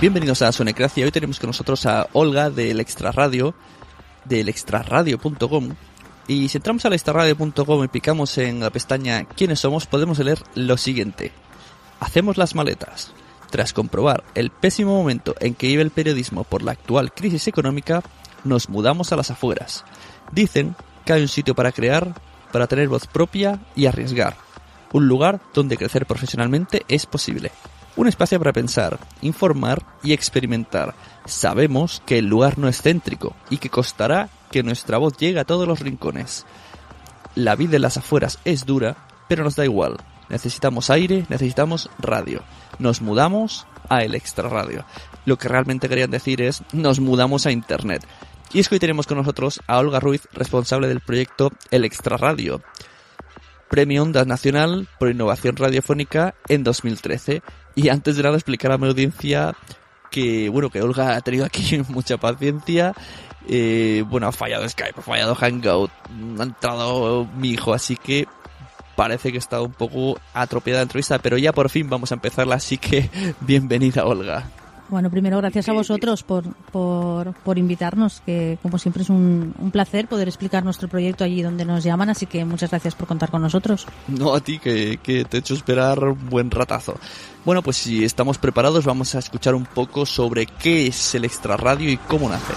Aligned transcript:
Bienvenidos 0.00 0.40
a 0.40 0.50
Sonecracia. 0.50 1.04
Hoy 1.04 1.10
tenemos 1.10 1.38
con 1.38 1.48
nosotros 1.48 1.84
a 1.84 2.08
Olga 2.14 2.48
del 2.48 2.80
Extra 2.80 3.12
Radio, 3.12 3.54
del 4.24 4.48
extraradio.com. 4.48 5.74
Y 6.26 6.48
si 6.48 6.56
entramos 6.56 6.86
al 6.86 6.94
extraradio.com 6.94 7.84
y 7.84 7.88
picamos 7.88 8.38
en 8.38 8.60
la 8.60 8.70
pestaña 8.70 9.24
¿Quiénes 9.24 9.60
somos? 9.60 9.84
podemos 9.84 10.18
leer 10.20 10.42
lo 10.54 10.78
siguiente. 10.78 11.32
Hacemos 12.00 12.38
las 12.38 12.54
maletas. 12.54 13.12
Tras 13.50 13.74
comprobar 13.74 14.24
el 14.34 14.48
pésimo 14.48 14.96
momento 14.96 15.34
en 15.38 15.54
que 15.54 15.66
vive 15.66 15.82
el 15.82 15.90
periodismo 15.90 16.44
por 16.44 16.62
la 16.62 16.72
actual 16.72 17.12
crisis 17.12 17.46
económica, 17.46 18.02
nos 18.42 18.70
mudamos 18.70 19.12
a 19.12 19.16
las 19.16 19.30
afueras. 19.30 19.84
Dicen 20.32 20.76
que 21.04 21.12
hay 21.12 21.20
un 21.20 21.28
sitio 21.28 21.54
para 21.54 21.72
crear, 21.72 22.14
para 22.52 22.66
tener 22.68 22.88
voz 22.88 23.06
propia 23.06 23.60
y 23.76 23.84
arriesgar. 23.84 24.34
Un 24.94 25.08
lugar 25.08 25.42
donde 25.52 25.76
crecer 25.76 26.06
profesionalmente 26.06 26.86
es 26.88 27.04
posible. 27.04 27.52
Un 28.00 28.08
espacio 28.08 28.38
para 28.38 28.54
pensar, 28.54 28.98
informar 29.20 29.82
y 30.02 30.14
experimentar. 30.14 30.94
Sabemos 31.26 32.02
que 32.06 32.16
el 32.16 32.28
lugar 32.28 32.56
no 32.56 32.66
es 32.66 32.80
céntrico 32.80 33.36
y 33.50 33.58
que 33.58 33.68
costará 33.68 34.30
que 34.50 34.62
nuestra 34.62 34.96
voz 34.96 35.18
llegue 35.18 35.38
a 35.38 35.44
todos 35.44 35.68
los 35.68 35.80
rincones. 35.80 36.46
La 37.34 37.56
vida 37.56 37.76
en 37.76 37.82
las 37.82 37.98
afueras 37.98 38.38
es 38.46 38.64
dura, 38.64 38.96
pero 39.28 39.44
nos 39.44 39.54
da 39.54 39.66
igual. 39.66 39.98
Necesitamos 40.30 40.88
aire, 40.88 41.26
necesitamos 41.28 41.90
radio. 41.98 42.42
Nos 42.78 43.02
mudamos 43.02 43.66
a 43.90 44.02
el 44.02 44.14
extra 44.14 44.48
radio. 44.48 44.86
Lo 45.26 45.36
que 45.36 45.48
realmente 45.48 45.90
querían 45.90 46.10
decir 46.10 46.40
es 46.40 46.62
nos 46.72 47.00
mudamos 47.00 47.44
a 47.44 47.52
internet. 47.52 48.02
Y 48.54 48.60
es 48.60 48.70
que 48.70 48.76
hoy 48.76 48.80
tenemos 48.80 49.06
con 49.06 49.18
nosotros 49.18 49.60
a 49.66 49.76
Olga 49.76 50.00
Ruiz, 50.00 50.26
responsable 50.32 50.88
del 50.88 51.00
proyecto 51.00 51.50
El 51.70 51.84
Extra 51.84 52.16
Radio. 52.16 52.62
Premio 53.68 54.02
Ondas 54.02 54.26
Nacional 54.26 54.88
por 54.98 55.10
Innovación 55.10 55.54
Radiofónica 55.54 56.34
en 56.48 56.64
2013. 56.64 57.40
Y 57.74 57.88
antes 57.88 58.16
de 58.16 58.22
nada 58.22 58.36
explicar 58.36 58.72
a 58.72 58.78
mi 58.78 58.88
audiencia 58.88 59.54
que, 60.10 60.48
bueno, 60.48 60.70
que 60.70 60.82
Olga 60.82 61.16
ha 61.16 61.20
tenido 61.20 61.44
aquí 61.44 61.80
mucha 61.88 62.16
paciencia. 62.16 62.94
Eh, 63.48 64.04
bueno, 64.06 64.26
ha 64.28 64.32
fallado 64.32 64.68
Skype, 64.68 65.00
ha 65.00 65.02
fallado 65.02 65.34
Hangout, 65.34 65.90
ha 66.38 66.42
entrado 66.42 67.26
mi 67.36 67.50
hijo, 67.50 67.72
así 67.72 67.96
que 67.96 68.28
parece 68.96 69.32
que 69.32 69.38
está 69.38 69.62
un 69.62 69.72
poco 69.72 70.20
atropellada 70.34 70.80
la 70.80 70.82
entrevista, 70.82 71.18
pero 71.18 71.38
ya 71.38 71.52
por 71.52 71.70
fin 71.70 71.88
vamos 71.88 72.12
a 72.12 72.16
empezarla, 72.16 72.56
así 72.56 72.76
que 72.76 73.08
bienvenida 73.40 74.04
Olga. 74.04 74.44
Bueno, 74.90 75.08
primero 75.08 75.36
gracias 75.36 75.68
a 75.68 75.72
vosotros 75.72 76.24
por, 76.24 76.52
por, 76.72 77.32
por 77.32 77.58
invitarnos, 77.58 78.22
que 78.26 78.58
como 78.60 78.76
siempre 78.76 79.04
es 79.04 79.08
un, 79.08 79.54
un, 79.56 79.70
placer 79.70 80.08
poder 80.08 80.26
explicar 80.26 80.64
nuestro 80.64 80.88
proyecto 80.88 81.22
allí 81.22 81.42
donde 81.42 81.64
nos 81.64 81.84
llaman, 81.84 82.10
así 82.10 82.26
que 82.26 82.44
muchas 82.44 82.70
gracias 82.70 82.96
por 82.96 83.06
contar 83.06 83.30
con 83.30 83.40
nosotros. 83.40 83.86
No 84.08 84.34
a 84.34 84.40
ti, 84.40 84.58
que, 84.58 84.98
que 85.00 85.24
te 85.24 85.36
he 85.36 85.40
hecho 85.40 85.54
esperar 85.54 86.02
un 86.02 86.28
buen 86.28 86.50
ratazo. 86.50 86.96
Bueno, 87.44 87.62
pues 87.62 87.76
si 87.76 88.04
estamos 88.04 88.38
preparados 88.38 88.84
vamos 88.84 89.14
a 89.14 89.20
escuchar 89.20 89.54
un 89.54 89.64
poco 89.64 90.04
sobre 90.04 90.46
qué 90.46 90.88
es 90.88 91.14
el 91.14 91.24
extra 91.24 91.56
radio 91.56 91.88
y 91.88 91.96
cómo 91.96 92.28
nace. 92.28 92.52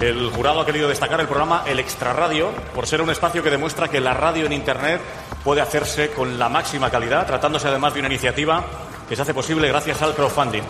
El 0.00 0.30
jurado 0.30 0.62
ha 0.62 0.66
querido 0.66 0.88
destacar 0.88 1.20
el 1.20 1.26
programa 1.26 1.64
El 1.66 1.78
Extra 1.78 2.14
Radio 2.14 2.50
por 2.74 2.86
ser 2.86 3.02
un 3.02 3.10
espacio 3.10 3.42
que 3.42 3.50
demuestra 3.50 3.88
que 3.88 4.00
la 4.00 4.14
radio 4.14 4.46
en 4.46 4.54
Internet 4.54 5.02
puede 5.44 5.60
hacerse 5.60 6.08
con 6.12 6.38
la 6.38 6.48
máxima 6.48 6.90
calidad, 6.90 7.26
tratándose 7.26 7.68
además 7.68 7.92
de 7.92 8.00
una 8.00 8.08
iniciativa 8.08 8.64
que 9.10 9.16
se 9.16 9.22
hace 9.22 9.34
posible 9.34 9.66
gracias 9.66 10.00
al 10.02 10.14
crowdfunding. 10.14 10.62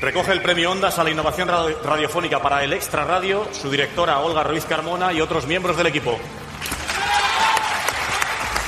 Recoge 0.00 0.30
el 0.30 0.40
premio 0.40 0.70
Ondas 0.70 1.00
a 1.00 1.04
la 1.04 1.10
innovación 1.10 1.48
radiofónica 1.48 2.40
para 2.40 2.62
el 2.62 2.72
Extra 2.72 3.04
Radio 3.04 3.48
su 3.52 3.68
directora 3.68 4.20
Olga 4.20 4.44
Ruiz 4.44 4.64
Carmona 4.66 5.12
y 5.12 5.20
otros 5.20 5.48
miembros 5.48 5.76
del 5.76 5.88
equipo. 5.88 6.16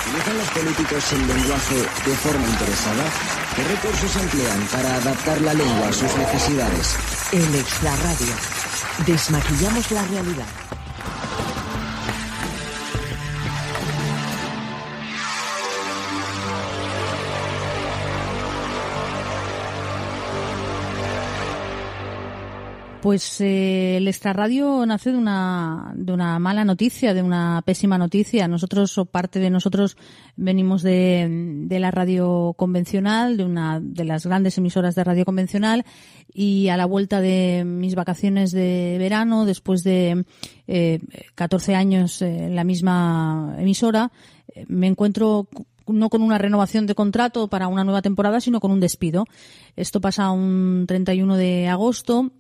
¿Utilizan 0.09 0.37
los 0.37 0.49
políticos 0.49 1.13
el 1.13 1.29
lenguaje 1.29 1.77
de 1.77 2.17
forma 2.17 2.45
interesada? 2.45 3.05
¿Qué 3.55 3.63
recursos 3.63 4.17
emplean 4.17 4.67
para 4.73 4.97
adaptar 4.97 5.41
la 5.43 5.55
lengua 5.55 5.89
a 5.89 5.93
sus 5.93 6.17
necesidades? 6.17 6.97
El 7.31 7.55
Extra 7.55 7.95
Radio. 7.95 8.35
Desmaquillamos 9.07 9.91
la 9.93 10.03
realidad. 10.07 10.47
Pues 23.03 23.41
eh, 23.41 23.97
el 23.97 24.09
extrarradio 24.09 24.85
nace 24.85 25.11
de 25.11 25.17
una, 25.17 25.91
de 25.97 26.13
una 26.13 26.39
mala 26.39 26.67
noticia, 26.67 27.15
de 27.15 27.23
una 27.23 27.63
pésima 27.65 27.97
noticia. 27.97 28.47
Nosotros, 28.47 28.99
o 28.99 29.07
parte 29.07 29.39
de 29.39 29.49
nosotros, 29.49 29.97
venimos 30.37 30.83
de, 30.83 31.27
de 31.67 31.81
la 31.81 31.91
radio 31.91 32.53
convencional, 32.59 33.39
de 33.39 33.45
una 33.45 33.81
de 33.81 34.05
las 34.05 34.27
grandes 34.27 34.59
emisoras 34.59 34.95
de 34.95 35.05
radio 35.05 35.25
convencional, 35.25 35.87
y 36.35 36.69
a 36.69 36.77
la 36.77 36.85
vuelta 36.85 37.23
de 37.23 37.65
mis 37.65 37.95
vacaciones 37.95 38.53
de 38.53 38.97
verano, 38.99 39.47
después 39.47 39.83
de 39.83 40.27
eh, 40.67 41.01
14 41.37 41.75
años 41.75 42.21
en 42.21 42.55
la 42.55 42.65
misma 42.65 43.57
emisora, 43.59 44.13
me 44.69 44.89
encuentro 44.89 45.49
no 45.87 46.11
con 46.11 46.21
una 46.21 46.37
renovación 46.37 46.87
de 46.87 46.95
contrato 46.95 47.49
para 47.49 47.67
una 47.67 47.83
nueva 47.83 48.03
temporada, 48.03 48.43
sino 48.43 48.61
con 48.61 48.71
un 48.71 48.81
despido. 48.81 49.25
Esto 49.75 50.03
pasa 50.03 50.31
un 50.31 50.85
31 50.87 51.37
de 51.37 51.67
agosto 51.67 52.31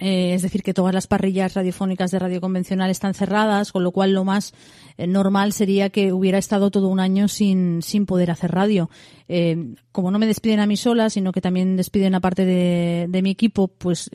eh, 0.00 0.32
es 0.34 0.42
decir, 0.42 0.62
que 0.62 0.72
todas 0.74 0.94
las 0.94 1.06
parrillas 1.06 1.54
radiofónicas 1.54 2.10
de 2.10 2.18
radio 2.18 2.40
convencional 2.40 2.90
están 2.90 3.12
cerradas, 3.12 3.70
con 3.70 3.84
lo 3.84 3.92
cual 3.92 4.12
lo 4.12 4.24
más 4.24 4.54
eh, 4.96 5.06
normal 5.06 5.52
sería 5.52 5.90
que 5.90 6.12
hubiera 6.12 6.38
estado 6.38 6.70
todo 6.70 6.88
un 6.88 7.00
año 7.00 7.28
sin, 7.28 7.82
sin 7.82 8.06
poder 8.06 8.30
hacer 8.30 8.50
radio. 8.50 8.88
Eh, 9.28 9.74
como 9.92 10.10
no 10.10 10.18
me 10.18 10.26
despiden 10.26 10.58
a 10.58 10.66
mí 10.66 10.76
sola, 10.76 11.10
sino 11.10 11.32
que 11.32 11.40
también 11.40 11.76
despiden 11.76 12.14
a 12.14 12.20
parte 12.20 12.44
de, 12.44 13.06
de 13.08 13.22
mi 13.22 13.30
equipo, 13.30 13.68
pues 13.68 14.10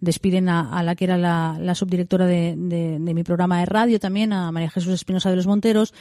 despiden 0.00 0.48
a, 0.48 0.78
a, 0.78 0.82
la 0.82 0.94
que 0.94 1.04
era 1.04 1.18
la, 1.18 1.58
la 1.60 1.74
subdirectora 1.74 2.26
de, 2.26 2.54
de, 2.56 2.98
de, 3.00 3.14
mi 3.14 3.24
programa 3.24 3.58
de 3.60 3.66
radio 3.66 3.98
también, 3.98 4.32
a 4.32 4.52
María 4.52 4.70
Jesús 4.70 4.92
Espinosa 4.92 5.30
de 5.30 5.36
los 5.36 5.46
Monteros. 5.46 5.94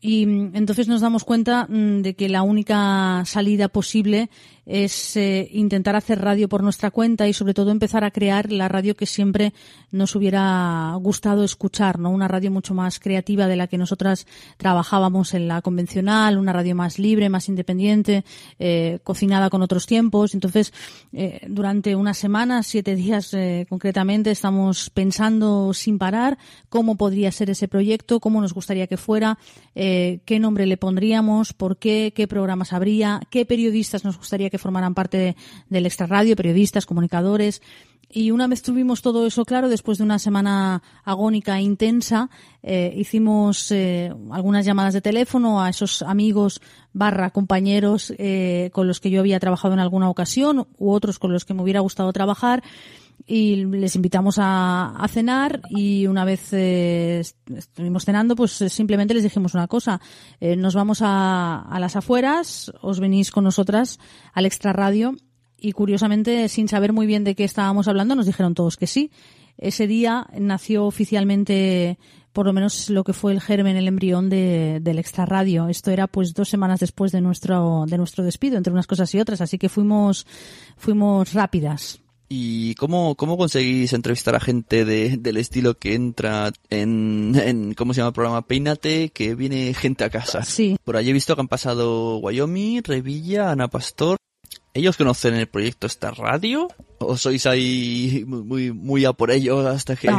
Y 0.00 0.26
mm, 0.26 0.50
entonces 0.54 0.88
nos 0.88 1.00
damos 1.00 1.24
cuenta 1.24 1.66
mm, 1.68 2.02
de 2.02 2.14
que 2.14 2.28
la 2.28 2.42
única 2.42 3.22
salida 3.24 3.68
posible 3.68 4.28
es 4.66 5.16
eh, 5.16 5.48
intentar 5.52 5.96
hacer 5.96 6.20
radio 6.20 6.48
por 6.48 6.62
nuestra 6.62 6.90
cuenta 6.90 7.28
y 7.28 7.32
sobre 7.32 7.54
todo 7.54 7.70
empezar 7.70 8.04
a 8.04 8.10
crear 8.10 8.50
la 8.50 8.68
radio 8.68 8.96
que 8.96 9.06
siempre 9.06 9.52
nos 9.90 10.16
hubiera 10.16 10.94
gustado 11.00 11.44
escuchar, 11.44 11.98
¿no? 11.98 12.10
Una 12.10 12.28
radio 12.28 12.50
mucho 12.50 12.74
más 12.74 12.98
creativa 12.98 13.46
de 13.46 13.56
la 13.56 13.66
que 13.66 13.78
nosotras 13.78 14.26
trabajábamos 14.56 15.34
en 15.34 15.48
la 15.48 15.60
convencional, 15.62 16.38
una 16.38 16.52
radio 16.52 16.74
más 16.74 16.98
libre, 16.98 17.28
más 17.28 17.48
independiente, 17.48 18.24
eh, 18.58 18.98
cocinada 19.02 19.50
con 19.50 19.62
otros 19.62 19.86
tiempos. 19.86 20.34
Entonces, 20.34 20.72
eh, 21.12 21.40
durante 21.48 21.94
unas 21.94 22.16
semanas, 22.16 22.66
siete 22.66 22.94
días 22.94 23.34
concretamente, 23.68 24.30
estamos 24.30 24.90
pensando 24.90 25.72
sin 25.74 25.98
parar 25.98 26.38
cómo 26.68 26.96
podría 26.96 27.32
ser 27.32 27.50
ese 27.50 27.68
proyecto, 27.68 28.20
cómo 28.20 28.40
nos 28.40 28.54
gustaría 28.54 28.86
que 28.86 28.96
fuera, 28.96 29.38
qué 29.74 30.38
nombre 30.40 30.66
le 30.66 30.76
pondríamos, 30.76 31.52
por 31.52 31.76
qué, 31.76 32.12
qué 32.14 32.26
programas 32.28 32.72
habría, 32.72 33.20
qué 33.30 33.44
periodistas 33.44 34.04
nos 34.04 34.18
gustaría 34.18 34.50
que 34.50 34.53
formaran 34.58 34.94
parte 34.94 35.16
de, 35.16 35.36
del 35.68 35.86
extra 35.86 36.06
radio, 36.06 36.36
periodistas, 36.36 36.86
comunicadores. 36.86 37.62
Y 38.10 38.30
una 38.30 38.46
vez 38.46 38.62
tuvimos 38.62 39.02
todo 39.02 39.26
eso 39.26 39.44
claro, 39.44 39.68
después 39.68 39.98
de 39.98 40.04
una 40.04 40.20
semana 40.20 40.82
agónica 41.04 41.58
e 41.58 41.62
intensa, 41.62 42.30
eh, 42.62 42.94
hicimos 42.96 43.72
eh, 43.72 44.14
algunas 44.30 44.64
llamadas 44.64 44.94
de 44.94 45.00
teléfono 45.00 45.60
a 45.60 45.70
esos 45.70 46.00
amigos 46.02 46.60
barra 46.92 47.30
compañeros 47.30 48.14
eh, 48.18 48.70
con 48.72 48.86
los 48.86 49.00
que 49.00 49.10
yo 49.10 49.18
había 49.18 49.40
trabajado 49.40 49.74
en 49.74 49.80
alguna 49.80 50.08
ocasión 50.08 50.68
u 50.78 50.92
otros 50.92 51.18
con 51.18 51.32
los 51.32 51.44
que 51.44 51.54
me 51.54 51.62
hubiera 51.62 51.80
gustado 51.80 52.12
trabajar 52.12 52.62
y 53.26 53.64
les 53.64 53.96
invitamos 53.96 54.38
a, 54.38 54.90
a 54.96 55.08
cenar 55.08 55.62
y 55.70 56.06
una 56.06 56.24
vez 56.24 56.52
eh, 56.52 57.22
estuvimos 57.56 58.04
cenando 58.04 58.36
pues 58.36 58.60
eh, 58.60 58.68
simplemente 58.68 59.14
les 59.14 59.22
dijimos 59.22 59.54
una 59.54 59.66
cosa 59.66 60.00
eh, 60.40 60.56
nos 60.56 60.74
vamos 60.74 61.00
a, 61.00 61.62
a 61.62 61.80
las 61.80 61.96
afueras 61.96 62.70
os 62.82 63.00
venís 63.00 63.30
con 63.30 63.44
nosotras 63.44 63.98
al 64.34 64.44
extra 64.44 64.72
radio 64.74 65.14
y 65.56 65.72
curiosamente 65.72 66.48
sin 66.48 66.68
saber 66.68 66.92
muy 66.92 67.06
bien 67.06 67.24
de 67.24 67.34
qué 67.34 67.44
estábamos 67.44 67.88
hablando 67.88 68.14
nos 68.14 68.26
dijeron 68.26 68.54
todos 68.54 68.76
que 68.76 68.86
sí 68.86 69.10
ese 69.56 69.86
día 69.86 70.26
nació 70.38 70.84
oficialmente 70.84 71.98
por 72.34 72.46
lo 72.46 72.52
menos 72.52 72.90
lo 72.90 73.04
que 73.04 73.12
fue 73.12 73.32
el 73.32 73.40
germen, 73.40 73.76
el 73.76 73.86
embrión 73.86 74.28
de, 74.28 74.80
del 74.82 74.98
extra 74.98 75.24
radio. 75.24 75.68
Esto 75.68 75.92
era 75.92 76.08
pues 76.08 76.34
dos 76.34 76.48
semanas 76.48 76.80
después 76.80 77.12
de 77.12 77.20
nuestro, 77.20 77.84
de 77.86 77.96
nuestro 77.96 78.24
despido, 78.24 78.56
entre 78.56 78.72
unas 78.72 78.88
cosas 78.88 79.14
y 79.14 79.20
otras, 79.20 79.40
así 79.40 79.56
que 79.56 79.68
fuimos, 79.68 80.26
fuimos 80.76 81.32
rápidas. 81.32 82.03
¿Y 82.28 82.74
cómo, 82.76 83.14
cómo 83.16 83.36
conseguís 83.36 83.92
entrevistar 83.92 84.34
a 84.34 84.40
gente 84.40 84.84
de, 84.84 85.18
del 85.18 85.36
estilo 85.36 85.74
que 85.78 85.94
entra 85.94 86.52
en, 86.70 87.34
en, 87.36 87.74
¿cómo 87.74 87.92
se 87.92 87.98
llama 87.98 88.08
el 88.08 88.14
programa? 88.14 88.46
Peínate, 88.46 89.10
que 89.10 89.34
viene 89.34 89.74
gente 89.74 90.04
a 90.04 90.10
casa. 90.10 90.42
Sí. 90.42 90.76
Por 90.84 90.96
allí 90.96 91.10
he 91.10 91.12
visto 91.12 91.34
que 91.34 91.42
han 91.42 91.48
pasado 91.48 92.18
Wyoming, 92.18 92.82
Revilla, 92.82 93.50
Ana 93.50 93.68
Pastor. 93.68 94.16
¿Ellos 94.72 94.96
conocen 94.96 95.34
el 95.34 95.46
proyecto 95.46 95.86
esta 95.86 96.10
radio? 96.10 96.68
¿O 96.98 97.16
sois 97.16 97.46
ahí 97.46 98.24
muy, 98.26 98.42
muy, 98.42 98.72
muy 98.72 99.04
a 99.04 99.12
por 99.12 99.30
ellos 99.30 99.64
hasta 99.66 99.94
que... 99.94 100.10
No. 100.10 100.18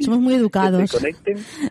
Somos 0.00 0.20
muy 0.20 0.34
educados. 0.34 0.96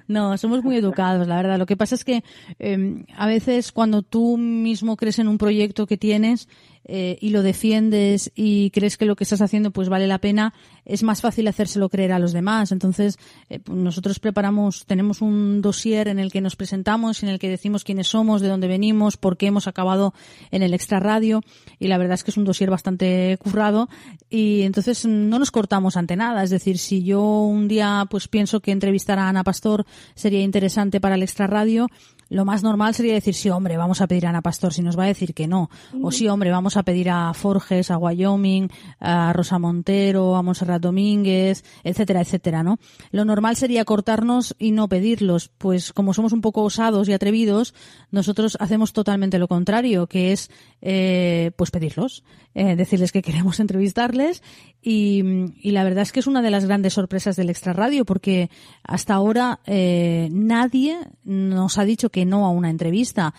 No, 0.08 0.38
somos 0.38 0.64
muy 0.64 0.78
educados, 0.78 1.28
la 1.28 1.38
verdad. 1.38 1.58
Lo 1.58 1.66
que 1.66 1.76
pasa 1.76 1.96
es 1.96 2.06
que 2.06 2.24
eh, 2.60 3.04
a 3.16 3.28
veces 3.28 3.72
cuando 3.72 4.02
tú 4.02 4.38
mismo 4.38 4.96
crees 4.96 5.20
en 5.20 5.28
un 5.28 5.38
proyecto 5.38 5.88
que 5.88 5.98
tienes 5.98 6.48
eh, 6.86 7.18
y 7.22 7.30
lo 7.30 7.44
defiendes 7.44 8.32
y 8.36 8.70
crees 8.72 8.98
que 8.98 9.06
lo 9.06 9.16
que 9.16 9.24
estás 9.24 9.42
haciendo 9.42 9.72
pues 9.72 9.90
vale 9.90 10.08
la 10.08 10.20
pena, 10.20 10.54
es 10.86 11.04
más 11.04 11.22
fácil 11.22 11.48
hacérselo 11.48 11.90
creer 11.90 12.12
a 12.12 12.20
los 12.20 12.34
demás. 12.34 12.72
Entonces, 12.72 13.18
eh, 13.50 13.60
pues 13.60 13.78
nosotros 13.78 14.20
preparamos, 14.20 14.86
tenemos 14.86 15.22
un 15.22 15.62
dossier 15.62 16.08
en 16.08 16.20
el 16.20 16.32
que 16.32 16.42
nos 16.42 16.56
presentamos, 16.56 17.24
en 17.24 17.30
el 17.30 17.40
que 17.40 17.50
decimos 17.50 17.84
quiénes 17.84 18.08
somos, 18.08 18.42
de 18.42 18.50
dónde 18.50 18.68
venimos, 18.68 19.18
por 19.18 19.38
qué 19.38 19.48
hemos 19.48 19.68
acabado 19.68 20.14
en 20.52 20.64
el 20.64 20.74
extra 20.74 21.00
radio 21.00 21.42
y 21.80 21.88
la 21.88 21.98
verdad 21.98 22.16
es 22.16 22.24
que 22.24 22.32
es 22.32 22.38
un 22.38 22.44
dossier 22.44 22.70
bastante 22.70 23.38
currado 23.40 23.90
y 24.30 24.64
entonces 24.64 25.06
no 25.06 25.40
nos 25.40 25.52
cortamos 25.52 25.98
ante 25.98 26.16
nada. 26.16 26.44
Es 26.44 26.50
decir, 26.50 26.78
si 26.78 27.04
yo 27.04 27.22
un 27.22 27.68
día 27.68 28.06
pues 28.10 28.28
pienso 28.28 28.60
que 28.60 28.72
entrevistar 28.72 29.20
a 29.20 29.30
Ana 29.30 29.44
Pastor 29.44 29.86
sería 30.16 30.42
interesante 30.42 31.00
para 31.00 31.16
el 31.16 31.24
extra 31.24 31.48
radio, 31.48 31.88
lo 32.34 32.46
más 32.46 32.64
normal 32.64 32.96
sería 32.96 33.14
decir, 33.14 33.36
sí, 33.36 33.50
hombre, 33.50 33.78
vamos 33.78 34.02
a 34.02 34.08
pedir 34.08 34.26
a 34.26 34.30
Ana 34.30 34.42
Pastor, 34.42 34.74
si 34.74 34.82
nos 34.82 34.98
va 34.98 35.04
a 35.04 35.08
decir 35.08 35.36
que 35.36 35.48
no. 35.48 35.70
O 36.02 36.12
sí, 36.12 36.28
hombre, 36.28 36.50
vamos 36.50 36.78
a 36.78 36.84
pedir 36.84 37.12
a 37.12 37.32
Forges, 37.36 37.92
a 37.92 37.98
Wyoming, 37.98 38.70
a 39.00 39.32
Rosa 39.34 39.60
Montero, 39.60 40.36
a 40.36 40.42
Monserrat 40.42 40.82
Domínguez, 40.82 41.64
etcétera, 41.84 42.22
etcétera, 42.22 42.64
¿no? 42.64 42.80
Lo 43.12 43.24
normal 43.24 43.56
sería 43.56 43.86
cortarnos 43.86 44.56
y 44.58 44.72
no 44.72 44.90
pedirlos, 44.90 45.52
pues 45.60 45.94
como 45.94 46.16
somos 46.16 46.34
un 46.34 46.42
poco 46.42 46.64
osados 46.64 47.08
y 47.08 47.14
atrevidos, 47.14 47.76
nosotros 48.10 48.58
hacemos 48.60 48.94
totalmente 48.94 49.38
lo 49.38 49.48
contrario, 49.48 50.08
que 50.08 50.32
es, 50.32 50.50
eh, 50.82 51.52
pues 51.56 51.70
pedirlos, 51.70 52.24
eh, 52.56 52.76
decirles 52.76 53.12
que 53.12 53.22
queremos 53.22 53.60
entrevistarles 53.60 54.42
y, 54.82 55.24
y, 55.62 55.72
la 55.72 55.84
verdad 55.84 56.02
es 56.02 56.12
que 56.12 56.20
es 56.20 56.28
una 56.28 56.42
de 56.42 56.52
las 56.52 56.66
grandes 56.66 56.94
sorpresas 56.94 57.36
del 57.36 57.50
Extra 57.50 57.74
Radio 57.74 58.06
porque 58.06 58.50
hasta 58.84 59.14
ahora 59.14 59.62
eh, 59.66 60.30
nadie 60.32 61.00
nos 61.24 61.78
ha 61.78 61.86
dicho 61.86 62.10
que 62.10 62.23
no 62.26 62.46
a 62.46 62.50
una 62.50 62.70
entrevista. 62.70 63.34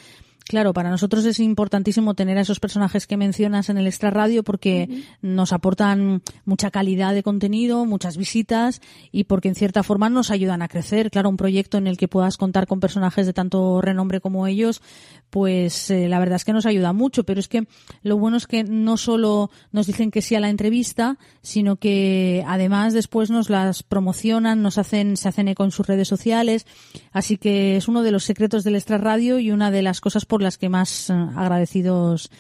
Claro, 0.47 0.75
para 0.75 0.91
nosotros 0.91 1.25
es 1.25 1.41
importantísimo 1.41 2.13
tener 2.15 2.37
a 2.37 2.43
esos 2.43 2.61
personajes 2.61 3.07
que 3.07 3.17
mencionas 3.17 3.71
en 3.71 3.79
el 3.79 3.87
extra 3.87 4.11
radio 4.11 4.43
porque 4.43 4.87
uh 4.89 4.93
-huh. 4.93 5.05
nos 5.23 5.53
aportan 5.55 6.23
mucha 6.45 6.71
calidad 6.71 7.15
de 7.15 7.23
contenido, 7.23 7.87
muchas 7.87 8.19
visitas 8.19 8.83
y 9.11 9.25
porque 9.25 9.49
en 9.49 9.55
cierta 9.55 9.83
forma 9.83 10.11
nos 10.11 10.31
ayudan 10.31 10.61
a 10.61 10.69
crecer. 10.69 11.11
Claro, 11.11 11.31
un 11.31 11.39
proyecto 11.39 11.79
en 11.79 11.87
el 11.87 11.97
que 11.97 12.09
puedas 12.09 12.37
contar 12.37 12.67
con 12.67 12.79
personajes 12.79 13.25
de 13.25 13.33
tanto 13.33 13.81
renombre 13.81 14.21
como 14.21 14.47
ellos, 14.47 14.83
pues 15.31 15.91
eh, 15.91 16.09
la 16.09 16.19
verdad 16.19 16.37
es 16.37 16.45
que 16.45 16.53
nos 16.53 16.67
ayuda 16.67 16.93
mucho. 16.93 17.25
Pero 17.25 17.41
es 17.41 17.49
que 17.49 17.67
lo 18.03 18.19
bueno 18.19 18.37
es 18.37 18.47
que 18.47 18.65
no 18.65 18.99
solo 18.99 19.51
nos 19.73 19.87
dicen 19.87 20.11
que 20.11 20.21
sí 20.21 20.35
a 20.35 20.41
la 20.41 20.51
entrevista, 20.51 21.17
sino 21.41 21.77
que 21.77 22.45
además 22.47 22.93
después 22.93 23.31
nos 23.31 23.49
las 23.49 23.83
promocionan, 23.83 24.61
nos 24.61 24.77
hacen, 24.77 25.17
se 25.17 25.29
hacen 25.29 25.49
eco 25.49 25.65
en 25.65 25.71
sus 25.71 25.87
redes 25.87 26.07
sociales. 26.07 26.67
Así 27.13 27.39
que 27.39 27.77
es 27.79 27.89
uno 27.89 28.03
de 28.03 28.13
los 28.13 28.25
secretos 28.25 28.63
del 28.63 28.75
extra 28.75 28.99
radio 28.99 29.39
y 29.39 29.51
una 29.51 29.71
de 29.71 29.81
las 29.81 30.03
cosas 30.03 30.27
por 30.27 30.34
las 30.43 30.59
que 30.59 30.69
más 30.69 31.11
agradecidos 31.11 32.31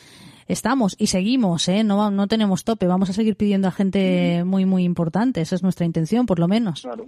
estamos 0.48 0.94
y 0.98 1.06
seguimos, 1.08 1.68
¿eh? 1.68 1.84
No, 1.84 2.10
no 2.10 2.26
tenemos 2.26 2.64
tope, 2.64 2.86
vamos 2.86 3.10
a 3.10 3.12
seguir 3.12 3.36
pidiendo 3.36 3.68
a 3.68 3.72
gente 3.72 4.44
muy, 4.44 4.66
muy 4.66 4.84
importante, 4.84 5.40
esa 5.40 5.54
es 5.54 5.62
nuestra 5.62 5.86
intención, 5.86 6.26
por 6.26 6.38
lo 6.38 6.48
menos. 6.48 6.82
Claro. 6.82 7.06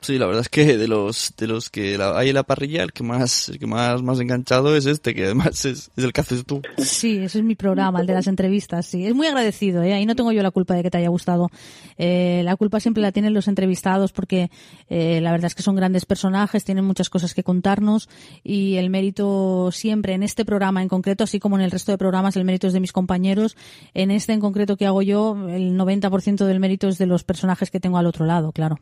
Sí, 0.00 0.18
la 0.18 0.26
verdad 0.26 0.42
es 0.42 0.48
que 0.48 0.76
de 0.76 0.88
los 0.88 1.32
de 1.38 1.46
los 1.46 1.70
que 1.70 1.98
hay 2.00 2.28
en 2.28 2.34
la 2.34 2.42
parrilla, 2.42 2.82
el 2.82 2.92
que 2.92 3.02
más 3.02 3.48
el 3.48 3.58
que 3.58 3.66
más 3.66 4.02
más 4.02 4.20
enganchado 4.20 4.76
es 4.76 4.84
este, 4.84 5.14
que 5.14 5.24
además 5.24 5.64
es, 5.64 5.90
es 5.96 6.04
el 6.04 6.12
que 6.12 6.20
haces 6.20 6.44
tú. 6.44 6.60
Sí, 6.76 7.18
ese 7.18 7.38
es 7.38 7.44
mi 7.44 7.54
programa, 7.54 8.00
el 8.00 8.06
de 8.06 8.12
las 8.12 8.26
entrevistas. 8.26 8.86
Sí, 8.86 9.06
es 9.06 9.14
muy 9.14 9.26
agradecido. 9.26 9.82
¿eh? 9.82 9.94
Ahí 9.94 10.04
no 10.04 10.14
tengo 10.14 10.32
yo 10.32 10.42
la 10.42 10.50
culpa 10.50 10.74
de 10.74 10.82
que 10.82 10.90
te 10.90 10.98
haya 10.98 11.08
gustado. 11.08 11.50
Eh, 11.96 12.42
la 12.44 12.56
culpa 12.56 12.78
siempre 12.80 13.02
la 13.02 13.12
tienen 13.12 13.32
los 13.32 13.48
entrevistados 13.48 14.12
porque 14.12 14.50
eh, 14.90 15.20
la 15.22 15.32
verdad 15.32 15.46
es 15.46 15.54
que 15.54 15.62
son 15.62 15.76
grandes 15.76 16.04
personajes, 16.04 16.64
tienen 16.64 16.84
muchas 16.84 17.08
cosas 17.08 17.32
que 17.32 17.42
contarnos 17.42 18.08
y 18.42 18.76
el 18.76 18.90
mérito 18.90 19.70
siempre 19.72 20.14
en 20.14 20.22
este 20.22 20.44
programa 20.44 20.82
en 20.82 20.88
concreto, 20.88 21.24
así 21.24 21.40
como 21.40 21.56
en 21.56 21.62
el 21.62 21.70
resto 21.70 21.92
de 21.92 21.98
programas, 21.98 22.36
el 22.36 22.44
mérito 22.44 22.66
es 22.66 22.72
de 22.72 22.80
mis 22.80 22.92
compañeros. 22.92 23.56
En 23.94 24.10
este 24.10 24.32
en 24.32 24.40
concreto 24.40 24.76
que 24.76 24.86
hago 24.86 25.02
yo, 25.02 25.36
el 25.48 25.78
90% 25.78 26.44
del 26.44 26.60
mérito 26.60 26.88
es 26.88 26.98
de 26.98 27.06
los 27.06 27.24
personajes 27.24 27.70
que 27.70 27.80
tengo 27.80 27.98
al 27.98 28.06
otro 28.06 28.26
lado, 28.26 28.52
claro. 28.52 28.78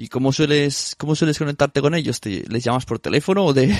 ¿Y 0.00 0.06
cómo 0.06 0.32
sueles, 0.32 0.94
cómo 0.96 1.16
sueles 1.16 1.36
conectarte 1.38 1.80
con 1.80 1.92
ellos? 1.92 2.20
¿Te, 2.20 2.44
¿Les 2.48 2.62
llamas 2.62 2.86
por 2.86 3.00
teléfono 3.00 3.44
o 3.44 3.52
de 3.52 3.76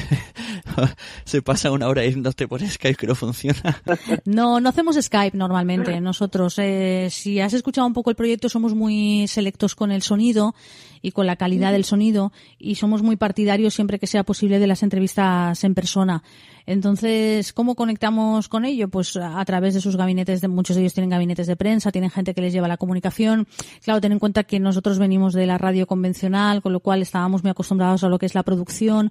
se 1.25 1.43
pasa 1.43 1.71
una 1.71 1.87
hora 1.87 2.05
yéndote 2.05 2.49
por 2.49 2.61
Skype 2.61 2.97
que 2.97 3.07
no 3.07 3.15
funciona? 3.15 3.81
No, 4.25 4.59
no 4.59 4.69
hacemos 4.69 4.97
Skype 5.01 5.37
normalmente. 5.37 6.01
Nosotros, 6.01 6.59
eh, 6.59 7.07
si 7.11 7.39
has 7.39 7.53
escuchado 7.53 7.87
un 7.87 7.93
poco 7.93 8.11
el 8.11 8.17
proyecto, 8.17 8.49
somos 8.49 8.75
muy 8.75 9.29
selectos 9.29 9.77
con 9.77 9.93
el 9.93 10.03
sonido 10.03 10.57
y 11.03 11.13
con 11.13 11.27
la 11.27 11.37
calidad 11.37 11.73
del 11.73 11.85
sonido 11.85 12.33
y 12.59 12.77
somos 12.77 13.03
muy 13.03 13.17
partidarios 13.17 13.75
siempre 13.75 13.99
que 13.99 14.07
sea 14.07 14.25
posible 14.25 14.59
de 14.59 14.67
las 14.67 14.83
entrevistas 14.83 15.63
en 15.65 15.75
persona. 15.75 16.23
Entonces, 16.67 17.55
¿cómo 17.55 17.75
conectamos 17.75 18.47
con 18.49 18.67
ello? 18.67 18.89
Pues 18.89 19.17
a 19.17 19.43
través 19.47 19.73
de 19.73 19.81
sus 19.81 19.97
gabinetes, 19.97 20.43
de, 20.43 20.49
muchos 20.49 20.77
de 20.77 20.83
ellos 20.83 20.93
tienen 20.93 21.09
gabinetes 21.09 21.47
de 21.47 21.57
prensa, 21.57 21.91
tienen 21.91 22.11
gente 22.11 22.35
que 22.35 22.43
les 22.43 22.53
lleva 22.53 22.69
la 22.69 22.77
comunicación. 22.77 23.49
Claro, 23.83 24.03
ten 24.03 24.13
en 24.13 24.19
cuenta 24.19 24.45
que 24.45 24.61
nosotros 24.61 24.99
venimos 24.99 25.33
de 25.33 25.47
la 25.47 25.57
radio 25.57 25.87
convencional, 25.87 26.61
con 26.61 26.75
lo 26.75 26.81
cual 26.81 27.01
estábamos 27.01 27.43
muy 27.43 27.51
acostumbrados 27.51 28.05
a 28.05 28.11
lo 28.11 28.19
que 28.19 28.27
es 28.27 28.35
la 28.35 28.43
producción. 28.43 29.11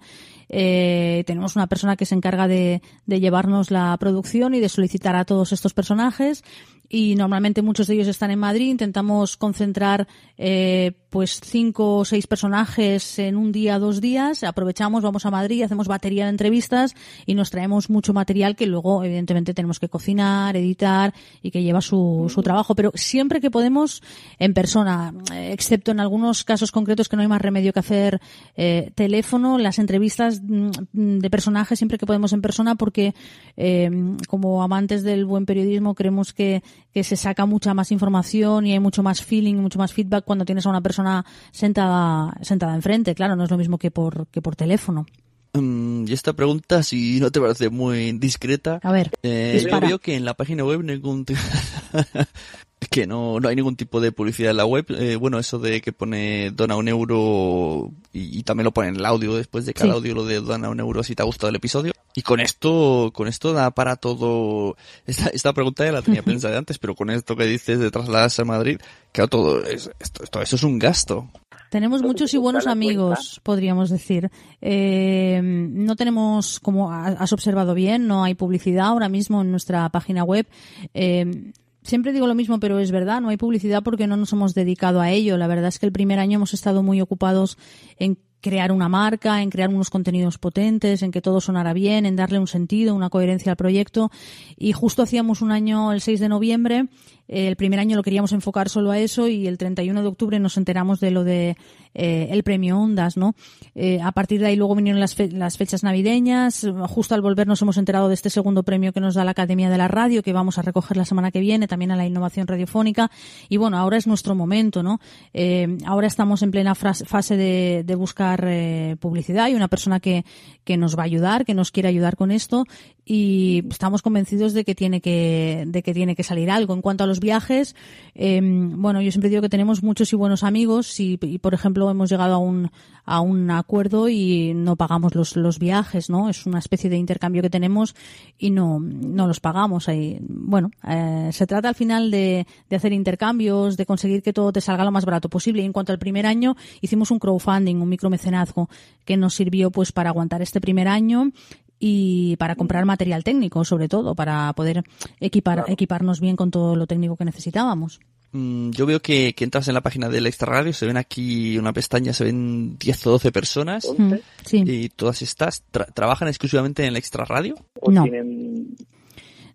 Eh, 0.50 1.24
tenemos 1.26 1.56
una 1.56 1.66
persona 1.66 1.96
que 1.96 2.06
se 2.06 2.14
encarga 2.14 2.48
de, 2.48 2.84
de 3.08 3.20
llevarnos 3.20 3.72
la 3.72 3.98
producción 3.98 4.54
y 4.54 4.60
de 4.60 4.70
solicitar 4.70 5.16
a 5.16 5.26
todos 5.26 5.52
estos 5.52 5.74
personajes 5.74 6.44
y 6.90 7.16
normalmente 7.16 7.62
muchos 7.62 7.88
de 7.88 7.96
ellos 7.96 8.08
están 8.08 8.32
en 8.32 8.40
Madrid. 8.40 8.70
Intentamos 8.70 9.38
concentrar 9.38 10.08
eh, 10.38 10.94
pues 11.10 11.40
cinco 11.44 11.98
o 11.98 12.06
seis 12.06 12.28
personajes 12.28 13.20
en 13.20 13.36
un 13.36 13.52
día, 13.52 13.80
dos 13.80 14.02
días. 14.02 14.44
Aprovechamos, 14.44 15.04
vamos 15.04 15.26
a 15.26 15.32
Madrid, 15.32 15.64
hacemos 15.64 15.88
batería 15.88 16.26
de 16.26 16.32
entrevistas 16.32 16.96
y 17.26 17.36
nos 17.36 17.50
traemos 17.50 17.90
mucho 17.90 18.14
material 18.14 18.56
que 18.56 18.68
luego 18.68 19.04
evidentemente 19.04 19.54
tenemos 19.54 19.80
que 19.80 19.90
cocinar, 19.90 20.56
editar 20.58 21.14
y 21.42 21.52
que 21.52 21.64
lleva 21.64 21.82
su, 21.82 22.32
su 22.34 22.42
trabajo. 22.42 22.76
Pero 22.76 22.92
siempre 22.96 23.40
que 23.40 23.52
podemos 23.52 24.02
en 24.40 24.54
persona, 24.54 25.14
excepto 25.34 25.92
en 25.92 26.00
algunos 26.00 26.44
casos 26.44 26.72
concretos 26.72 27.10
que 27.10 27.16
no 27.16 27.22
hay 27.22 27.28
más 27.28 27.42
remedio 27.42 27.74
que 27.74 27.80
hacer 27.80 28.22
eh, 28.56 28.92
teléfono, 28.96 29.58
las 29.58 29.80
entrevistas 29.80 30.42
de 30.44 31.30
personajes 31.30 31.80
siempre 31.80 31.98
que 31.98 32.06
podemos 32.06 32.34
en 32.34 32.42
persona 32.42 32.76
porque 32.76 33.14
eh, 33.56 33.90
como 34.28 34.64
amantes 34.64 35.04
del 35.04 35.26
buen 35.26 35.46
periodismo 35.46 35.96
creemos 35.96 36.34
que 36.34 36.64
que 36.98 37.04
se 37.04 37.16
saca 37.16 37.46
mucha 37.46 37.76
más 37.76 37.92
información 37.92 38.66
y 38.66 38.72
hay 38.74 38.80
mucho 38.80 39.04
más 39.04 39.22
feeling, 39.22 39.54
mucho 39.58 39.78
más 39.78 39.94
feedback 39.94 40.26
cuando 40.26 40.46
tienes 40.46 40.66
a 40.66 40.70
una 40.70 40.82
persona 40.82 41.24
sentada 41.52 42.36
sentada 42.42 42.74
enfrente. 42.74 43.14
Claro, 43.14 43.36
no 43.36 43.44
es 43.44 43.52
lo 43.52 43.58
mismo 43.60 43.78
que 43.78 43.92
por 43.92 44.26
que 44.30 44.42
por 44.42 44.56
teléfono. 44.56 45.06
Um, 45.54 46.08
y 46.08 46.14
esta 46.14 46.34
pregunta, 46.34 46.82
si 46.82 47.20
no 47.20 47.32
te 47.32 47.40
parece 47.40 47.70
muy 47.70 48.14
discreta, 48.14 48.80
a 48.82 48.92
ver, 48.92 49.12
eh, 49.22 49.64
yo 49.64 49.80
veo 49.80 50.00
que 50.00 50.16
en 50.16 50.26
la 50.26 50.34
página 50.34 50.66
web 50.66 50.82
ningún 50.84 51.24
que 52.90 53.06
no, 53.06 53.40
no 53.40 53.48
hay 53.48 53.56
ningún 53.56 53.76
tipo 53.76 54.02
de 54.02 54.12
publicidad 54.12 54.50
en 54.50 54.58
la 54.58 54.66
web. 54.66 54.88
Eh, 54.90 55.18
bueno, 55.18 55.38
eso 55.38 55.60
de 55.60 55.82
que 55.82 55.94
pone 55.94 56.50
dona 56.50 56.78
un 56.78 56.88
euro 56.88 57.92
y, 58.12 58.40
y, 58.40 58.42
también 58.42 58.66
lo 58.66 58.72
pone 58.72 58.88
en 58.88 58.96
el 58.96 59.06
audio 59.06 59.36
después 59.36 59.68
de 59.68 59.76
cada 59.76 59.92
sí. 59.92 59.98
audio 59.98 60.16
lo 60.16 60.26
de 60.26 60.42
dona 60.42 60.68
un 60.72 60.80
euro 60.80 61.04
si 61.04 61.14
te 61.14 61.22
ha 61.22 61.26
gustado 61.26 61.50
el 61.50 61.58
episodio. 61.58 61.94
Y 62.18 62.24
con 62.24 62.40
esto, 62.40 63.12
con 63.14 63.28
esto 63.28 63.54
da 63.54 63.70
para 63.70 63.96
todo. 63.96 64.76
Esta, 65.06 65.28
esta 65.28 65.54
pregunta 65.54 65.86
ya 65.86 65.92
la 65.92 66.02
tenía 66.02 66.24
pensada 66.24 66.58
antes, 66.58 66.80
pero 66.80 66.96
con 66.96 67.12
esto 67.12 67.36
que 67.36 67.46
dices 67.46 67.78
de 67.78 67.92
trasladarse 67.92 68.42
a 68.42 68.46
Madrid, 68.46 68.80
claro, 69.12 69.28
todo 69.28 69.64
es, 69.64 69.92
esto, 70.00 70.24
esto, 70.24 70.42
eso 70.42 70.56
es 70.56 70.64
un 70.64 70.80
gasto. 70.80 71.30
Tenemos 71.70 72.02
muchos 72.02 72.34
y 72.34 72.38
buenos 72.38 72.66
amigos, 72.66 73.40
podríamos 73.44 73.92
decir. 73.92 74.32
Eh, 74.62 75.40
no 75.44 75.96
tenemos, 75.96 76.60
como 76.60 76.92
has 76.92 77.34
observado 77.34 77.76
bien, 77.76 78.08
no 78.08 78.24
hay 78.24 78.34
publicidad 78.34 78.88
ahora 78.88 79.10
mismo 79.10 79.44
en 79.44 79.52
nuestra 79.52 79.88
página 79.90 80.24
web. 80.24 80.48
Eh, 80.96 81.52
siempre 81.84 82.14
digo 82.14 82.26
lo 82.26 82.34
mismo, 82.34 82.60
pero 82.60 82.80
es 82.80 82.90
verdad, 82.90 83.22
no 83.22 83.30
hay 83.30 83.38
publicidad 83.38 83.84
porque 83.84 84.08
no 84.08 84.18
nos 84.18 84.34
hemos 84.34 84.56
dedicado 84.56 85.02
a 85.02 85.12
ello. 85.12 85.38
La 85.38 85.46
verdad 85.46 85.68
es 85.68 85.78
que 85.78 85.86
el 85.86 85.92
primer 85.92 86.18
año 86.18 86.38
hemos 86.38 86.56
estado 86.56 86.82
muy 86.82 87.00
ocupados 87.00 87.60
en 87.98 88.18
crear 88.48 88.72
una 88.72 88.88
marca, 88.88 89.42
en 89.42 89.50
crear 89.50 89.70
unos 89.70 89.90
contenidos 89.90 90.38
potentes, 90.38 91.04
en 91.04 91.12
que 91.12 91.22
todo 91.22 91.42
sonara 91.42 91.74
bien, 91.74 92.06
en 92.06 92.16
darle 92.16 92.40
un 92.40 92.48
sentido, 92.48 92.96
una 92.96 93.10
coherencia 93.10 93.52
al 93.52 93.58
proyecto. 93.58 94.10
Y 94.58 94.72
justo 94.72 95.04
hacíamos 95.04 95.42
un 95.42 95.52
año, 95.52 95.92
el 95.92 96.02
6 96.02 96.20
de 96.20 96.30
noviembre, 96.30 96.86
el 97.28 97.56
primer 97.56 97.80
año 97.80 97.96
lo 97.96 98.04
queríamos 98.04 98.32
enfocar 98.32 98.70
solo 98.70 98.92
a 98.92 99.00
eso 99.00 99.28
y 99.28 99.48
el 99.48 99.58
31 99.58 100.02
de 100.02 100.08
octubre 100.08 100.40
nos 100.40 100.58
enteramos 100.58 101.00
de 101.00 101.12
lo 101.12 101.24
de 101.24 101.58
eh, 101.94 102.28
el 102.32 102.44
premio 102.44 102.80
Ondas, 102.80 103.18
¿no? 103.18 103.36
Eh, 103.76 104.00
a 104.02 104.12
partir 104.12 104.40
de 104.40 104.48
ahí 104.48 104.56
luego 104.56 104.76
vinieron 104.76 105.00
las, 105.00 105.18
las 105.32 105.58
fechas 105.58 105.84
navideñas. 105.84 106.66
Justo 106.88 107.16
al 107.16 107.22
volver 107.22 107.48
nos 107.48 107.62
hemos 107.62 107.78
enterado 107.78 108.08
de 108.08 108.14
este 108.14 108.30
segundo 108.30 108.64
premio 108.64 108.94
que 108.94 109.00
nos 109.00 109.16
da 109.16 109.24
la 109.24 109.32
Academia 109.32 109.70
de 109.70 109.78
la 109.78 109.88
Radio, 109.88 110.24
que 110.24 110.32
vamos 110.32 110.58
a 110.58 110.62
recoger 110.62 110.96
la 110.96 111.06
semana 111.06 111.32
que 111.32 111.40
viene, 111.40 111.68
también 111.68 111.92
a 111.92 111.96
la 111.96 112.06
innovación 112.06 112.48
radiofónica. 112.48 113.12
Y 113.50 113.58
bueno, 113.58 113.78
ahora 113.78 113.98
es 113.98 114.08
nuestro 114.08 114.36
momento, 114.36 114.84
¿no? 114.84 115.00
Eh, 115.34 115.78
ahora 115.86 116.08
estamos 116.08 116.42
en 116.44 116.52
plena 116.52 116.76
fase 116.76 117.36
de, 117.36 117.84
de 117.86 117.96
buscar 117.96 118.46
eh, 118.48 118.96
publicidad 119.00 119.50
y 119.50 119.56
una 119.56 119.68
persona 119.68 120.00
que, 120.00 120.24
que 120.64 120.78
nos 120.78 120.98
va 120.98 121.02
a 121.02 121.06
ayudar, 121.06 121.46
que 121.46 121.54
nos 121.54 121.72
quiere 121.72 121.90
ayudar 121.90 122.16
con 122.16 122.32
esto 122.32 122.66
y 123.10 123.64
estamos 123.70 124.02
convencidos 124.02 124.54
de 124.54 124.66
que 124.66 124.76
tiene 124.76 125.00
que, 125.00 125.64
de 125.66 125.82
que 125.82 125.94
tiene 125.94 126.16
que 126.16 126.24
salir 126.24 126.52
algo. 126.52 126.74
En 126.74 126.82
cuanto 126.82 127.06
a 127.06 127.08
los 127.08 127.17
viajes, 127.20 127.76
eh, 128.20 128.42
bueno, 128.42 129.00
yo 129.00 129.12
siempre 129.12 129.30
digo 129.30 129.44
que 129.44 129.50
tenemos 129.50 129.84
muchos 129.84 130.12
y 130.12 130.16
buenos 130.16 130.44
amigos 130.44 131.00
y, 131.00 131.20
y, 131.22 131.38
por 131.38 131.54
ejemplo, 131.54 131.90
hemos 131.92 132.10
llegado 132.10 132.34
a 132.34 132.38
un, 132.40 132.72
a 133.06 133.22
un 133.22 133.52
acuerdo 133.52 134.10
y 134.10 134.54
no 134.56 134.76
pagamos 134.76 135.14
los, 135.14 135.36
los 135.36 135.60
viajes, 135.60 136.10
¿no? 136.10 136.28
Es 136.28 136.48
una 136.48 136.58
especie 136.58 136.90
de 136.90 136.98
intercambio 136.98 137.44
que 137.44 137.50
tenemos 137.52 137.96
y 138.38 138.50
no, 138.50 138.80
no 138.80 139.28
los 139.28 139.40
pagamos. 139.40 139.88
Bueno, 140.28 140.72
eh, 140.88 141.30
se 141.32 141.46
trata 141.46 141.70
al 141.70 141.76
final 141.76 142.10
de, 142.10 142.48
de 142.70 142.76
hacer 142.76 142.92
intercambios, 142.92 143.78
de 143.78 143.86
conseguir 143.86 144.24
que 144.24 144.34
todo 144.34 144.52
te 144.52 144.62
salga 144.62 144.84
lo 144.84 144.92
más 144.92 145.06
barato 145.06 145.30
posible. 145.30 145.62
Y 145.62 145.66
en 145.66 145.74
cuanto 145.74 145.92
al 145.92 146.00
primer 146.00 146.26
año, 146.26 146.56
hicimos 146.82 147.12
un 147.12 147.20
crowdfunding, 147.20 147.76
un 147.76 147.90
micromecenazgo, 147.90 148.68
que 149.06 149.16
nos 149.16 149.36
sirvió 149.36 149.70
pues 149.70 149.92
para 149.92 150.10
aguantar 150.10 150.42
este 150.42 150.60
primer 150.60 150.88
año 150.88 151.32
y 151.80 152.36
para 152.38 152.56
comprar 152.56 152.86
material 152.86 153.24
técnico, 153.24 153.64
sobre 153.66 153.88
todo, 153.88 154.16
para 154.16 154.52
poder 154.54 154.84
equipar, 155.20 155.66
equiparnos 155.68 156.20
bien 156.20 156.36
con 156.36 156.52
todo 156.52 156.76
lo 156.76 156.88
técnico 156.88 157.16
que 157.18 157.26
necesitábamos. 157.26 158.00
Mm, 158.32 158.72
yo 158.72 158.86
veo 158.86 159.02
que, 159.02 159.34
que, 159.36 159.44
entras 159.44 159.68
en 159.68 159.74
la 159.74 159.82
página 159.82 160.10
del 160.10 160.28
Extra 160.28 160.52
Radio, 160.52 160.74
se 160.74 160.86
ven 160.86 160.98
aquí 160.98 161.58
una 161.58 161.74
pestaña, 161.74 162.14
se 162.14 162.26
ven 162.26 162.78
10 162.78 163.08
o 163.08 163.12
12 163.12 163.32
personas. 163.32 163.88
Mm, 163.98 164.14
sí. 164.46 164.64
Y 164.66 164.90
todas 164.90 165.22
estas 165.22 165.64
tra 165.72 165.86
trabajan 165.86 166.28
exclusivamente 166.28 166.84
en 166.84 166.90
el 166.90 166.98
Extra 166.98 167.26
Radio. 167.26 167.56
No. 167.88 168.04
Tienen... 168.04 168.76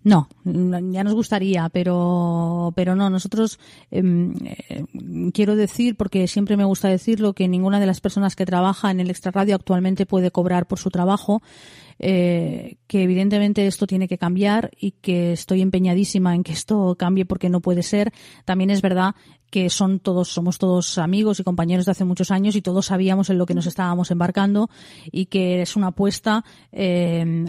No, 0.05 0.29
ya 0.45 1.05
nos 1.05 1.15
gustaría, 1.15 1.69
pero, 1.69 2.73
pero 2.75 2.97
no, 2.97 3.09
nosotros 3.09 3.61
eh, 3.93 4.03
eh, 4.69 4.85
quiero 5.33 5.55
decir, 5.55 5.95
porque 5.95 6.27
siempre 6.27 6.57
me 6.57 6.65
gusta 6.65 6.89
decirlo, 6.89 7.35
que 7.35 7.47
ninguna 7.47 7.79
de 7.79 7.87
las 7.87 8.01
personas 8.01 8.35
que 8.35 8.45
trabaja 8.45 8.91
en 8.91 8.99
el 8.99 9.11
Extra 9.11 9.31
Radio 9.31 9.55
actualmente 9.55 10.05
puede 10.05 10.33
cobrar 10.33 10.67
por 10.67 10.81
su 10.81 10.91
trabajo. 10.91 11.41
Eh, 11.99 12.77
que 12.87 13.03
evidentemente 13.03 13.67
esto 13.67 13.87
tiene 13.87 14.09
que 14.09 14.19
cambiar 14.19 14.71
y 14.79 14.93
que 14.93 15.33
estoy 15.33 15.63
empeñadísima 15.63 16.35
en 16.35 16.43
que 16.43 16.53
esto 16.53 16.95
cambie 16.99 17.25
porque 17.25 17.49
no 17.49 17.61
puede 17.61 17.83
ser. 17.83 18.13
También 18.45 18.71
es 18.71 18.83
verdad 18.83 19.15
que 19.53 19.69
son 19.69 20.01
todos, 20.01 20.29
somos 20.29 20.57
todos 20.57 20.97
amigos 20.97 21.39
y 21.39 21.45
compañeros 21.45 21.85
de 21.85 21.93
hace 21.93 22.07
muchos 22.07 22.31
años 22.31 22.57
y 22.57 22.63
todos 22.63 22.87
sabíamos 22.87 23.29
en 23.29 23.37
lo 23.37 23.45
que 23.45 23.55
nos 23.55 23.67
estábamos 23.67 24.11
embarcando 24.11 24.71
y 25.11 25.27
que 25.27 25.61
es 25.61 25.77
una 25.77 25.89
apuesta 25.89 26.43
eh, 26.73 27.45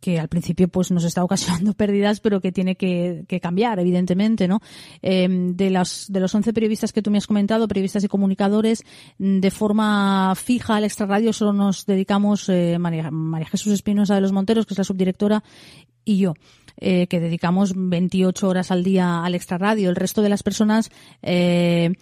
que 0.00 0.18
al 0.18 0.28
principio 0.28 0.68
pues 0.68 0.90
nos 0.90 1.04
está 1.04 1.22
ocasionando 1.24 1.74
pérdidas, 1.74 2.20
pero 2.20 2.40
que 2.40 2.50
tiene 2.50 2.76
que, 2.76 3.26
cambiar, 3.42 3.78
evidentemente, 3.78 4.48
¿no? 4.48 4.60
Eh, 5.02 5.28
de 5.28 5.70
los, 5.70 6.06
de 6.08 6.20
los 6.20 6.34
11 6.34 6.52
periodistas 6.54 6.94
que 6.94 7.02
tú 7.02 7.10
me 7.10 7.18
has 7.18 7.26
comentado, 7.26 7.68
periodistas 7.68 8.04
y 8.04 8.08
comunicadores, 8.08 8.82
de 9.18 9.50
forma 9.50 10.34
fija 10.34 10.76
al 10.76 10.84
extrarradio 10.84 11.34
solo 11.34 11.52
nos 11.52 11.84
dedicamos 11.84 12.48
eh, 12.48 12.78
María 12.78 13.10
Jesús 13.46 13.72
Espinosa 13.72 14.14
de 14.14 14.20
los 14.20 14.32
Monteros, 14.32 14.66
que 14.66 14.74
es 14.74 14.78
la 14.78 14.84
subdirectora, 14.84 15.42
y 16.04 16.18
yo 16.18 16.34
eh, 16.78 17.06
que 17.06 17.20
dedicamos 17.20 17.74
28 17.76 18.48
horas 18.48 18.70
al 18.70 18.82
día 18.82 19.24
al 19.24 19.34
extrarradio. 19.34 19.90
El 19.90 19.96
resto 19.96 20.22
de 20.22 20.28
las 20.28 20.42
personas 20.42 20.90
eh, 21.22 21.92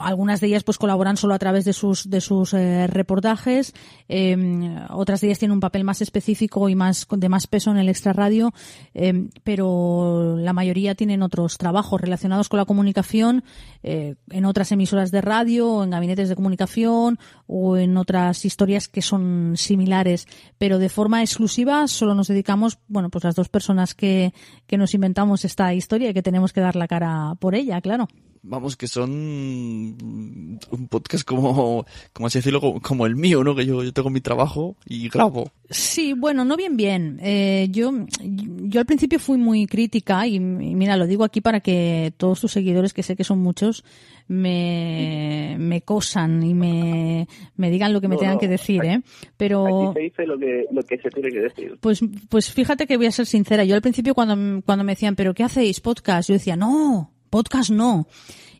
algunas 0.00 0.40
de 0.40 0.48
ellas 0.48 0.64
pues 0.64 0.78
colaboran 0.78 1.16
solo 1.16 1.34
a 1.34 1.38
través 1.38 1.64
de 1.64 1.72
sus 1.72 2.08
de 2.08 2.20
sus 2.20 2.54
eh, 2.54 2.86
reportajes. 2.86 3.74
Eh, 4.08 4.76
otras 4.90 5.20
de 5.20 5.28
ellas 5.28 5.38
tienen 5.38 5.54
un 5.54 5.60
papel 5.60 5.84
más 5.84 6.02
específico 6.02 6.68
y 6.68 6.74
más 6.74 7.06
de 7.10 7.28
más 7.28 7.46
peso 7.46 7.70
en 7.70 7.78
el 7.78 7.88
extrarradio 7.88 8.52
eh, 8.94 9.28
pero 9.44 10.36
la 10.36 10.52
mayoría 10.52 10.94
tienen 10.94 11.22
otros 11.22 11.58
trabajos 11.58 12.00
relacionados 12.00 12.48
con 12.48 12.58
la 12.58 12.64
comunicación 12.64 13.44
eh, 13.82 14.16
en 14.30 14.44
otras 14.44 14.72
emisoras 14.72 15.10
de 15.10 15.20
radio 15.20 15.84
en 15.84 15.90
gabinetes 15.90 16.28
de 16.28 16.36
comunicación 16.36 17.18
o 17.46 17.76
en 17.76 17.96
otras 17.96 18.44
historias 18.44 18.88
que 18.88 19.02
son 19.02 19.54
similares. 19.56 20.26
Pero 20.58 20.78
de 20.78 20.88
forma 20.88 21.22
exclusiva 21.22 21.86
solo 21.88 22.14
nos 22.14 22.28
dedicamos 22.28 22.78
bueno 22.88 23.10
pues 23.10 23.24
las 23.24 23.34
dos 23.34 23.48
personas 23.48 23.94
que 23.94 24.32
que 24.66 24.78
nos 24.78 24.94
inventamos 24.94 25.44
esta 25.44 25.72
historia 25.74 26.10
y 26.10 26.14
que 26.14 26.22
tenemos 26.22 26.52
que 26.52 26.60
dar 26.60 26.76
la 26.76 26.88
cara 26.88 27.34
por 27.38 27.54
ella 27.54 27.80
claro 27.80 28.08
vamos, 28.42 28.76
que 28.76 28.88
son 28.88 29.10
un 29.10 30.88
podcast 30.88 31.24
como, 31.24 31.86
como 32.12 32.26
así 32.26 32.38
decirlo, 32.38 32.60
como, 32.60 32.80
como 32.80 33.06
el 33.06 33.16
mío, 33.16 33.44
¿no? 33.44 33.54
Que 33.54 33.66
yo, 33.66 33.82
yo, 33.82 33.92
tengo 33.92 34.10
mi 34.10 34.20
trabajo 34.20 34.76
y 34.86 35.08
grabo. 35.08 35.50
Sí, 35.70 36.14
bueno, 36.14 36.44
no 36.44 36.56
bien, 36.56 36.76
bien. 36.76 37.18
Eh, 37.22 37.68
yo, 37.70 37.92
yo 38.20 38.80
al 38.80 38.86
principio 38.86 39.18
fui 39.18 39.36
muy 39.36 39.66
crítica 39.66 40.26
y, 40.26 40.36
y, 40.36 40.40
mira, 40.40 40.96
lo 40.96 41.06
digo 41.06 41.24
aquí 41.24 41.40
para 41.40 41.60
que 41.60 42.12
todos 42.16 42.40
tus 42.40 42.52
seguidores, 42.52 42.94
que 42.94 43.02
sé 43.02 43.16
que 43.16 43.24
son 43.24 43.40
muchos, 43.40 43.84
me, 44.28 45.56
me 45.58 45.82
cosan 45.82 46.42
y 46.42 46.54
me, 46.54 47.28
me 47.56 47.70
digan 47.70 47.92
lo 47.92 48.00
que 48.00 48.08
me 48.08 48.14
no, 48.14 48.20
tengan 48.20 48.34
no, 48.34 48.40
que 48.40 48.48
decir, 48.48 48.80
aquí, 48.80 48.88
¿eh? 48.88 49.00
Pero... 49.36 49.90
Aquí 49.90 49.94
se 49.94 50.00
dice 50.00 50.26
lo 50.26 50.38
que, 50.38 50.66
lo 50.70 50.82
que 50.82 50.98
se 50.98 51.10
tiene 51.10 51.30
que 51.30 51.40
decir. 51.40 51.78
Pues, 51.80 52.00
pues 52.28 52.50
fíjate 52.52 52.86
que 52.86 52.96
voy 52.96 53.06
a 53.06 53.12
ser 53.12 53.26
sincera. 53.26 53.64
Yo 53.64 53.74
al 53.74 53.82
principio 53.82 54.14
cuando, 54.14 54.62
cuando 54.64 54.84
me 54.84 54.92
decían, 54.92 55.16
¿pero 55.16 55.34
qué 55.34 55.44
hacéis? 55.44 55.80
Podcast. 55.80 56.28
Yo 56.28 56.34
decía, 56.34 56.56
no, 56.56 57.12
podcast 57.28 57.70
no. 57.70 58.06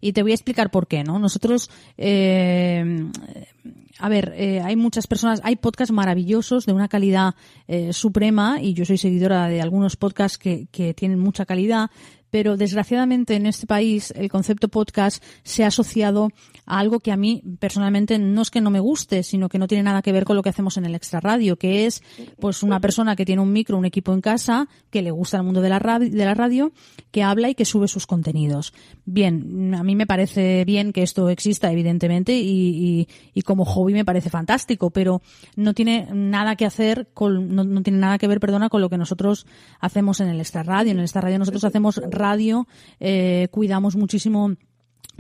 Y 0.01 0.13
te 0.13 0.23
voy 0.23 0.31
a 0.31 0.35
explicar 0.35 0.71
por 0.71 0.87
qué, 0.87 1.03
¿no? 1.03 1.19
Nosotros, 1.19 1.71
eh, 1.97 3.11
a 3.99 4.09
ver, 4.09 4.33
eh, 4.37 4.61
hay 4.61 4.77
muchas 4.77 5.07
personas, 5.07 5.41
hay 5.43 5.57
podcasts 5.57 5.93
maravillosos 5.93 6.67
de 6.67 6.73
una 6.73 6.89
calidad 6.89 7.35
eh, 7.67 7.93
suprema 7.93 8.63
y 8.63 8.75
yo 8.75 8.85
soy 8.85 8.99
seguidora 8.99 9.49
de 9.49 9.61
algunos 9.61 9.97
podcasts 9.97 10.39
que, 10.39 10.69
que 10.71 10.95
tienen 10.95 11.19
mucha 11.19 11.47
calidad, 11.47 11.91
pero 12.31 12.57
desgraciadamente 12.57 13.35
en 13.35 13.47
este 13.47 13.67
país 13.67 14.13
el 14.17 14.31
concepto 14.31 14.69
podcast 14.69 15.23
se 15.43 15.65
ha 15.65 15.69
asociado 15.69 16.31
algo 16.69 17.01
que 17.01 17.13
a 17.13 17.17
mí 17.17 17.43
personalmente 17.59 18.19
no 18.19 18.43
es 18.43 18.51
que 18.51 18.61
no 18.61 18.71
me 18.71 18.81
guste, 18.81 19.23
sino 19.23 19.49
que 19.49 19.59
no 19.59 19.67
tiene 19.67 19.83
nada 19.83 20.03
que 20.03 20.13
ver 20.13 20.25
con 20.25 20.37
lo 20.37 20.43
que 20.43 20.51
hacemos 20.51 20.77
en 20.77 20.85
el 20.85 20.95
extra 20.95 21.21
radio, 21.21 21.57
que 21.57 21.87
es 21.87 22.03
pues 22.39 22.63
una 22.63 22.79
persona 22.79 23.17
que 23.17 23.25
tiene 23.25 23.43
un 23.43 23.53
micro, 23.53 23.79
un 23.79 23.85
equipo 23.85 24.13
en 24.13 24.21
casa, 24.21 24.69
que 24.91 25.03
le 25.03 25.11
gusta 25.11 25.39
el 25.39 25.45
mundo 25.45 25.63
de 25.63 25.71
la 25.71 25.79
radio, 25.79 26.11
de 26.11 26.25
la 26.25 26.35
radio 26.35 26.73
que 27.11 27.23
habla 27.23 27.49
y 27.49 27.55
que 27.55 27.65
sube 27.65 27.89
sus 27.89 28.07
contenidos. 28.07 28.75
Bien, 29.05 29.75
a 29.75 29.83
mí 29.83 29.97
me 29.97 30.07
parece 30.07 30.65
bien 30.65 30.93
que 30.93 31.03
esto 31.03 31.31
exista, 31.31 31.73
evidentemente, 31.73 32.39
y, 32.39 32.51
y, 33.01 33.09
y 33.33 33.43
como 33.43 33.65
hobby 33.65 33.95
me 33.95 34.05
parece 34.05 34.29
fantástico, 34.29 34.91
pero 34.91 35.23
no 35.57 35.73
tiene 35.73 36.09
nada 36.13 36.57
que 36.57 36.67
hacer 36.67 37.09
con, 37.15 37.55
no, 37.55 37.65
no, 37.65 37.83
tiene 37.83 37.99
nada 37.99 38.19
que 38.19 38.29
ver, 38.29 38.41
perdona, 38.41 38.69
con 38.69 38.81
lo 38.81 38.91
que 38.91 38.99
nosotros 38.99 39.47
hacemos 39.81 40.21
en 40.21 40.29
el 40.29 40.41
extra 40.41 40.63
radio. 40.63 40.93
En 40.93 40.99
el 40.99 41.05
extra 41.05 41.23
radio 41.23 41.39
nosotros 41.39 41.65
hacemos 41.65 42.01
radio, 42.11 42.67
eh, 43.01 43.49
cuidamos 43.51 43.97
muchísimo 43.97 44.55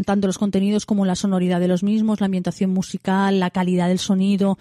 tanto 0.04 0.26
los 0.26 0.38
contenidos 0.38 0.86
como 0.86 1.04
la 1.04 1.16
sonoridad 1.16 1.60
de 1.60 1.68
los 1.68 1.82
mismos, 1.82 2.20
la 2.20 2.26
ambientación 2.26 2.70
musical, 2.70 3.40
la 3.40 3.50
calidad 3.50 3.88
del 3.88 3.98
sonido. 3.98 4.58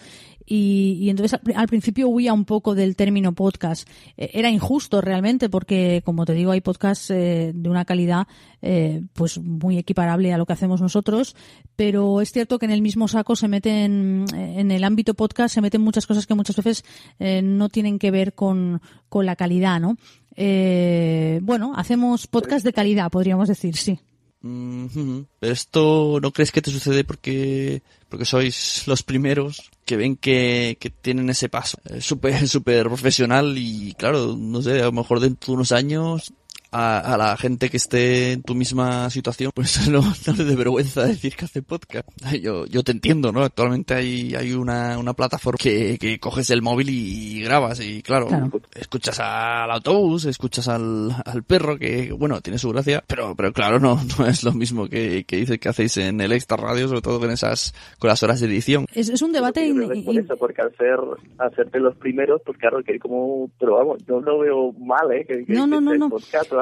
Y, 0.50 1.10
entonces 1.10 1.38
al, 1.56 1.68
principio 1.68 2.08
huía 2.08 2.32
un 2.32 2.46
poco 2.46 2.74
del 2.74 2.96
término 2.96 3.34
podcast. 3.34 3.88
Eh, 4.16 4.32
era 4.34 4.50
injusto 4.50 5.02
realmente 5.02 5.50
porque, 5.50 6.02
como 6.06 6.26
te 6.26 6.34
digo, 6.34 6.52
hay 6.52 6.62
podcasts 6.62 7.12
eh, 7.12 7.52
de 7.54 7.70
una 7.70 7.84
calidad 7.84 8.28
eh, 8.62 9.04
pues 9.14 9.38
muy 9.38 9.78
equiparable 9.78 10.34
a 10.34 10.38
lo 10.38 10.46
que 10.46 10.54
hacemos 10.54 10.82
nosotros, 10.82 11.36
pero 11.76 12.22
es 12.22 12.32
cierto 12.32 12.58
que 12.58 12.66
en 12.66 12.72
el 12.72 12.82
mismo 12.82 13.08
saco 13.08 13.36
se 13.36 13.48
meten, 13.48 14.26
en 14.34 14.72
el 14.72 14.84
ámbito 14.84 15.14
podcast 15.14 15.54
se 15.54 15.62
meten 15.62 15.82
muchas 15.82 16.08
cosas 16.08 16.26
que 16.26 16.34
muchas 16.34 16.56
veces 16.56 16.84
eh, 17.20 17.42
no 17.44 17.70
tienen 17.70 18.00
que 18.00 18.10
ver 18.10 18.34
con, 18.34 18.82
con 19.10 19.26
la 19.28 19.36
calidad, 19.36 19.80
¿no? 19.80 19.98
Eh, 20.36 21.40
bueno, 21.44 21.74
hacemos 21.76 22.26
podcast 22.26 22.66
de 22.66 22.74
calidad, 22.74 23.12
podríamos 23.12 23.48
decir, 23.48 23.76
sí. 23.76 24.00
Pero 24.42 25.54
esto 25.54 26.20
no 26.22 26.32
crees 26.32 26.52
que 26.52 26.62
te 26.62 26.72
sucede 26.72 27.04
porque, 27.04 27.82
porque 28.10 28.26
sois 28.26 28.88
los 28.88 29.04
primeros 29.04 29.72
que 29.86 29.98
ven 29.98 30.16
que, 30.16 30.78
que 30.80 30.90
tienen 30.90 31.30
ese 31.30 31.50
paso 31.50 31.80
eh, 31.86 32.02
súper, 32.02 32.48
súper 32.48 32.88
profesional 32.88 33.58
y 33.58 33.94
claro, 33.98 34.36
no 34.38 34.62
sé, 34.62 34.82
a 34.82 34.86
lo 34.86 34.92
mejor 34.92 35.20
dentro 35.20 35.48
de 35.48 35.56
unos 35.56 35.72
años 35.72 36.34
a, 36.72 37.14
a, 37.14 37.18
la 37.18 37.38
gente 37.38 37.70
que 37.70 37.78
esté 37.78 38.34
en 38.34 38.44
tu 38.44 38.56
misma 38.56 39.10
situación, 39.10 39.52
pues 39.54 39.88
no, 39.90 40.02
no 40.02 40.34
le 40.34 40.44
dé 40.44 40.56
vergüenza 40.56 41.06
decir 41.06 41.36
que 41.36 41.46
hace 41.46 41.62
podcast. 41.62 42.08
Yo, 42.42 42.66
yo 42.66 42.84
te 42.84 42.92
entiendo, 42.92 43.32
¿no? 43.32 43.44
Actualmente 43.44 43.94
hay, 43.94 44.36
hay 44.36 44.54
una, 44.54 44.98
una 44.98 45.14
plataforma 45.14 45.58
que, 45.62 45.98
que 46.00 46.20
coges 46.20 46.50
el 46.50 46.62
móvil 46.62 46.90
y, 46.90 47.42
grabas 47.42 47.80
y 47.80 48.02
claro, 48.02 48.28
claro, 48.28 48.50
escuchas 48.76 49.20
al 49.20 49.72
autobús, 49.72 50.26
escuchas 50.26 50.68
al, 50.68 51.16
al 51.26 51.44
perro 51.44 51.78
que, 51.78 52.12
bueno, 52.12 52.42
tiene 52.42 52.60
su 52.60 52.70
gracia, 52.70 53.04
pero, 53.08 53.36
pero 53.36 53.54
claro, 53.54 53.80
no, 53.80 54.00
no 54.20 54.26
es 54.26 54.44
lo 54.44 54.54
mismo 54.54 54.88
que, 54.88 55.24
que 55.26 55.38
dice 55.38 55.60
que 55.60 55.70
hacéis 55.70 55.98
en 55.98 56.20
el 56.22 56.32
extra 56.32 56.58
radio, 56.58 56.88
sobre 56.88 57.02
todo 57.02 57.20
con 57.20 57.32
esas, 57.32 57.74
con 58.00 58.10
las 58.10 58.22
horas 58.24 58.40
de 58.40 58.48
edición. 58.48 58.86
Es, 58.94 59.10
es 59.10 59.22
un 59.22 59.32
debate... 59.32 59.66
In, 59.66 60.04
por 60.04 60.18
eso, 60.18 60.36
porque 60.38 60.62
al 60.62 60.76
ser, 60.76 61.00
hacerte 61.38 61.80
los 61.80 61.96
primeros, 61.96 62.42
pues 62.46 62.58
claro, 62.58 62.84
que 62.84 63.00
como, 63.00 63.50
pero 63.60 63.76
vamos, 63.76 63.98
yo 64.08 64.20
no 64.22 64.40
veo 64.40 64.74
mal, 64.74 65.12
¿eh? 65.12 65.26
Que, 65.26 65.46
que, 65.46 65.54
no, 65.54 65.68
no, 65.68 65.80
no. 65.82 66.10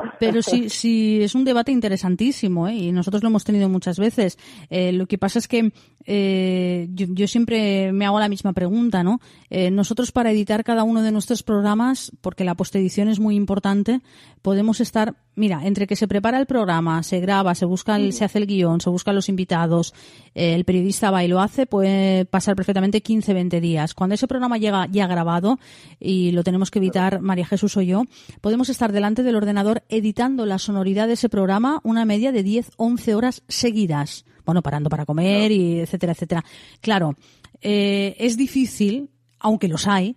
Pero 0.19 0.41
sí, 0.41 0.69
sí, 0.69 1.19
es 1.21 1.35
un 1.35 1.45
debate 1.45 1.71
interesantísimo, 1.71 2.67
¿eh? 2.67 2.75
y 2.75 2.91
nosotros 2.91 3.23
lo 3.23 3.29
hemos 3.29 3.43
tenido 3.43 3.69
muchas 3.69 3.99
veces. 3.99 4.37
Eh, 4.69 4.91
lo 4.91 5.07
que 5.07 5.17
pasa 5.17 5.39
es 5.39 5.47
que 5.47 5.71
eh, 6.05 6.87
yo, 6.91 7.07
yo, 7.09 7.27
siempre 7.27 7.91
me 7.91 8.05
hago 8.05 8.19
la 8.19 8.29
misma 8.29 8.53
pregunta, 8.53 9.03
¿no? 9.03 9.19
Eh, 9.49 9.71
nosotros 9.71 10.11
para 10.11 10.31
editar 10.31 10.63
cada 10.63 10.83
uno 10.83 11.01
de 11.01 11.11
nuestros 11.11 11.43
programas, 11.43 12.11
porque 12.21 12.43
la 12.43 12.55
postedición 12.55 13.07
es 13.07 13.19
muy 13.19 13.35
importante, 13.35 14.01
podemos 14.41 14.81
estar, 14.81 15.15
mira, 15.35 15.65
entre 15.65 15.87
que 15.87 15.95
se 15.95 16.07
prepara 16.07 16.39
el 16.39 16.45
programa, 16.45 17.03
se 17.03 17.19
graba, 17.19 17.55
se 17.55 17.65
busca, 17.65 17.95
el, 17.95 18.13
se 18.13 18.25
hace 18.25 18.39
el 18.39 18.47
guion, 18.47 18.81
se 18.81 18.89
buscan 18.89 19.15
los 19.15 19.29
invitados, 19.29 19.93
eh, 20.33 20.55
el 20.55 20.65
periodista 20.65 21.11
va 21.11 21.23
y 21.23 21.27
lo 21.27 21.39
hace, 21.39 21.65
puede 21.65 22.25
pasar 22.25 22.55
perfectamente 22.55 23.01
15, 23.01 23.33
20 23.33 23.61
días. 23.61 23.93
Cuando 23.93 24.15
ese 24.15 24.27
programa 24.27 24.57
llega 24.57 24.87
ya 24.91 25.07
grabado 25.07 25.59
y 25.99 26.31
lo 26.31 26.43
tenemos 26.43 26.71
que 26.71 26.79
editar 26.79 27.21
María 27.21 27.45
Jesús 27.45 27.77
o 27.77 27.81
yo, 27.81 28.03
podemos 28.41 28.69
estar 28.69 28.91
delante 28.91 29.23
del 29.23 29.35
ordenador 29.35 29.83
editando 29.89 30.45
la 30.45 30.59
sonoridad 30.59 31.07
de 31.07 31.13
ese 31.13 31.29
programa 31.29 31.81
una 31.83 32.05
media 32.05 32.31
de 32.31 32.43
10, 32.43 32.71
11 32.77 33.15
horas 33.15 33.43
seguidas 33.47 34.25
bueno, 34.45 34.61
parando 34.61 34.89
para 34.89 35.05
comer 35.05 35.51
y 35.51 35.79
etcétera, 35.79 36.13
etcétera. 36.13 36.45
Claro, 36.79 37.15
eh, 37.61 38.15
es 38.19 38.37
difícil, 38.37 39.09
aunque 39.39 39.67
los 39.67 39.87
hay, 39.87 40.15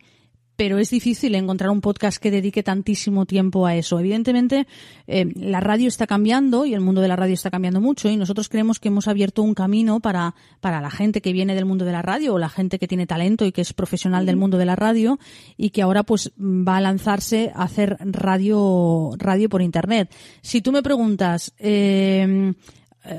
pero 0.59 0.81
es 0.81 0.91
difícil 0.91 1.37
encontrar 1.37 1.71
un 1.71 1.81
podcast 1.81 2.21
que 2.21 2.33
dedique 2.33 2.65
tantísimo 2.65 3.27
tiempo 3.27 3.65
a 3.65 3.77
eso. 3.77 4.01
Evidentemente, 4.01 4.67
eh, 5.07 5.27
la 5.37 5.61
radio 5.61 5.87
está 5.87 6.09
cambiando 6.09 6.67
y 6.67 6.75
el 6.75 6.81
mundo 6.81 7.01
de 7.01 7.07
la 7.07 7.15
radio 7.15 7.35
está 7.35 7.49
cambiando 7.49 7.81
mucho 7.81 8.11
y 8.11 8.17
nosotros 8.17 8.49
creemos 8.49 8.81
que 8.81 8.89
hemos 8.89 9.07
abierto 9.07 9.45
un 9.45 9.55
camino 9.55 10.01
para, 10.01 10.35
para 10.59 10.81
la 10.81 10.91
gente 10.91 11.21
que 11.21 11.33
viene 11.33 11.55
del 11.55 11.65
mundo 11.65 11.85
de 11.85 11.93
la 11.93 12.03
radio 12.03 12.35
o 12.35 12.39
la 12.41 12.49
gente 12.49 12.81
que 12.81 12.89
tiene 12.89 13.07
talento 13.07 13.45
y 13.47 13.53
que 13.53 13.61
es 13.61 13.73
profesional 13.73 14.27
del 14.27 14.37
mundo 14.37 14.59
de 14.59 14.65
la 14.65 14.75
radio 14.75 15.21
y 15.57 15.71
que 15.71 15.83
ahora 15.83 16.03
pues 16.03 16.33
va 16.37 16.79
a 16.79 16.81
lanzarse 16.81 17.53
a 17.55 17.63
hacer 17.63 17.97
radio, 18.01 19.13
radio 19.17 19.49
por 19.49 19.63
internet. 19.63 20.13
Si 20.43 20.61
tú 20.61 20.73
me 20.73 20.83
preguntas, 20.83 21.55
eh, 21.61 22.53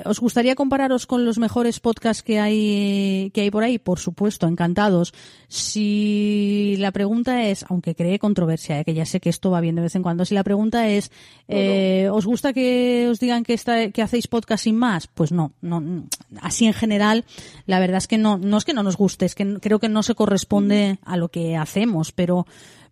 ¿Os 0.06 0.20
gustaría 0.20 0.56
compararos 0.56 1.06
con 1.06 1.26
los 1.26 1.38
mejores 1.40 1.80
podcasts 1.80 2.24
que 2.24 2.40
hay, 2.40 3.32
que 3.34 3.42
hay 3.42 3.52
por 3.52 3.64
ahí? 3.64 3.80
Por 3.80 4.00
supuesto, 4.00 4.48
encantados. 4.48 5.14
Si 5.48 6.76
la 6.78 6.92
pregunta 6.92 7.44
es, 7.48 7.66
aunque 7.70 7.96
cree 7.96 8.20
controversia, 8.20 8.80
¿eh? 8.80 8.86
que 8.86 8.94
ya 8.94 9.06
sé 9.06 9.20
que 9.20 9.30
esto 9.30 9.52
va 9.52 9.62
bien 9.62 9.76
de 9.76 9.82
vez 9.82 9.96
en 9.96 10.04
cuando, 10.04 10.26
si 10.26 10.36
la 10.36 10.44
pregunta 10.44 10.88
es, 10.88 11.12
eh, 11.48 12.10
¿os 12.12 12.26
gusta 12.26 12.54
que 12.54 13.08
os 13.10 13.20
digan 13.20 13.44
que, 13.44 13.54
está, 13.54 13.90
que 13.90 14.02
hacéis 14.02 14.28
podcast 14.28 14.64
sin 14.64 14.76
más? 14.76 15.08
Pues 15.08 15.32
no, 15.32 15.54
no, 15.62 16.06
así 16.42 16.66
en 16.66 16.74
general, 16.74 17.26
la 17.66 17.80
verdad 17.80 17.98
es 17.98 18.08
que 18.08 18.18
no, 18.18 18.38
no 18.38 18.58
es 18.58 18.66
que 18.66 18.74
no 18.74 18.84
nos 18.84 18.98
guste, 18.98 19.26
es 19.26 19.36
que 19.36 19.60
creo 19.60 19.80
que 19.80 19.90
no 19.90 20.04
se 20.04 20.16
corresponde 20.16 21.00
a 21.04 21.18
lo 21.18 21.30
que 21.30 21.58
hacemos, 21.58 22.12
pero 22.12 22.46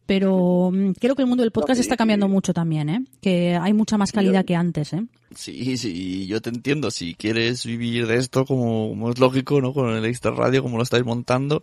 pero 0.07 0.71
creo 0.99 1.15
que 1.15 1.21
el 1.21 1.27
mundo 1.27 1.43
del 1.43 1.51
podcast 1.51 1.81
está 1.81 1.97
cambiando 1.97 2.29
mucho 2.29 2.53
también, 2.53 2.89
¿eh? 2.89 3.05
Que 3.21 3.55
hay 3.55 3.73
mucha 3.73 3.97
más 3.97 4.13
calidad 4.13 4.45
que 4.45 4.55
antes, 4.55 4.93
¿eh? 4.93 5.05
Sí, 5.35 5.77
sí, 5.77 6.25
yo 6.27 6.41
te 6.41 6.49
entiendo. 6.49 6.89
Si 6.91 7.13
quieres 7.13 7.65
vivir 7.65 8.07
de 8.07 8.15
esto, 8.15 8.45
como, 8.45 8.89
como 8.89 9.11
es 9.11 9.19
lógico, 9.19 9.59
¿no? 9.59 9.73
Con 9.73 9.89
el 9.89 10.05
extra 10.05 10.31
radio, 10.31 10.63
como 10.63 10.77
lo 10.77 10.83
estáis 10.83 11.03
montando, 11.03 11.61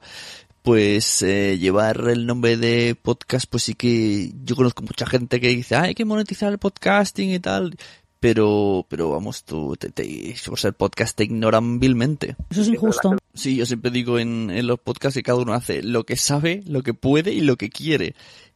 pues 0.60 1.22
eh, 1.22 1.56
llevar 1.58 2.06
el 2.06 2.26
nombre 2.26 2.58
de 2.58 2.94
podcast, 3.00 3.46
pues 3.50 3.62
sí 3.62 3.74
que 3.74 4.32
yo 4.44 4.56
conozco 4.56 4.82
mucha 4.82 5.06
gente 5.06 5.40
que 5.40 5.48
dice, 5.48 5.76
ah, 5.76 5.82
hay 5.84 5.94
que 5.94 6.04
monetizar 6.04 6.52
el 6.52 6.58
podcasting 6.58 7.30
y 7.30 7.38
tal. 7.38 7.74
Pero, 8.20 8.84
pero 8.90 9.10
vamos, 9.10 9.44
tú, 9.44 9.74
te, 9.76 9.88
te, 9.88 10.34
por 10.46 10.58
ser 10.58 10.74
podcast 10.74 11.16
te 11.16 11.24
ignoran 11.24 11.80
vilmente. 11.80 12.36
Eso 12.50 12.60
es 12.60 12.68
injusto. 12.68 13.16
Sí, 13.34 13.56
yo 13.56 13.66
siempre 13.66 13.90
digo 13.90 14.18
en, 14.18 14.50
en 14.50 14.66
los 14.66 14.78
podcasts 14.78 15.16
que 15.16 15.22
cada 15.22 15.38
uno 15.38 15.54
hace 15.54 15.82
lo 15.82 16.04
que 16.04 16.16
sabe, 16.16 16.62
lo 16.66 16.82
que 16.82 16.94
puede 16.94 17.32
y 17.32 17.40
lo 17.40 17.56
que 17.56 17.68
quiere 17.68 18.14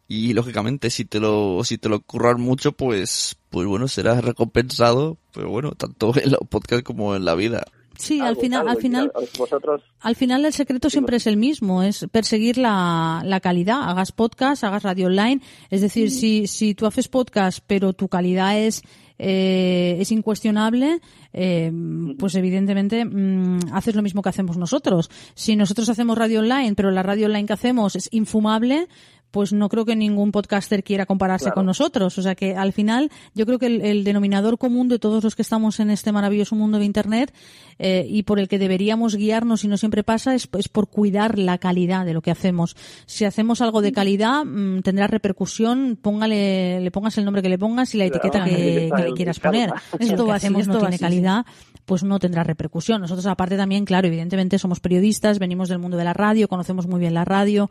y 0.09 0.33
lógicamente 0.33 0.89
si 0.89 1.05
te 1.05 1.21
lo 1.21 1.63
si 1.65 1.77
te 1.77 1.91
lo 1.91 2.01
curran 2.01 2.41
mucho 2.41 2.73
pues 2.73 3.37
pues 3.51 3.67
bueno 3.67 3.89
serás 3.89 4.25
recompensado 4.25 5.19
pero 5.35 5.51
bueno 5.51 5.73
tanto 5.73 6.15
en 6.19 6.31
los 6.31 6.41
podcasts 6.49 6.83
como 6.83 7.15
en 7.15 7.27
la 7.27 7.35
vida 7.35 7.65
Sí, 7.99 8.21
al 8.21 8.37
final, 8.37 8.69
al 8.69 8.77
final, 8.77 9.13
vosotros... 9.37 9.83
al 10.01 10.15
final 10.15 10.45
el 10.45 10.53
secreto 10.53 10.89
siempre 10.89 11.17
es 11.17 11.27
el 11.27 11.37
mismo, 11.37 11.83
es 11.83 12.07
perseguir 12.13 12.57
la, 12.57 13.23
la 13.25 13.41
calidad. 13.41 13.91
Hagas 13.91 14.13
podcast, 14.13 14.63
hagas 14.63 14.85
radio 14.85 15.09
online. 15.09 15.41
Es 15.69 15.81
decir, 15.81 16.13
si, 16.13 16.47
si 16.47 16.77
tú 16.77 16.87
haces 16.87 17.09
podcast, 17.09 17.59
pero 17.67 17.95
tu 17.95 18.07
calidad 18.07 18.57
es, 18.57 18.83
eh, 19.19 19.97
es 20.01 20.13
incuestionable, 20.13 21.01
eh, 21.33 21.73
pues 22.19 22.35
evidentemente 22.35 23.05
mmm, 23.05 23.59
haces 23.73 23.95
lo 23.95 24.03
mismo 24.03 24.23
que 24.23 24.29
hacemos 24.29 24.57
nosotros. 24.57 25.11
Si 25.35 25.57
nosotros 25.57 25.89
hacemos 25.89 26.17
radio 26.17 26.41
online, 26.41 26.75
pero 26.75 26.91
la 26.91 27.03
radio 27.03 27.27
online 27.27 27.47
que 27.47 27.53
hacemos 27.53 27.97
es 27.97 28.09
infumable, 28.13 28.89
pues 29.31 29.53
no 29.53 29.69
creo 29.69 29.85
que 29.85 29.95
ningún 29.95 30.33
podcaster 30.33 30.83
quiera 30.83 31.05
compararse 31.07 31.45
Claro. 31.45 31.55
con 31.57 31.67
nosotros. 31.67 32.17
O 32.19 32.23
sea 32.23 32.35
que 32.35 32.57
al 32.57 32.73
final 32.73 33.11
yo 33.35 33.45
creo 33.47 33.59
que 33.59 33.67
el, 33.67 33.83
el 33.83 34.05
denominador 34.05 34.57
común 34.59 34.89
de 34.89 34.99
todos 34.99 35.23
los 35.23 35.37
que 35.37 35.43
estamos 35.43 35.81
en 35.81 35.91
este 35.91 36.13
maravilloso 36.13 36.57
mundo 36.57 36.79
de 36.79 36.85
Internet 36.87 37.35
eh, 37.79 38.07
y 38.09 38.23
por 38.23 38.39
el 38.41 38.49
que 38.49 38.59
deberíamos 38.59 39.15
guiarnos 39.17 39.65
y 39.65 39.69
no 39.69 39.77
siempre 39.77 40.03
pasa 40.03 40.35
es, 40.35 40.49
es 40.59 40.69
por 40.69 40.89
cuidar 40.89 41.39
la 41.39 41.59
calidad 41.59 42.07
de 42.07 42.15
lo 42.15 42.23
que 42.23 42.31
hacemos. 42.31 42.75
Si 43.07 43.25
hacemos 43.25 43.61
algo 43.61 43.83
de 43.83 43.93
calidad 43.93 44.45
mm, 44.45 44.81
tendrá 44.81 45.07
repercusión, 45.07 45.99
póngale, 46.01 46.81
le 46.81 46.91
pongas 46.91 47.17
el 47.19 47.25
nombre 47.25 47.43
que 47.43 47.49
le 47.49 47.59
pongas 47.59 47.95
y 47.95 47.99
la 47.99 48.09
Claro. 48.09 48.19
etiqueta 48.27 48.45
que, 48.45 48.91
que 48.97 49.03
le 49.03 49.13
quieras 49.15 49.39
poner. 49.41 49.69
Claro. 49.71 49.83
Esto, 49.99 50.25
que 50.25 50.33
así, 50.33 50.47
hacemos 50.47 50.63
esto 50.63 50.73
no 50.73 50.79
tiene 50.81 50.95
así, 50.97 51.05
calidad, 51.05 51.47
pues 51.85 52.03
no 52.03 52.19
tendrá 52.19 52.45
repercusión. 52.45 53.01
Nosotros 53.03 53.27
aparte 53.27 53.57
también, 53.57 53.85
claro, 53.85 54.09
evidentemente 54.09 54.59
somos 54.59 54.81
periodistas, 54.81 55.39
venimos 55.39 55.69
del 55.69 55.79
mundo 55.79 55.97
de 55.97 56.05
la 56.05 56.15
radio, 56.15 56.49
conocemos 56.49 56.87
muy 56.87 56.99
bien 57.01 57.15
la 57.15 57.25
radio, 57.25 57.71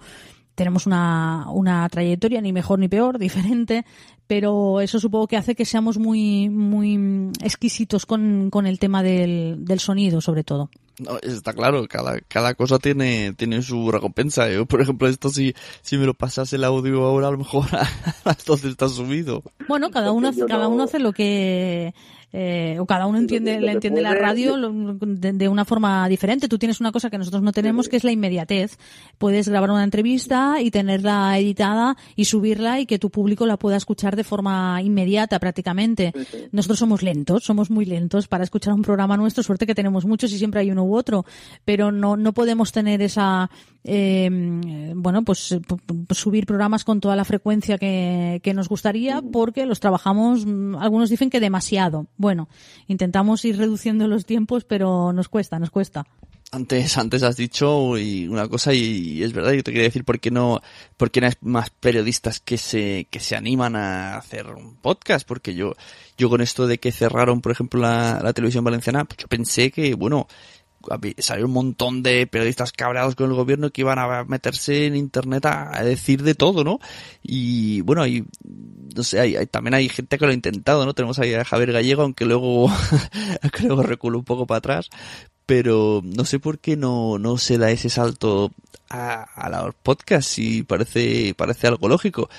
tenemos 0.57 0.87
una, 0.87 1.45
una 1.51 1.87
trayectoria 1.87 2.41
ni 2.41 2.51
mejor 2.51 2.79
ni 2.79 2.87
peor, 2.87 3.19
diferente, 3.19 3.85
pero 4.25 4.81
eso 4.81 4.99
supongo 4.99 5.27
que 5.27 5.37
hace 5.37 5.53
que 5.53 5.65
seamos 5.65 5.99
muy, 5.99 6.49
muy 6.49 7.29
exquisitos 7.43 8.07
con, 8.07 8.49
con 8.49 8.65
el 8.65 8.79
tema 8.79 9.03
del, 9.03 9.57
del 9.63 9.79
sonido, 9.79 10.19
sobre 10.19 10.43
todo. 10.43 10.71
No, 10.99 11.19
está 11.21 11.53
claro, 11.53 11.85
cada, 11.87 12.19
cada 12.21 12.55
cosa 12.55 12.79
tiene, 12.79 13.31
tiene 13.33 13.61
su 13.61 13.91
recompensa. 13.91 14.49
Yo, 14.49 14.65
por 14.65 14.81
ejemplo, 14.81 15.07
esto 15.07 15.29
si, 15.29 15.53
si 15.83 15.95
me 15.95 16.07
lo 16.07 16.15
pasas 16.15 16.51
el 16.53 16.63
audio 16.63 17.03
ahora, 17.05 17.27
a 17.27 17.31
lo 17.31 17.37
mejor 17.37 17.65
a 17.75 17.87
las 18.25 18.43
12 18.43 18.69
está 18.69 18.89
subido. 18.89 19.43
Bueno, 19.67 19.91
cada 19.91 20.11
uno, 20.11 20.31
cada 20.47 20.63
no- 20.63 20.69
uno 20.71 20.83
hace 20.85 20.97
lo 20.97 21.13
que, 21.13 21.93
eh, 22.33 22.77
o 22.79 22.85
cada 22.85 23.05
uno 23.07 23.17
entiende, 23.19 23.51
le 23.61 23.71
entiende 23.73 24.01
la 24.01 24.09
radio 24.21 24.57
de, 25.01 25.33
de 25.33 25.47
una 25.49 25.63
forma 25.65 26.07
diferente. 26.09 26.47
Tú 26.47 26.57
tienes 26.57 26.79
una 26.81 26.91
cosa 26.91 27.09
que 27.09 27.17
nosotros 27.17 27.41
no 27.41 27.51
tenemos, 27.53 27.87
que 27.89 27.97
es 27.97 28.03
la 28.03 28.11
inmediatez. 28.11 28.77
Puedes 29.17 29.47
grabar 29.47 29.71
una 29.71 29.83
entrevista 29.83 30.61
y 30.61 30.69
tenerla 30.71 31.37
editada 31.39 31.95
y 32.15 32.25
subirla 32.25 32.79
y 32.79 32.85
que 32.85 32.99
tu 32.99 33.09
público 33.09 33.45
la 33.45 33.57
pueda 33.57 33.77
escuchar 33.77 34.15
de 34.15 34.23
forma 34.23 34.81
inmediata 34.81 35.39
prácticamente. 35.39 36.11
Nosotros 36.51 36.79
somos 36.79 37.01
lentos, 37.01 37.43
somos 37.43 37.69
muy 37.71 37.85
lentos 37.85 38.27
para 38.27 38.43
escuchar 38.43 38.73
un 38.73 38.81
programa 38.81 39.15
nuestro. 39.17 39.41
Suerte 39.43 39.65
que 39.65 39.75
tenemos 39.75 40.05
muchos 40.05 40.31
y 40.33 40.37
siempre 40.37 40.59
hay 40.61 40.71
uno 40.71 40.83
u 40.83 40.95
otro, 40.95 41.25
pero 41.65 41.91
no, 41.91 42.17
no 42.17 42.33
podemos 42.33 42.71
tener 42.71 43.01
esa, 43.01 43.49
eh, 43.83 44.29
bueno, 44.95 45.23
pues 45.23 45.51
eh, 45.53 45.61
p- 45.61 45.75
p- 45.75 46.13
subir 46.13 46.45
programas 46.45 46.83
con 46.83 46.99
toda 46.99 47.15
la 47.15 47.23
frecuencia 47.25 47.77
que, 47.77 48.41
que 48.43 48.53
nos 48.53 48.67
gustaría 48.69 49.21
porque 49.21 49.65
los 49.65 49.79
trabajamos, 49.79 50.45
algunos 50.79 51.09
dicen 51.09 51.29
que 51.29 51.39
demasiado. 51.39 52.07
Bueno, 52.17 52.49
intentamos 52.87 53.45
ir 53.45 53.57
reduciendo 53.57 54.07
los 54.07 54.25
tiempos, 54.25 54.63
pero 54.65 55.13
nos 55.13 55.29
cuesta, 55.29 55.59
nos 55.59 55.69
cuesta. 55.69 56.05
Antes, 56.49 56.97
antes 56.97 57.23
has 57.23 57.35
dicho 57.35 57.97
y 57.97 58.25
una 58.27 58.47
cosa 58.47 58.73
y, 58.73 59.21
es 59.21 59.33
verdad, 59.33 59.51
yo 59.51 59.63
te 59.63 59.71
quería 59.71 59.83
decir 59.83 60.05
por 60.05 60.19
qué 60.19 60.31
no, 60.31 60.61
por 60.95 61.11
qué 61.11 61.19
no 61.19 61.27
hay 61.27 61.33
más 61.41 61.69
periodistas 61.71 62.39
que 62.39 62.57
se, 62.57 63.05
que 63.09 63.19
se 63.19 63.35
animan 63.35 63.75
a 63.75 64.17
hacer 64.17 64.47
un 64.47 64.77
podcast, 64.77 65.27
porque 65.27 65.55
yo, 65.55 65.73
yo 66.17 66.29
con 66.29 66.39
esto 66.39 66.65
de 66.65 66.77
que 66.79 66.93
cerraron, 66.93 67.41
por 67.41 67.51
ejemplo, 67.51 67.81
la, 67.81 68.21
la 68.23 68.31
televisión 68.31 68.63
valenciana, 68.63 69.03
pues 69.03 69.17
yo 69.17 69.27
pensé 69.27 69.71
que, 69.71 69.93
bueno, 69.93 70.27
salió 71.17 71.45
un 71.45 71.51
montón 71.51 72.03
de 72.03 72.27
periodistas 72.27 72.71
cabreados 72.71 73.15
con 73.15 73.29
el 73.29 73.35
gobierno 73.35 73.69
que 73.71 73.81
iban 73.81 73.99
a 73.99 74.23
meterse 74.25 74.85
en 74.85 74.95
internet 74.95 75.45
a, 75.45 75.83
decir 75.83 76.23
de 76.23 76.35
todo, 76.35 76.63
¿no? 76.63 76.79
Y 77.23 77.81
bueno, 77.81 78.01
hay, 78.01 78.25
no 78.95 79.03
sé, 79.03 79.19
hay, 79.19 79.45
también 79.47 79.73
hay 79.73 79.89
gente 79.89 80.17
que 80.17 80.25
lo 80.25 80.31
ha 80.31 80.35
intentado, 80.35 80.85
¿no? 80.85 80.93
Tenemos 80.93 81.19
ahí 81.19 81.33
a 81.33 81.45
Javier 81.45 81.73
Gallego, 81.73 82.03
aunque 82.03 82.25
luego, 82.25 82.69
aunque 83.41 83.63
luego 83.63 83.83
reculó 83.83 84.19
un 84.19 84.25
poco 84.25 84.45
para 84.47 84.59
atrás. 84.59 84.89
pero 85.45 86.01
no 86.03 86.25
sé 86.25 86.39
por 86.39 86.59
qué 86.59 86.77
no, 86.77 87.17
no 87.19 87.37
se 87.37 87.57
da 87.57 87.71
ese 87.71 87.89
salto 87.89 88.51
a, 88.89 89.23
a 89.23 89.49
los 89.49 89.75
podcasts 89.75 90.39
y 90.39 90.63
parece, 90.63 91.33
parece 91.35 91.67
algo 91.67 91.87
lógico. 91.87 92.29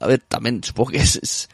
A 0.00 0.06
ver, 0.06 0.20
también 0.20 0.62
supongo 0.64 0.90
que 0.92 0.98
es, 0.98 1.48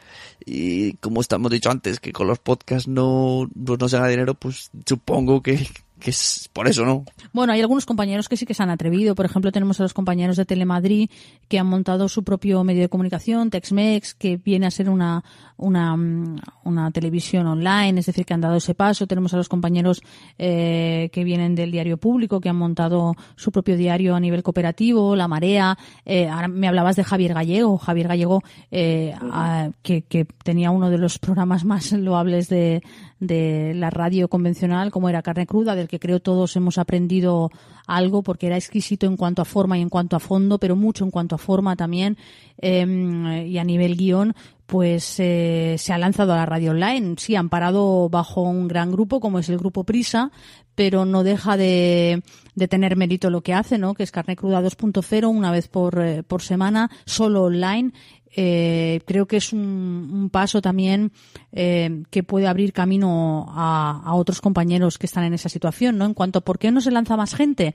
y 0.44 0.94
como 0.94 1.20
hemos 1.28 1.50
dicho 1.50 1.70
antes, 1.70 2.00
que 2.00 2.12
con 2.12 2.26
los 2.26 2.38
podcasts 2.38 2.88
no, 2.88 3.48
pues 3.66 3.78
no 3.78 3.88
se 3.88 3.96
gana 3.96 4.08
dinero, 4.08 4.34
pues 4.34 4.70
supongo 4.86 5.42
que, 5.42 5.66
que 6.00 6.10
es 6.10 6.48
por 6.52 6.68
eso, 6.68 6.84
¿no? 6.84 7.04
Bueno, 7.32 7.52
hay 7.52 7.60
algunos 7.60 7.86
compañeros 7.86 8.28
que 8.28 8.36
sí 8.36 8.46
que 8.46 8.54
se 8.54 8.62
han 8.62 8.70
atrevido. 8.70 9.14
Por 9.14 9.24
ejemplo, 9.26 9.50
tenemos 9.52 9.78
a 9.80 9.82
los 9.82 9.94
compañeros 9.94 10.36
de 10.36 10.44
Telemadrid 10.44 11.10
que 11.48 11.58
han 11.58 11.66
montado 11.66 12.08
su 12.08 12.22
propio 12.24 12.62
medio 12.64 12.82
de 12.82 12.88
comunicación, 12.88 13.50
Texmex, 13.50 14.14
que 14.14 14.36
viene 14.36 14.66
a 14.66 14.70
ser 14.70 14.88
una, 14.90 15.24
una, 15.56 15.96
mm, 15.96 16.40
una 16.64 16.90
televisión 16.90 17.46
online, 17.46 18.00
es 18.00 18.06
decir, 18.06 18.24
que 18.24 18.34
han 18.34 18.40
dado 18.40 18.56
ese 18.56 18.74
paso. 18.74 19.06
Tenemos 19.06 19.34
a 19.34 19.36
los 19.38 19.48
compañeros 19.48 20.00
eh, 20.38 21.10
que 21.12 21.24
vienen 21.24 21.54
del 21.54 21.70
diario 21.72 21.96
público, 21.96 22.40
que 22.40 22.48
han 22.48 22.56
montado 22.56 23.14
su 23.36 23.50
propio 23.50 23.76
diario 23.76 24.14
a 24.14 24.20
nivel 24.20 24.42
cooperativo, 24.42 25.16
La 25.16 25.28
Marea. 25.28 25.76
Eh, 26.04 26.28
ahora 26.28 26.48
me 26.48 26.68
hablabas 26.68 26.96
de 26.96 27.04
Javier 27.04 27.34
Gallego. 27.34 27.78
Javier 27.78 28.08
Gallego, 28.08 28.42
eh, 28.70 29.14
a- 29.20 29.70
que, 29.82 30.02
que 30.02 30.24
tenía 30.44 30.70
uno 30.70 30.90
de 30.90 30.98
los 30.98 31.18
programas 31.18 31.64
más 31.64 31.92
loables 31.92 32.48
de, 32.48 32.82
de 33.20 33.72
la 33.74 33.90
radio 33.90 34.28
convencional, 34.28 34.90
como 34.90 35.08
era 35.08 35.22
Carne 35.22 35.46
Cruda, 35.46 35.74
del 35.74 35.88
que 35.88 35.98
creo 35.98 36.20
todos 36.20 36.54
hemos 36.56 36.78
aprendido 36.78 37.50
algo, 37.86 38.22
porque 38.22 38.46
era 38.46 38.56
exquisito 38.56 39.06
en 39.06 39.16
cuanto 39.16 39.42
a 39.42 39.44
forma 39.44 39.78
y 39.78 39.82
en 39.82 39.88
cuanto 39.88 40.16
a 40.16 40.20
fondo, 40.20 40.58
pero 40.58 40.76
mucho 40.76 41.04
en 41.04 41.10
cuanto 41.10 41.34
a 41.34 41.38
forma 41.38 41.76
también, 41.76 42.16
eh, 42.60 43.46
y 43.48 43.58
a 43.58 43.64
nivel 43.64 43.96
guion, 43.96 44.34
pues 44.68 45.16
eh, 45.18 45.76
se 45.78 45.94
ha 45.94 45.98
lanzado 45.98 46.34
a 46.34 46.36
la 46.36 46.44
radio 46.44 46.72
online. 46.72 47.14
Sí, 47.16 47.34
han 47.34 47.48
parado 47.48 48.10
bajo 48.10 48.42
un 48.42 48.68
gran 48.68 48.92
grupo 48.92 49.18
como 49.18 49.38
es 49.38 49.48
el 49.48 49.56
grupo 49.56 49.84
Prisa, 49.84 50.30
pero 50.74 51.06
no 51.06 51.24
deja 51.24 51.56
de, 51.56 52.22
de 52.54 52.68
tener 52.68 52.94
mérito 52.94 53.30
lo 53.30 53.40
que 53.40 53.54
hace, 53.54 53.78
¿no? 53.78 53.94
Que 53.94 54.02
es 54.02 54.12
carne 54.12 54.36
cruda 54.36 54.60
2.0, 54.60 55.26
una 55.26 55.50
vez 55.50 55.68
por, 55.68 55.98
eh, 55.98 56.22
por 56.22 56.42
semana, 56.42 56.90
solo 57.06 57.44
online. 57.44 57.92
Eh, 58.34 59.00
creo 59.06 59.26
que 59.26 59.38
es 59.38 59.52
un, 59.52 60.28
paso 60.32 60.60
también 60.60 61.12
eh, 61.52 62.02
que 62.10 62.22
puede 62.22 62.46
abrir 62.46 62.72
camino 62.72 63.46
a, 63.50 64.02
a 64.04 64.14
otros 64.14 64.40
compañeros 64.40 64.98
que 64.98 65.06
están 65.06 65.24
en 65.24 65.34
esa 65.34 65.48
situación, 65.48 65.98
¿no? 65.98 66.04
En 66.04 66.14
cuanto 66.14 66.40
a 66.40 66.44
por 66.44 66.58
qué 66.58 66.70
no 66.70 66.80
se 66.80 66.90
lanza 66.90 67.16
más 67.16 67.34
gente. 67.34 67.74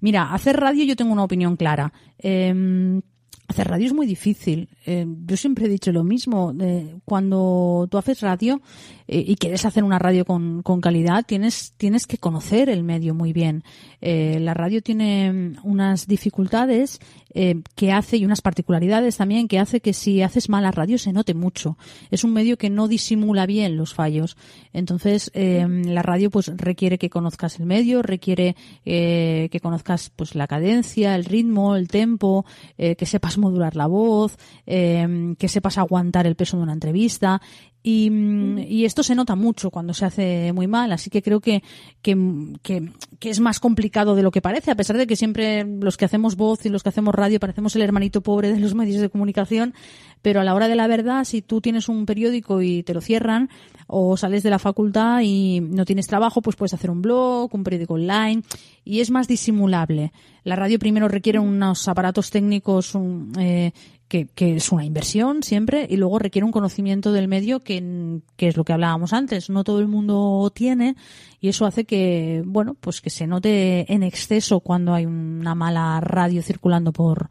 Mira, 0.00 0.32
hacer 0.32 0.58
radio 0.58 0.84
yo 0.84 0.96
tengo 0.96 1.12
una 1.12 1.24
opinión 1.24 1.56
clara. 1.56 1.92
Eh, 2.18 3.00
Hacer 3.46 3.68
radio 3.68 3.86
es 3.86 3.92
muy 3.92 4.06
difícil. 4.06 4.70
Eh, 4.86 5.06
yo 5.26 5.36
siempre 5.36 5.66
he 5.66 5.68
dicho 5.68 5.92
lo 5.92 6.02
mismo. 6.02 6.54
Eh, 6.58 6.96
cuando 7.04 7.86
tú 7.90 7.98
haces 7.98 8.22
radio 8.22 8.62
eh, 9.06 9.24
y 9.26 9.36
quieres 9.36 9.64
hacer 9.64 9.84
una 9.84 9.98
radio 9.98 10.24
con, 10.24 10.62
calidad, 10.80 11.24
tienes, 11.26 11.74
tienes 11.76 12.06
que 12.06 12.18
conocer 12.18 12.68
el 12.68 12.82
medio 12.82 13.14
muy 13.14 13.32
bien. 13.32 13.64
Eh, 14.00 14.38
la 14.40 14.54
radio 14.54 14.82
tiene 14.82 15.32
mm, 15.32 15.56
unas 15.62 16.06
dificultades 16.06 17.00
eh, 17.32 17.62
que 17.74 17.92
hace 17.92 18.16
y 18.16 18.24
unas 18.24 18.42
particularidades 18.42 19.16
también 19.16 19.48
que 19.48 19.58
hace 19.58 19.80
que 19.80 19.92
si 19.92 20.22
haces 20.22 20.48
mala 20.48 20.70
radio 20.70 20.98
se 20.98 21.12
note 21.12 21.34
mucho. 21.34 21.76
Es 22.10 22.24
un 22.24 22.32
medio 22.32 22.56
que 22.56 22.70
no 22.70 22.88
disimula 22.88 23.46
bien 23.46 23.76
los 23.76 23.94
fallos. 23.94 24.36
Entonces, 24.72 25.30
eh, 25.34 25.66
la 25.86 26.02
radio 26.02 26.30
pues 26.30 26.52
requiere 26.56 26.98
que 26.98 27.10
conozcas 27.10 27.58
el 27.58 27.66
medio, 27.66 28.02
requiere 28.02 28.56
que 28.84 29.60
conozcas 29.62 30.10
pues 30.14 30.34
la 30.34 30.46
cadencia, 30.46 31.14
el 31.14 31.24
ritmo, 31.24 31.76
el 31.76 31.88
tempo, 31.88 32.44
que 32.76 33.06
sepas 33.06 33.38
modular 33.38 33.76
la 33.76 33.86
voz, 33.86 34.36
eh, 34.66 35.34
que 35.38 35.48
sepas 35.48 35.78
aguantar 35.78 36.26
el 36.26 36.36
peso 36.36 36.56
de 36.56 36.62
una 36.62 36.72
entrevista. 36.72 37.40
Y, 37.86 38.08
mm, 38.08 38.60
y 38.60 38.86
esto 38.86 39.02
se 39.02 39.14
nota 39.14 39.36
mucho 39.36 39.70
cuando 39.70 39.92
se 39.92 40.06
hace 40.06 40.52
muy 40.54 40.66
mal, 40.66 40.90
así 40.90 41.10
que 41.10 41.20
creo 41.20 41.40
que, 41.40 41.62
que, 42.00 42.16
que, 42.62 42.90
que 43.20 43.28
es 43.28 43.40
más 43.40 43.60
complicado 43.60 44.16
de 44.16 44.22
lo 44.22 44.30
que 44.30 44.40
parece, 44.40 44.70
a 44.70 44.74
pesar 44.74 44.96
de 44.96 45.06
que 45.06 45.16
siempre 45.16 45.64
los 45.64 45.98
que 45.98 46.06
hacemos 46.06 46.34
voz 46.34 46.64
y 46.64 46.70
los 46.70 46.82
que 46.82 46.88
hacemos 46.88 47.14
radio 47.14 47.38
parecemos 47.38 47.76
el 47.76 47.82
hermanito 47.82 48.22
pobre 48.22 48.50
de 48.50 48.58
los 48.58 48.74
medios 48.74 49.02
de 49.02 49.10
comunicación, 49.10 49.74
pero 50.22 50.40
a 50.40 50.44
la 50.44 50.54
hora 50.54 50.66
de 50.66 50.76
la 50.76 50.86
verdad, 50.86 51.24
si 51.24 51.42
tú 51.42 51.60
tienes 51.60 51.90
un 51.90 52.06
periódico 52.06 52.62
y 52.62 52.82
te 52.84 52.94
lo 52.94 53.02
cierran, 53.02 53.50
o 53.86 54.16
sales 54.16 54.42
de 54.42 54.48
la 54.48 54.58
facultad 54.58 55.20
y 55.22 55.60
no 55.60 55.84
tienes 55.84 56.06
trabajo, 56.06 56.40
pues 56.40 56.56
puedes 56.56 56.72
hacer 56.72 56.90
un 56.90 57.02
blog, 57.02 57.54
un 57.54 57.64
periódico 57.64 57.94
online, 57.94 58.42
y 58.82 59.00
es 59.00 59.10
más 59.10 59.28
disimulable. 59.28 60.10
La 60.42 60.56
radio 60.56 60.78
primero 60.78 61.06
requiere 61.08 61.38
unos 61.38 61.86
aparatos 61.86 62.30
técnicos 62.30 62.94
un, 62.94 63.32
eh, 63.38 63.72
que, 64.08 64.28
es 64.36 64.70
una 64.70 64.84
inversión 64.84 65.42
siempre 65.42 65.86
y 65.88 65.96
luego 65.96 66.18
requiere 66.18 66.44
un 66.44 66.52
conocimiento 66.52 67.12
del 67.12 67.28
medio 67.28 67.60
que, 67.60 68.20
que 68.36 68.48
es 68.48 68.56
lo 68.56 68.64
que 68.64 68.72
hablábamos 68.72 69.12
antes. 69.12 69.50
No 69.50 69.64
todo 69.64 69.80
el 69.80 69.88
mundo 69.88 70.50
tiene 70.54 70.96
y 71.40 71.48
eso 71.48 71.66
hace 71.66 71.84
que, 71.84 72.42
bueno, 72.46 72.74
pues 72.74 73.00
que 73.00 73.10
se 73.10 73.26
note 73.26 73.92
en 73.92 74.02
exceso 74.02 74.60
cuando 74.60 74.94
hay 74.94 75.06
una 75.06 75.54
mala 75.54 76.00
radio 76.00 76.42
circulando 76.42 76.92
por, 76.92 77.28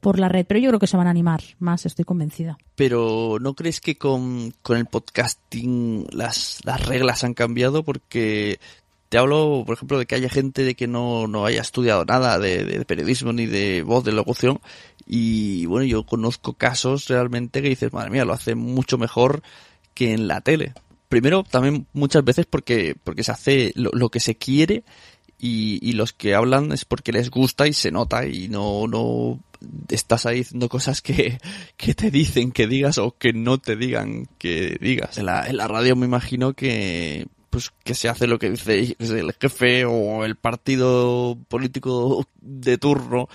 por 0.00 0.18
la 0.18 0.28
red. 0.28 0.44
Pero 0.46 0.60
yo 0.60 0.68
creo 0.68 0.80
que 0.80 0.86
se 0.86 0.96
van 0.96 1.06
a 1.06 1.10
animar 1.10 1.42
más, 1.58 1.86
estoy 1.86 2.04
convencida. 2.04 2.58
Pero 2.74 3.38
¿no 3.40 3.54
crees 3.54 3.80
que 3.80 3.96
con, 3.96 4.52
con 4.62 4.76
el 4.76 4.86
podcasting 4.86 6.06
las, 6.12 6.60
las 6.64 6.86
reglas 6.86 7.24
han 7.24 7.34
cambiado? 7.34 7.84
Porque 7.84 8.58
te 9.14 9.18
hablo, 9.18 9.62
por 9.64 9.76
ejemplo, 9.76 9.96
de 9.96 10.06
que 10.06 10.16
haya 10.16 10.28
gente 10.28 10.64
de 10.64 10.74
que 10.74 10.88
no, 10.88 11.28
no 11.28 11.46
haya 11.46 11.60
estudiado 11.60 12.04
nada 12.04 12.36
de, 12.40 12.84
periodismo 12.84 13.32
ni 13.32 13.46
de 13.46 13.84
voz, 13.84 14.02
de 14.02 14.10
locución. 14.10 14.58
Y 15.06 15.66
bueno, 15.66 15.84
yo 15.84 16.04
conozco 16.04 16.54
casos 16.54 17.06
realmente 17.06 17.62
que 17.62 17.68
dices, 17.68 17.92
madre 17.92 18.10
mía, 18.10 18.24
lo 18.24 18.32
hace 18.32 18.56
mucho 18.56 18.98
mejor 18.98 19.44
que 19.94 20.14
en 20.14 20.26
la 20.26 20.40
tele. 20.40 20.74
Primero, 21.08 21.44
también 21.44 21.86
muchas 21.92 22.24
veces 22.24 22.46
porque, 22.46 22.96
porque 23.04 23.22
se 23.22 23.30
hace 23.30 23.72
lo, 23.76 23.90
lo 23.92 24.08
que 24.08 24.18
se 24.18 24.34
quiere 24.34 24.82
y, 25.38 25.78
y 25.80 25.92
los 25.92 26.12
que 26.12 26.34
hablan 26.34 26.72
es 26.72 26.84
porque 26.84 27.12
les 27.12 27.30
gusta 27.30 27.68
y 27.68 27.72
se 27.72 27.92
nota 27.92 28.26
y 28.26 28.48
no, 28.48 28.88
no 28.88 29.38
estás 29.90 30.26
ahí 30.26 30.38
diciendo 30.38 30.68
cosas 30.68 31.02
que, 31.02 31.38
que 31.76 31.94
te 31.94 32.10
dicen 32.10 32.50
que 32.50 32.66
digas 32.66 32.98
o 32.98 33.16
que 33.16 33.32
no 33.32 33.58
te 33.58 33.76
digan 33.76 34.26
que 34.38 34.76
digas. 34.80 35.18
En 35.18 35.26
la, 35.26 35.46
en 35.46 35.56
la 35.56 35.68
radio 35.68 35.94
me 35.94 36.06
imagino 36.06 36.54
que 36.54 37.28
pues 37.54 37.70
que 37.84 37.94
se 37.94 38.08
hace 38.08 38.26
lo 38.26 38.36
que 38.36 38.50
dice 38.50 38.96
el 38.98 39.32
jefe 39.40 39.84
o 39.84 40.24
el 40.24 40.34
partido 40.34 41.38
político 41.46 42.26
de 42.40 42.78
turno 42.78 43.28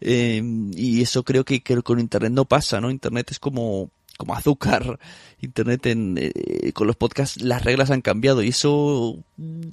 eh, 0.00 0.40
y 0.76 1.02
eso 1.02 1.24
creo 1.24 1.44
que, 1.44 1.64
que 1.64 1.82
con 1.82 1.98
internet 1.98 2.30
no 2.30 2.44
pasa, 2.44 2.80
¿no? 2.80 2.92
Internet 2.92 3.32
es 3.32 3.40
como 3.40 3.90
como 4.16 4.36
azúcar. 4.36 5.00
Internet 5.40 5.86
en, 5.86 6.16
eh, 6.16 6.72
con 6.74 6.86
los 6.86 6.94
podcasts 6.94 7.42
las 7.42 7.64
reglas 7.64 7.90
han 7.90 8.02
cambiado 8.02 8.40
y 8.40 8.50
eso 8.50 9.18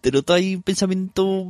te 0.01 0.11
nota 0.11 0.33
ahí 0.33 0.55
un 0.55 0.63
pensamiento 0.63 1.45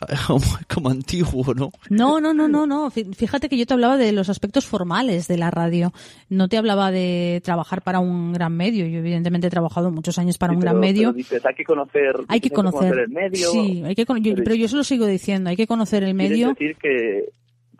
como, 0.26 0.44
como 0.72 0.90
antiguo, 0.90 1.54
¿no? 1.54 1.70
No, 1.90 2.20
no, 2.20 2.32
no, 2.34 2.48
no, 2.48 2.66
no. 2.66 2.90
Fí- 2.90 3.14
Fíjate 3.14 3.48
que 3.48 3.56
yo 3.56 3.66
te 3.66 3.74
hablaba 3.74 3.96
de 3.96 4.12
los 4.12 4.28
aspectos 4.28 4.66
formales 4.66 5.28
de 5.28 5.36
la 5.38 5.50
radio. 5.50 5.92
No 6.28 6.48
te 6.48 6.56
hablaba 6.56 6.90
de 6.90 7.40
trabajar 7.44 7.82
para 7.82 8.00
un 8.00 8.32
gran 8.32 8.56
medio. 8.56 8.86
Yo 8.86 8.98
evidentemente 8.98 9.46
he 9.46 9.50
trabajado 9.50 9.90
muchos 9.90 10.18
años 10.18 10.38
para 10.38 10.52
Sí, 10.52 10.56
un 10.56 10.60
pero- 10.60 10.72
gran 10.72 10.80
medio. 10.80 11.12
dices, 11.12 11.44
hay 11.44 11.54
que 11.54 11.64
conocer, 11.64 12.14
Hay 12.28 12.40
que 12.40 12.50
conocer. 12.50 12.98
el 12.98 13.08
medio. 13.10 13.50
Sí, 13.52 13.82
hay 13.84 13.94
que 13.94 14.04
yo- 14.04 14.34
Pero- 14.36 14.54
yo 14.54 14.68
se 14.68 14.76
lo 14.76 14.84
sigo 14.84 15.06
diciendo. 15.06 15.50
Hay 15.50 15.56
que 15.56 15.66
conocer 15.66 16.02
el 16.04 16.14
medio. 16.14 16.48
decir 16.50 16.76
que 16.76 17.28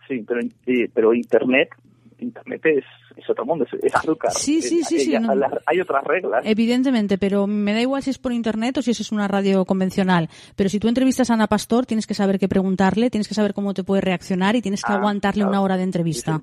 sí, 0.09 0.25
pero, 0.27 0.41
sí, 0.67 0.87
pero 0.93 1.15
internet, 1.15 1.69
internet 2.19 2.61
es, 2.67 2.85
es 3.17 3.29
otro 3.31 3.45
mundo, 3.47 3.65
es, 3.71 3.85
es 3.85 3.95
azúcar. 3.95 4.33
Sí, 4.33 4.63
sí, 4.63 4.81
Es- 4.81 4.89
sí, 4.89 5.01
sí, 5.01 5.19
no- 5.19 5.35
las- 5.35 5.53
hay 5.67 5.81
otras 5.81 6.03
reglas. 6.05 6.43
Evidentemente, 6.45 7.19
pero 7.19 7.47
me 7.47 7.73
da 7.73 7.81
igual 7.81 8.03
si 8.03 8.11
es 8.11 8.19
por 8.19 8.33
internet 8.33 8.79
o 8.79 8.83
si 8.83 8.91
eso 8.93 9.03
es 9.03 9.13
una 9.13 9.29
radio 9.29 9.65
convencional. 9.65 10.29
Pero 10.57 10.69
si 10.71 10.79
tú 10.79 10.89
entrevistas 10.89 11.31
a 11.31 11.35
Ana 11.35 11.47
Pastor, 11.47 11.87
tienes 11.87 12.07
que 12.07 12.15
saber 12.15 12.39
qué 12.39 12.49
preguntarle, 12.49 13.11
tienes 13.11 13.29
que 13.29 13.35
saber 13.35 13.55
cómo 13.55 13.75
te 13.75 13.85
puede 13.85 14.01
reaccionar 14.03 14.57
y 14.57 14.63
tienes 14.63 14.83
que 14.83 14.93
Ah, 14.93 14.97
aguantarle 14.97 15.41
claro. 15.43 15.51
una 15.51 15.61
hora 15.63 15.77
de 15.77 15.83
entrevista. 15.85 16.41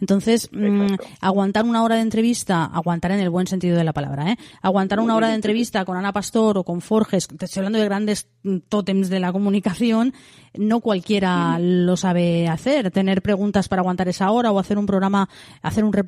Entonces, 0.00 0.48
mm, 0.52 0.94
aguantar 1.20 1.64
una 1.64 1.82
hora 1.82 1.96
de 1.96 2.02
entrevista, 2.02 2.64
aguantar 2.64 3.10
en 3.12 3.20
el 3.20 3.30
buen 3.30 3.46
sentido 3.46 3.76
de 3.76 3.84
la 3.84 3.92
palabra, 3.92 4.30
¿eh? 4.32 4.36
Aguantar 4.62 5.00
una 5.00 5.16
hora 5.16 5.28
de 5.28 5.34
entrevista 5.34 5.84
con 5.84 5.96
Ana 5.96 6.12
Pastor 6.12 6.58
o 6.58 6.64
con 6.64 6.80
Forges, 6.80 7.28
te 7.28 7.44
estoy 7.44 7.60
hablando 7.60 7.78
de 7.78 7.84
grandes 7.84 8.28
mm, 8.42 8.58
tótems 8.68 9.08
de 9.08 9.20
la 9.20 9.32
comunicación, 9.32 10.12
no 10.56 10.80
cualquiera 10.80 11.58
lo 11.58 11.96
sabe 11.96 12.48
hacer. 12.48 12.90
Tener 12.90 13.22
preguntas 13.22 13.68
para 13.68 13.80
aguantar 13.80 14.08
esa 14.08 14.30
hora 14.30 14.50
o 14.50 14.58
hacer 14.58 14.78
un 14.78 14.86
programa, 14.86 15.28
hacer 15.62 15.84
un 15.84 15.92
reportaje 15.92 16.07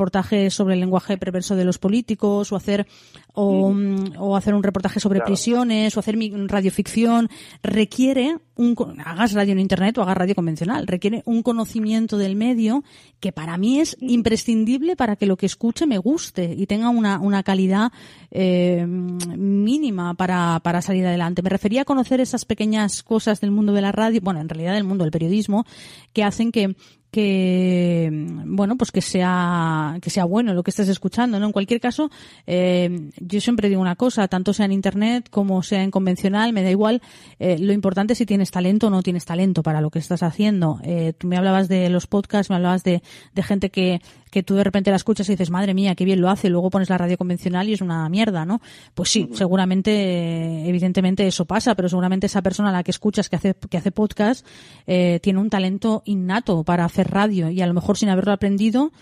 sobre 0.50 0.74
el 0.74 0.80
lenguaje 0.80 1.18
perverso 1.18 1.56
de 1.56 1.64
los 1.64 1.78
políticos 1.78 2.50
o 2.52 2.56
hacer 2.56 2.86
o, 3.34 3.70
mm, 3.70 4.14
o 4.18 4.36
hacer 4.36 4.54
un 4.54 4.62
reportaje 4.62 4.98
sobre 4.98 5.18
Claro. 5.18 5.26
prisiones 5.26 5.96
o 5.96 6.00
hacer 6.00 6.16
radioficción 6.48 7.28
requiere 7.62 8.38
un 8.60 8.76
hagas 9.04 9.32
radio 9.32 9.52
en 9.52 9.58
internet 9.58 9.96
o 9.96 10.02
hagas 10.02 10.16
radio 10.16 10.34
convencional. 10.34 10.86
Requiere 10.86 11.22
un 11.24 11.42
conocimiento 11.42 12.18
del 12.18 12.36
medio 12.36 12.84
que 13.18 13.32
para 13.32 13.56
mí 13.56 13.80
es 13.80 13.96
imprescindible 14.00 14.96
para 14.96 15.16
que 15.16 15.26
lo 15.26 15.36
que 15.36 15.46
escuche 15.46 15.86
me 15.86 15.96
guste 15.96 16.54
y 16.56 16.66
tenga 16.66 16.90
una, 16.90 17.18
una 17.18 17.42
calidad 17.42 17.90
eh, 18.30 18.84
mínima 18.86 20.14
para, 20.14 20.60
para 20.62 20.82
salir 20.82 21.06
adelante. 21.06 21.42
Me 21.42 21.48
refería 21.48 21.82
a 21.82 21.84
conocer 21.86 22.20
esas 22.20 22.44
pequeñas 22.44 23.02
cosas 23.02 23.40
del 23.40 23.50
mundo 23.50 23.72
de 23.72 23.80
la 23.80 23.92
radio, 23.92 24.20
bueno, 24.22 24.40
en 24.40 24.48
realidad 24.48 24.74
del 24.74 24.84
mundo 24.84 25.04
del 25.04 25.10
periodismo, 25.10 25.64
que 26.12 26.22
hacen 26.22 26.52
que, 26.52 26.76
que 27.10 28.08
bueno 28.46 28.76
pues 28.76 28.92
que 28.92 29.00
sea 29.00 29.98
que 30.00 30.10
sea 30.10 30.24
bueno 30.24 30.54
lo 30.54 30.62
que 30.62 30.70
estés 30.70 30.88
escuchando 30.88 31.40
no 31.40 31.46
en 31.46 31.52
cualquier 31.52 31.80
caso 31.80 32.10
eh, 32.46 33.10
yo 33.18 33.40
siempre 33.40 33.68
digo 33.68 33.80
una 33.80 33.96
cosa 33.96 34.28
tanto 34.28 34.52
sea 34.52 34.66
en 34.66 34.72
internet 34.72 35.28
como 35.28 35.62
sea 35.62 35.82
en 35.82 35.90
convencional 35.90 36.52
me 36.52 36.62
da 36.62 36.70
igual 36.70 37.02
eh, 37.40 37.58
lo 37.58 37.72
importante 37.72 38.12
es 38.12 38.18
si 38.18 38.26
tienes 38.26 38.49
talento 38.50 38.88
o 38.88 38.90
no 38.90 39.02
tienes 39.02 39.24
talento 39.24 39.62
para 39.62 39.80
lo 39.80 39.90
que 39.90 39.98
estás 39.98 40.22
haciendo 40.22 40.80
eh, 40.82 41.12
tú 41.16 41.26
me 41.26 41.36
hablabas 41.36 41.68
de 41.68 41.88
los 41.90 42.06
podcasts 42.06 42.50
me 42.50 42.56
hablabas 42.56 42.82
de, 42.84 43.02
de 43.34 43.42
gente 43.42 43.70
que 43.70 44.00
que 44.30 44.42
tú 44.42 44.54
de 44.54 44.64
repente 44.64 44.90
la 44.90 44.96
escuchas 44.96 45.28
y 45.28 45.32
dices, 45.32 45.50
madre 45.50 45.74
mía, 45.74 45.94
qué 45.94 46.04
bien 46.04 46.20
lo 46.20 46.30
hace, 46.30 46.46
y 46.46 46.50
luego 46.50 46.70
pones 46.70 46.88
la 46.88 46.98
radio 46.98 47.18
convencional 47.18 47.68
y 47.68 47.72
es 47.72 47.80
una 47.80 48.08
mierda, 48.08 48.44
¿no? 48.44 48.60
Pues 48.94 49.10
sí, 49.10 49.28
seguramente, 49.32 50.68
evidentemente 50.68 51.26
eso 51.26 51.44
pasa, 51.44 51.74
pero 51.74 51.88
seguramente 51.88 52.26
esa 52.26 52.42
persona 52.42 52.70
a 52.70 52.72
la 52.72 52.82
que 52.82 52.92
escuchas 52.92 53.28
que 53.28 53.36
hace, 53.36 53.54
que 53.68 53.76
hace 53.76 53.90
podcast, 53.90 54.46
eh, 54.86 55.18
tiene 55.22 55.40
un 55.40 55.50
talento 55.50 56.02
innato 56.04 56.62
para 56.64 56.84
hacer 56.84 57.10
radio 57.10 57.50
y 57.50 57.60
a 57.60 57.66
lo 57.66 57.74
mejor 57.74 57.98
sin 57.98 58.08
haberlo 58.08 58.32
aprendido, 58.32 58.92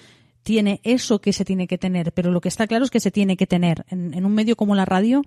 tiene 0.48 0.80
eso 0.82 1.20
que 1.20 1.34
se 1.34 1.44
tiene 1.44 1.66
que 1.66 1.76
tener, 1.76 2.10
pero 2.12 2.30
lo 2.30 2.40
que 2.40 2.48
está 2.48 2.66
claro 2.66 2.82
es 2.82 2.90
que 2.90 3.00
se 3.00 3.10
tiene 3.10 3.36
que 3.36 3.46
tener. 3.46 3.84
En, 3.90 4.24
un 4.24 4.32
medio 4.32 4.56
como 4.56 4.74
la 4.74 4.86
radio 4.86 5.20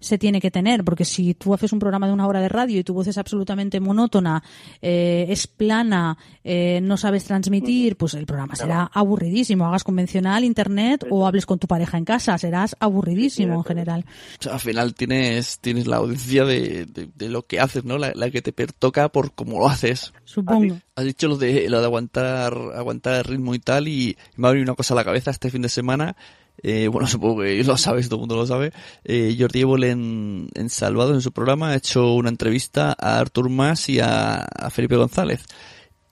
se 0.00 0.18
tiene 0.18 0.38
que 0.38 0.50
tener, 0.50 0.84
porque 0.84 1.06
si 1.06 1.32
tú 1.32 1.54
haces 1.54 1.72
un 1.72 1.78
programa 1.78 2.06
de 2.06 2.12
una 2.12 2.26
hora 2.26 2.40
de 2.40 2.50
radio 2.50 2.78
y 2.78 2.84
tu 2.84 2.92
voz 2.92 3.06
es 3.06 3.16
absolutamente 3.16 3.80
monótona, 3.80 4.42
eh, 4.82 5.24
es 5.30 5.46
plana, 5.46 6.18
eh, 6.44 6.80
no 6.82 6.98
sabes 6.98 7.24
transmitir, 7.24 7.96
pues 7.96 8.12
el 8.12 8.26
programa 8.26 8.54
será 8.54 8.90
aburridísimo. 8.92 9.64
Hagas 9.64 9.82
convencional, 9.82 10.44
internet 10.44 11.06
o 11.08 11.26
hables 11.26 11.46
con 11.46 11.58
tu 11.58 11.66
pareja 11.66 11.96
en 11.96 12.04
casa, 12.04 12.36
serás 12.36 12.76
aburridísimo 12.78 13.54
en 13.54 13.64
general. 13.64 14.04
al 14.50 14.60
final 14.60 14.94
tienes, 14.94 15.58
tienes 15.60 15.86
la 15.86 15.96
audiencia 15.96 16.44
de, 16.44 16.86
lo 17.16 17.46
que 17.46 17.60
haces, 17.60 17.82
¿no? 17.82 17.96
La, 17.96 18.30
que 18.30 18.42
te 18.42 18.52
pertoca 18.52 19.08
por 19.08 19.32
cómo 19.32 19.58
lo 19.58 19.68
haces. 19.70 20.12
Supongo. 20.26 20.76
Has 20.96 21.04
dicho 21.04 21.28
lo 21.28 21.36
de, 21.36 21.68
lo 21.68 21.78
de 21.78 21.84
aguantar, 21.84 22.54
aguantar 22.74 23.16
el 23.16 23.24
ritmo 23.24 23.54
y 23.54 23.58
tal 23.58 23.86
y 23.86 24.16
me 24.36 24.48
ha 24.48 24.50
venido 24.52 24.70
una 24.70 24.76
cosa 24.76 24.94
a 24.94 24.96
la 24.96 25.04
cabeza 25.04 25.30
este 25.30 25.50
fin 25.50 25.60
de 25.60 25.68
semana. 25.68 26.16
Eh, 26.62 26.88
bueno, 26.88 27.06
supongo 27.06 27.42
que 27.42 27.62
lo 27.64 27.76
sabes, 27.76 28.08
todo 28.08 28.16
el 28.16 28.20
mundo 28.20 28.36
lo 28.36 28.46
sabe. 28.46 28.72
Eh, 29.04 29.36
Jordi 29.38 29.60
Evole 29.60 29.90
en, 29.90 30.48
en 30.54 30.70
Salvado, 30.70 31.12
en 31.12 31.20
su 31.20 31.32
programa, 31.32 31.70
ha 31.70 31.76
hecho 31.76 32.14
una 32.14 32.30
entrevista 32.30 32.96
a 32.98 33.18
Artur 33.18 33.50
Mas 33.50 33.90
y 33.90 34.00
a, 34.00 34.46
Felipe 34.70 34.96
González. 34.96 35.44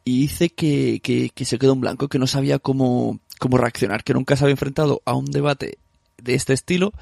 Y 0.04 0.20
dice 0.20 0.50
que, 0.50 1.00
que, 1.02 1.30
que, 1.30 1.44
se 1.46 1.58
quedó 1.58 1.72
en 1.72 1.80
blanco, 1.80 2.08
que 2.08 2.18
no 2.18 2.26
sabía 2.26 2.58
cómo, 2.58 3.20
cómo 3.38 3.56
reaccionar, 3.56 4.04
que 4.04 4.12
nunca 4.12 4.36
se 4.36 4.44
había 4.44 4.52
enfrentado 4.52 5.00
a 5.06 5.14
un 5.14 5.24
debate 5.24 5.78
de 6.18 6.34
este 6.34 6.52
estilo 6.52 6.92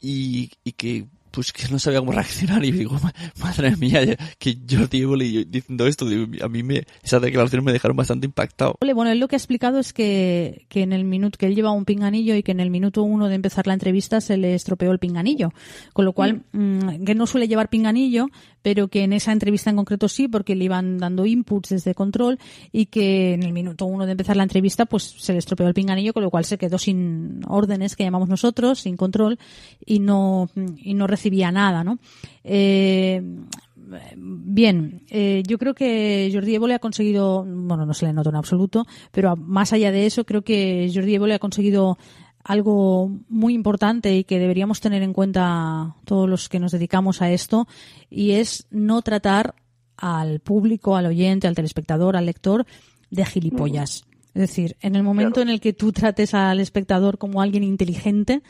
y, 0.00 0.52
y 0.62 0.72
que 0.72 1.06
pues 1.36 1.52
que 1.52 1.68
no 1.68 1.78
sabía 1.78 1.98
cómo 1.98 2.12
reaccionar 2.12 2.64
y 2.64 2.72
digo, 2.72 2.98
madre 3.42 3.76
mía, 3.76 4.00
que 4.38 4.56
Jordi 4.68 5.02
Evole 5.02 5.44
diciendo 5.44 5.86
esto, 5.86 6.06
a 6.40 6.48
mí 6.48 6.62
me, 6.62 6.86
esas 7.02 7.20
declaraciones 7.20 7.62
me 7.62 7.74
dejaron 7.74 7.94
bastante 7.94 8.24
impactado. 8.24 8.76
Bueno, 8.80 9.10
él 9.10 9.20
lo 9.20 9.28
que 9.28 9.36
ha 9.36 9.38
explicado 9.38 9.78
es 9.78 9.92
que, 9.92 10.64
que 10.70 10.80
en 10.80 10.94
el 10.94 11.04
minuto, 11.04 11.36
que 11.36 11.44
él 11.44 11.54
lleva 11.54 11.72
un 11.72 11.84
pinganillo 11.84 12.34
y 12.34 12.42
que 12.42 12.52
en 12.52 12.60
el 12.60 12.70
minuto 12.70 13.02
uno 13.02 13.28
de 13.28 13.34
empezar 13.34 13.66
la 13.66 13.74
entrevista 13.74 14.22
se 14.22 14.38
le 14.38 14.54
estropeó 14.54 14.90
el 14.92 14.98
pinganillo, 14.98 15.52
con 15.92 16.06
lo 16.06 16.14
cual, 16.14 16.44
mm, 16.52 17.04
que 17.04 17.14
no 17.14 17.26
suele 17.26 17.48
llevar 17.48 17.68
pinganillo, 17.68 18.28
pero 18.66 18.88
que 18.88 19.04
en 19.04 19.12
esa 19.12 19.30
entrevista 19.30 19.70
en 19.70 19.76
concreto 19.76 20.08
sí, 20.08 20.26
porque 20.26 20.56
le 20.56 20.64
iban 20.64 20.98
dando 20.98 21.24
inputs 21.24 21.68
desde 21.68 21.94
control 21.94 22.36
y 22.72 22.86
que 22.86 23.34
en 23.34 23.44
el 23.44 23.52
minuto 23.52 23.86
uno 23.86 24.06
de 24.06 24.10
empezar 24.10 24.36
la 24.36 24.42
entrevista 24.42 24.86
pues 24.86 25.04
se 25.04 25.34
le 25.34 25.38
estropeó 25.38 25.68
el 25.68 25.72
pinganillo, 25.72 26.12
con 26.12 26.24
lo 26.24 26.30
cual 26.30 26.44
se 26.44 26.58
quedó 26.58 26.76
sin 26.76 27.42
órdenes 27.46 27.94
que 27.94 28.02
llamamos 28.02 28.28
nosotros, 28.28 28.80
sin 28.80 28.96
control 28.96 29.38
y 29.84 30.00
no, 30.00 30.50
y 30.78 30.94
no 30.94 31.06
recibía 31.06 31.52
nada, 31.52 31.84
¿no? 31.84 32.00
Eh, 32.42 33.22
bien, 34.16 35.02
eh, 35.10 35.44
yo 35.46 35.58
creo 35.58 35.72
que 35.72 36.28
Jordi 36.34 36.56
Évole 36.56 36.74
ha 36.74 36.80
conseguido, 36.80 37.44
bueno, 37.46 37.86
no 37.86 37.94
se 37.94 38.06
le 38.06 38.12
nota 38.12 38.30
en 38.30 38.34
absoluto, 38.34 38.84
pero 39.12 39.36
más 39.36 39.72
allá 39.74 39.92
de 39.92 40.06
eso, 40.06 40.24
creo 40.24 40.42
que 40.42 40.90
Jordi 40.92 41.14
Évole 41.14 41.34
ha 41.34 41.38
conseguido 41.38 41.98
algo 42.46 43.10
muy 43.28 43.54
importante 43.54 44.16
y 44.16 44.22
que 44.22 44.38
deberíamos 44.38 44.80
tener 44.80 45.02
en 45.02 45.12
cuenta 45.12 45.96
todos 46.04 46.28
los 46.28 46.48
que 46.48 46.60
nos 46.60 46.70
dedicamos 46.70 47.20
a 47.20 47.32
esto 47.32 47.66
y 48.08 48.32
es 48.32 48.68
no 48.70 49.02
tratar 49.02 49.56
al 49.96 50.38
público, 50.38 50.94
al 50.94 51.06
oyente, 51.06 51.48
al 51.48 51.56
telespectador, 51.56 52.16
al 52.16 52.26
lector 52.26 52.64
de 53.10 53.24
gilipollas. 53.24 54.04
Es 54.32 54.40
decir, 54.40 54.76
en 54.80 54.94
el 54.94 55.02
momento 55.02 55.40
en 55.40 55.48
el 55.48 55.60
que 55.60 55.72
tú 55.72 55.90
trates 55.90 56.34
al 56.34 56.60
espectador 56.60 57.18
como 57.18 57.42
alguien 57.42 57.64
inteligente, 57.64 58.42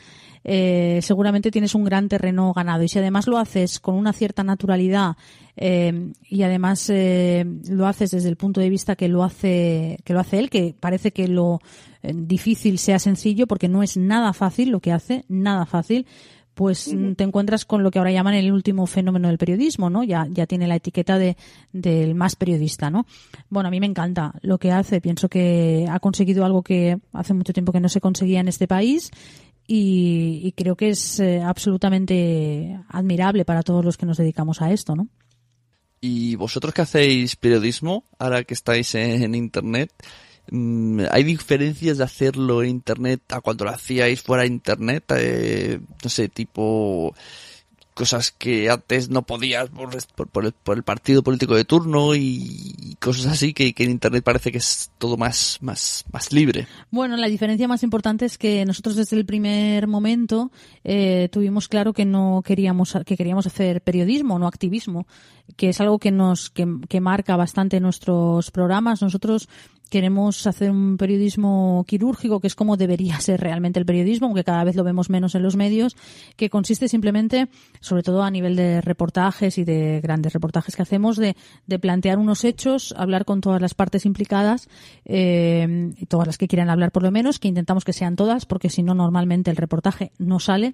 eh, 0.49 0.99
seguramente 1.01 1.51
tienes 1.51 1.75
un 1.75 1.83
gran 1.83 2.07
terreno 2.07 2.53
ganado. 2.53 2.81
Y 2.81 2.87
si 2.87 2.97
además 2.97 3.27
lo 3.27 3.37
haces 3.37 3.81
con 3.81 3.95
una 3.95 4.13
cierta 4.13 4.45
naturalidad 4.45 5.17
eh, 5.57 6.13
y 6.23 6.43
además 6.43 6.89
eh, 6.89 7.45
lo 7.69 7.85
haces 7.85 8.11
desde 8.11 8.29
el 8.29 8.37
punto 8.37 8.61
de 8.61 8.69
vista 8.69 8.95
que 8.95 9.09
lo 9.09 9.25
hace 9.25 9.99
que 10.05 10.13
lo 10.13 10.21
hace 10.21 10.39
él, 10.39 10.49
que 10.49 10.73
parece 10.79 11.11
que 11.11 11.27
lo 11.27 11.59
difícil 12.01 12.77
sea 12.77 12.99
sencillo, 12.99 13.45
porque 13.45 13.67
no 13.67 13.83
es 13.83 13.97
nada 13.97 14.31
fácil 14.31 14.69
lo 14.69 14.79
que 14.79 14.93
hace, 14.93 15.25
nada 15.27 15.65
fácil 15.65 16.07
pues 16.57 16.91
te 17.15 17.23
encuentras 17.23 17.65
con 17.65 17.83
lo 17.83 17.91
que 17.91 17.99
ahora 17.99 18.11
llaman 18.11 18.33
el 18.33 18.51
último 18.51 18.87
fenómeno 18.87 19.27
del 19.27 19.37
periodismo, 19.37 19.91
¿no? 19.91 20.03
Ya, 20.03 20.25
ya 20.27 20.47
tiene 20.47 20.67
la 20.67 20.75
etiqueta 20.75 21.19
de, 21.19 21.37
del 21.71 22.15
más 22.15 22.35
periodista, 22.35 22.89
¿no? 22.89 23.05
Bueno, 23.47 23.67
a 23.67 23.69
mí 23.69 23.79
me 23.79 23.85
encanta 23.85 24.33
lo 24.41 24.57
que 24.57 24.71
hace. 24.71 24.99
Pienso 24.99 25.29
que 25.29 25.85
ha 25.87 25.99
conseguido 25.99 26.45
algo 26.45 26.63
que 26.63 26.97
hace 27.13 27.35
mucho 27.35 27.53
tiempo 27.53 27.71
que 27.71 27.79
no 27.79 27.89
se 27.89 28.01
conseguía 28.01 28.39
en 28.39 28.47
este 28.47 28.67
país 28.67 29.11
y, 29.67 30.53
creo 30.53 30.75
que 30.75 30.89
es 30.89 31.19
eh, 31.19 31.41
absolutamente 31.41 32.79
admirable 32.89 33.45
para 33.45 33.63
todos 33.63 33.83
los 33.83 33.97
que 33.97 34.05
nos 34.05 34.17
dedicamos 34.17 34.61
a 34.61 34.71
esto, 34.71 34.95
¿no? 34.95 35.07
Y 35.99 36.35
vosotros 36.35 36.73
que 36.73 36.81
hacéis 36.81 37.35
periodismo, 37.35 38.05
ahora 38.17 38.43
que 38.43 38.53
estáis 38.53 38.95
en 38.95 39.35
Internet, 39.35 39.91
Mm, 40.49 41.01
¿Hay 41.11 41.23
diferencias 41.23 41.97
de 41.97 42.03
hacerlo 42.05 42.63
en 42.63 42.69
Internet 42.69 43.21
a 43.33 43.41
cuando 43.41 43.65
lo 43.65 43.71
hacíais 43.71 44.21
fuera 44.21 44.43
de 44.43 44.49
Internet? 44.49 45.03
Eh, 45.17 45.79
no 46.03 46.09
sé, 46.09 46.29
tipo 46.29 47.13
cosas 47.97 48.31
que 48.31 48.69
antes 48.69 49.09
no 49.09 49.23
podías 49.23 49.69
por, 49.71 50.27
por, 50.27 50.45
el, 50.45 50.83
partido 50.83 51.23
político 51.23 51.55
de 51.55 51.65
turno 51.65 52.13
y 52.13 52.95
cosas 52.99 53.25
así 53.25 53.53
que, 53.53 53.73
en 53.75 53.89
internet 53.89 54.23
parece 54.23 54.51
que 54.51 54.59
es 54.59 54.91
todo 54.99 55.17
más 55.17 55.57
más 55.61 56.05
más 56.13 56.31
libre. 56.31 56.67
Bueno 56.91 57.17
la 57.17 57.27
diferencia 57.27 57.67
más 57.67 57.81
importante 57.81 58.25
es 58.25 58.37
que 58.37 58.63
nosotros 58.65 58.95
desde 58.97 59.17
el 59.17 59.25
primer 59.25 59.87
momento 59.87 60.51
eh, 60.83 61.27
tuvimos 61.31 61.67
claro 61.67 61.91
que 61.93 62.05
no 62.05 62.43
queríamos 62.45 62.95
que 63.03 63.17
queríamos 63.17 63.47
hacer 63.47 63.81
periodismo 63.81 64.37
no 64.37 64.45
activismo 64.45 65.07
que 65.55 65.69
es 65.69 65.81
algo 65.81 65.97
que 65.97 66.11
nos 66.11 66.51
que, 66.51 66.67
que 66.87 67.01
marca 67.01 67.35
bastante 67.35 67.79
nuestros 67.79 68.51
programas. 68.51 69.01
Nosotros 69.01 69.47
queremos 69.89 70.45
hacer 70.47 70.71
un 70.71 70.97
periodismo 70.97 71.85
quirúrgico, 71.87 72.39
que 72.39 72.47
es 72.47 72.55
como 72.55 72.77
debería 72.77 73.19
ser 73.19 73.39
realmente 73.41 73.79
el 73.79 73.85
periodismo, 73.85 74.27
aunque 74.27 74.43
cada 74.43 74.63
vez 74.63 74.75
lo 74.75 74.83
vemos 74.83 75.09
menos 75.09 75.35
en 75.35 75.43
los 75.43 75.55
medios, 75.55 75.95
que 76.35 76.49
consiste 76.49 76.87
simplemente, 76.87 77.47
sobre 77.79 78.03
todo 78.03 78.23
a 78.23 78.31
nivel 78.31 78.55
de 78.55 78.81
reportajes 78.81 79.57
y 79.57 79.63
de 79.63 79.99
grandes 80.01 80.33
reportajes 80.33 80.75
que 80.75 80.81
hacemos, 80.81 81.17
de, 81.17 81.35
de 81.65 81.79
plantear 81.79 82.17
unos 82.17 82.43
hechos, 82.43 82.93
hablar 82.97 83.25
con 83.25 83.41
todas 83.41 83.61
las 83.61 83.73
partes 83.73 84.05
implicadas, 84.05 84.67
eh, 85.05 85.93
y 85.97 86.05
todas 86.05 86.27
las 86.27 86.37
que 86.37 86.47
quieran 86.47 86.69
hablar 86.69 86.91
por 86.91 87.03
lo 87.03 87.11
menos, 87.11 87.39
que 87.39 87.47
intentamos 87.47 87.85
que 87.85 87.93
sean 87.93 88.15
todas, 88.15 88.45
porque 88.45 88.69
si 88.69 88.83
no, 88.83 88.93
normalmente 88.93 89.51
el 89.51 89.57
reportaje 89.57 90.11
no 90.17 90.39
sale, 90.39 90.73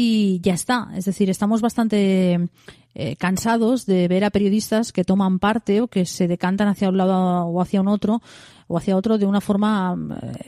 y 0.00 0.38
ya 0.44 0.54
está. 0.54 0.90
Es 0.94 1.06
decir, 1.06 1.28
estamos 1.28 1.60
bastante 1.60 2.48
eh, 2.94 3.16
cansados 3.16 3.84
de 3.84 4.06
ver 4.06 4.24
a 4.24 4.30
periodistas 4.30 4.92
que 4.92 5.02
toman 5.02 5.40
parte 5.40 5.80
o 5.80 5.88
que 5.88 6.06
se 6.06 6.28
decantan 6.28 6.68
hacia 6.68 6.88
un 6.88 6.98
lado 6.98 7.46
o 7.46 7.60
hacia 7.60 7.80
un 7.80 7.88
otro 7.88 8.22
o 8.68 8.76
hacia 8.76 8.96
otro 8.96 9.18
de 9.18 9.26
una 9.26 9.40
forma 9.40 9.96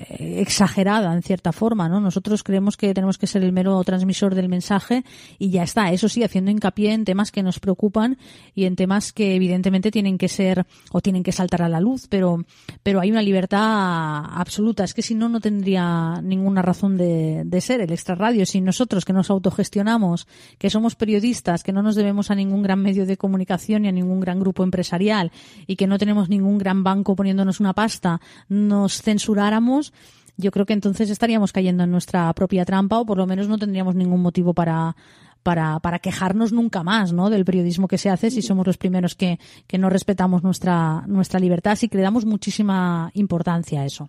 eh, 0.08 0.40
exagerada, 0.40 1.12
en 1.12 1.22
cierta 1.22 1.52
forma, 1.52 1.88
¿no? 1.88 2.00
Nosotros 2.00 2.42
creemos 2.42 2.76
que 2.76 2.94
tenemos 2.94 3.18
que 3.18 3.26
ser 3.26 3.42
el 3.42 3.52
mero 3.52 3.82
transmisor 3.82 4.34
del 4.34 4.48
mensaje 4.48 5.04
y 5.38 5.50
ya 5.50 5.62
está. 5.62 5.90
Eso 5.90 6.08
sí, 6.08 6.22
haciendo 6.22 6.50
hincapié 6.50 6.92
en 6.92 7.04
temas 7.04 7.32
que 7.32 7.42
nos 7.42 7.58
preocupan 7.58 8.18
y 8.54 8.64
en 8.64 8.76
temas 8.76 9.12
que 9.12 9.34
evidentemente 9.34 9.90
tienen 9.90 10.18
que 10.18 10.28
ser 10.28 10.66
o 10.92 11.00
tienen 11.00 11.22
que 11.22 11.32
saltar 11.32 11.62
a 11.62 11.68
la 11.68 11.80
luz, 11.80 12.06
pero, 12.08 12.44
pero 12.82 13.00
hay 13.00 13.10
una 13.10 13.22
libertad 13.22 13.60
absoluta. 13.60 14.84
Es 14.84 14.94
que 14.94 15.02
si 15.02 15.14
no, 15.14 15.28
no 15.28 15.40
tendría 15.40 16.20
ninguna 16.22 16.62
razón 16.62 16.96
de, 16.96 17.60
ser 17.60 17.80
el 17.80 17.92
extrarradio. 17.92 18.46
Si 18.46 18.60
nosotros 18.60 19.04
que 19.04 19.12
nos 19.12 19.30
autogestionamos, 19.30 20.26
que 20.58 20.70
somos 20.70 20.94
periodistas, 20.96 21.62
que 21.62 21.72
no 21.72 21.82
nos 21.82 21.94
debemos 21.94 22.30
a 22.30 22.34
ningún 22.34 22.62
gran 22.62 22.80
medio 22.80 23.06
de 23.06 23.16
comunicación 23.16 23.82
ni 23.82 23.88
a 23.88 23.92
ningún 23.92 24.20
gran 24.20 24.40
grupo 24.40 24.64
empresarial 24.64 25.30
y 25.66 25.76
que 25.76 25.86
no 25.86 25.98
tenemos 25.98 26.28
ningún 26.28 26.58
gran 26.58 26.82
banco 26.82 27.14
poniéndonos 27.14 27.60
una 27.60 27.74
pasta, 27.74 28.09
nos 28.48 29.02
censuráramos, 29.02 29.92
yo 30.40 30.50
creo 30.50 30.66
que 30.66 30.72
entonces 30.72 31.10
estaríamos 31.10 31.52
cayendo 31.52 31.84
en 31.84 31.90
nuestra 31.90 32.32
propia 32.32 32.64
trampa 32.64 32.98
o 32.98 33.06
por 33.06 33.18
lo 33.18 33.26
menos 33.26 33.48
no 33.48 33.58
tendríamos 33.58 33.94
ningún 33.94 34.22
motivo 34.22 34.54
para, 34.54 34.96
para, 35.42 35.78
para 35.80 35.98
quejarnos 35.98 36.52
nunca 36.52 36.82
más 36.82 37.12
¿no? 37.12 37.30
del 37.30 37.44
periodismo 37.44 37.88
que 37.88 37.98
se 37.98 38.10
hace 38.10 38.30
si 38.30 38.42
somos 38.42 38.66
los 38.66 38.78
primeros 38.78 39.14
que, 39.14 39.38
que 39.66 39.78
no 39.78 39.90
respetamos 39.90 40.42
nuestra, 40.42 41.04
nuestra 41.06 41.38
libertad, 41.40 41.72
así 41.72 41.88
que 41.88 41.98
le 41.98 42.02
damos 42.02 42.24
muchísima 42.24 43.10
importancia 43.14 43.82
a 43.82 43.86
eso. 43.86 44.08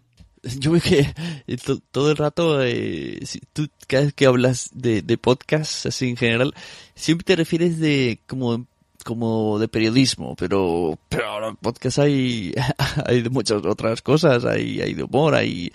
Yo 0.59 0.71
veo 0.71 0.81
que 0.81 1.13
eh, 1.47 1.57
todo 1.91 2.09
el 2.09 2.17
rato, 2.17 2.63
eh, 2.63 3.19
tú 3.53 3.67
cada 3.87 4.05
vez 4.05 4.13
que 4.13 4.25
hablas 4.25 4.71
de, 4.73 5.03
de 5.03 5.17
podcasts 5.17 5.85
así 5.85 6.09
en 6.09 6.17
general, 6.17 6.55
siempre 6.95 7.25
te 7.25 7.35
refieres 7.35 7.79
de 7.79 8.19
como 8.25 8.65
como 9.03 9.59
de 9.59 9.67
periodismo, 9.67 10.35
pero, 10.35 10.97
pero 11.09 11.27
ahora 11.27 11.49
en 11.49 11.55
podcast 11.55 11.99
hay, 11.99 12.53
hay 13.05 13.21
de 13.21 13.29
muchas 13.29 13.65
otras 13.65 14.01
cosas, 14.01 14.45
hay, 14.45 14.81
hay 14.81 14.93
de 14.93 15.03
humor, 15.03 15.35
hay, 15.35 15.71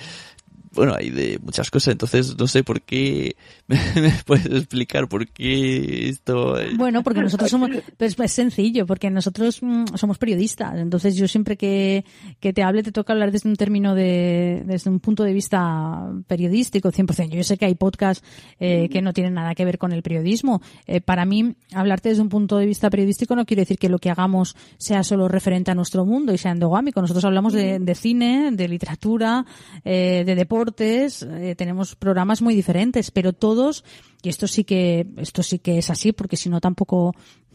bueno, 0.76 0.94
hay 0.96 1.10
de 1.10 1.38
muchas 1.42 1.70
cosas, 1.70 1.92
entonces 1.92 2.36
no 2.38 2.46
sé 2.46 2.62
por 2.62 2.82
qué, 2.82 3.36
me, 3.66 3.78
puedes 4.24 4.46
explicar 4.46 5.08
por 5.08 5.26
qué 5.26 6.08
esto... 6.08 6.56
Bueno, 6.76 7.02
porque 7.02 7.20
nosotros 7.20 7.50
somos, 7.50 7.70
pues 7.96 8.16
es 8.18 8.32
sencillo, 8.32 8.86
porque 8.86 9.10
nosotros 9.10 9.60
mm, 9.62 9.96
somos 9.96 10.18
periodistas, 10.18 10.78
entonces 10.78 11.16
yo 11.16 11.26
siempre 11.26 11.56
que, 11.56 12.04
que 12.38 12.52
te 12.52 12.62
hable 12.62 12.82
te 12.82 12.92
toca 12.92 13.12
hablar 13.12 13.32
desde 13.32 13.48
un 13.48 13.56
término 13.56 13.94
de, 13.94 14.62
desde 14.66 14.90
un 14.90 15.00
punto 15.00 15.24
de 15.24 15.32
vista 15.32 16.12
periodístico, 16.26 16.90
100%. 16.90 17.30
Yo 17.30 17.44
sé 17.44 17.56
que 17.56 17.64
hay 17.64 17.74
podcasts 17.74 18.24
eh, 18.60 18.88
que 18.90 19.02
no 19.02 19.12
tienen 19.12 19.34
nada 19.34 19.54
que 19.54 19.64
ver 19.64 19.78
con 19.78 19.92
el 19.92 20.02
periodismo. 20.02 20.60
Eh, 20.86 21.00
para 21.00 21.24
mí, 21.24 21.54
hablarte 21.72 22.10
desde 22.10 22.22
un 22.22 22.28
punto 22.28 22.58
de 22.58 22.66
vista 22.66 22.90
periodístico 22.90 23.34
no 23.34 23.46
quiere 23.46 23.62
decir 23.62 23.78
que 23.78 23.88
lo 23.88 23.98
que 23.98 24.10
hagamos 24.10 24.56
sea 24.78 25.02
solo 25.02 25.28
referente 25.28 25.70
a 25.70 25.74
nuestro 25.74 26.04
mundo 26.04 26.32
y 26.32 26.38
sea 26.38 26.52
endogámico. 26.52 27.00
Nosotros 27.00 27.24
hablamos 27.24 27.52
de, 27.52 27.78
de 27.78 27.94
cine, 27.94 28.50
de 28.52 28.68
literatura, 28.68 29.44
eh, 29.84 30.24
de 30.26 30.34
deporte, 30.34 30.65
eh, 30.78 31.54
tenemos 31.56 31.96
programas 31.96 32.42
muy 32.42 32.54
diferentes, 32.54 33.10
pero 33.10 33.32
todos, 33.32 33.84
y 34.22 34.28
esto 34.28 34.46
sí 34.46 34.64
que, 34.64 35.06
esto 35.16 35.42
sí 35.42 35.58
que 35.58 35.78
es 35.78 35.90
así, 35.90 36.12
porque 36.12 36.36
si 36.36 36.48
no 36.48 36.60
tampoco 36.60 37.14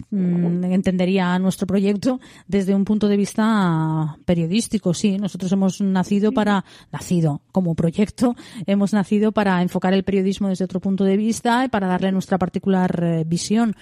mm, 0.10 0.63
entendería 0.65 1.38
nuestro 1.39 1.67
proyecto 1.67 2.19
desde 2.47 2.76
un 2.76 2.86
punto 2.86 3.08
de 3.08 3.17
vista 3.17 4.17
periodístico. 4.26 4.93
Sí, 4.93 5.17
nosotros 5.17 5.52
hemos 5.52 5.82
nacido 5.82 6.32
para, 6.32 6.63
nacido 6.91 7.41
como 7.52 7.76
proyecto, 7.76 8.36
hemos 8.65 8.93
nacido 8.93 9.32
para 9.32 9.62
enfocar 9.62 9.93
el 9.93 10.04
periodismo 10.04 10.50
desde 10.50 10.65
otro 10.65 10.80
punto 10.80 11.04
de 11.04 11.17
vista 11.17 11.65
y 11.65 11.69
para 11.69 11.88
darle 11.88 12.12
nuestra 12.12 12.38
particular 12.38 13.04
eh, 13.04 13.24
visión. 13.26 13.76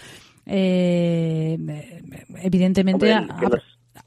Eh, 0.45 1.57
evidentemente, 2.41 3.15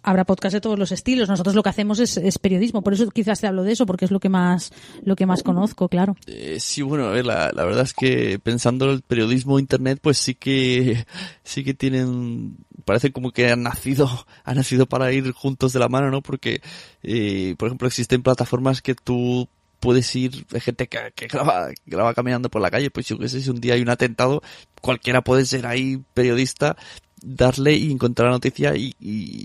habrá 0.02 0.24
podcast 0.24 0.54
de 0.54 0.60
todos 0.60 0.78
los 0.78 0.92
estilos. 0.92 1.28
Nosotros 1.28 1.54
lo 1.54 1.62
que 1.62 1.68
hacemos 1.68 1.98
es, 2.00 2.38
periodismo, 2.38 2.82
por 2.82 2.92
eso 2.92 3.08
quizás 3.10 3.40
te 3.40 3.46
hablo 3.46 3.62
de 3.62 3.72
eso, 3.72 3.86
porque 3.86 4.04
es 4.04 4.10
lo 4.10 4.20
que 4.20 4.28
más, 4.28 4.72
lo 5.04 5.16
que 5.16 5.26
más 5.26 5.42
conozco, 5.42 5.88
claro. 5.88 6.16
Eh, 6.26 6.58
sí, 6.60 6.82
bueno, 6.82 7.06
a 7.06 7.10
ver, 7.10 7.24
la, 7.24 7.50
verdad 7.52 7.84
es 7.84 7.94
que 7.94 8.38
pensando 8.38 8.86
en 8.86 8.92
el 8.92 9.02
periodismo 9.02 9.58
internet, 9.58 9.98
pues 10.02 10.18
sí 10.18 10.34
que, 10.34 11.06
sí 11.44 11.64
que 11.64 11.74
tienen, 11.74 12.56
parece 12.84 13.12
como 13.12 13.30
que 13.30 13.50
han 13.50 13.62
nacido, 13.62 14.08
han 14.44 14.56
nacido 14.56 14.86
para 14.86 15.12
ir 15.12 15.30
juntos 15.32 15.72
de 15.72 15.80
la 15.80 15.88
mano, 15.88 16.10
¿no? 16.10 16.22
Porque, 16.22 16.60
eh, 17.02 17.54
por 17.58 17.68
ejemplo, 17.68 17.88
existen 17.88 18.22
plataformas 18.22 18.82
que 18.82 18.94
tú 18.94 19.48
puedes 19.80 20.14
ir, 20.14 20.46
hay 20.54 20.60
gente 20.60 20.86
que, 20.86 20.98
que 21.14 21.26
graba, 21.26 21.68
graba 21.86 22.14
caminando 22.14 22.48
por 22.48 22.62
la 22.62 22.70
calle, 22.70 22.90
pues 22.90 23.06
yo 23.08 23.18
qué 23.18 23.28
sé, 23.28 23.40
si 23.40 23.50
un 23.50 23.60
día 23.60 23.74
hay 23.74 23.82
un 23.82 23.90
atentado, 23.90 24.40
cualquiera 24.80 25.22
puede 25.22 25.44
ser 25.44 25.66
ahí 25.66 26.00
periodista 26.14 26.76
darle 27.22 27.74
y 27.74 27.90
encontrar 27.90 28.28
la 28.28 28.32
noticia 28.32 28.74
y, 28.76 28.94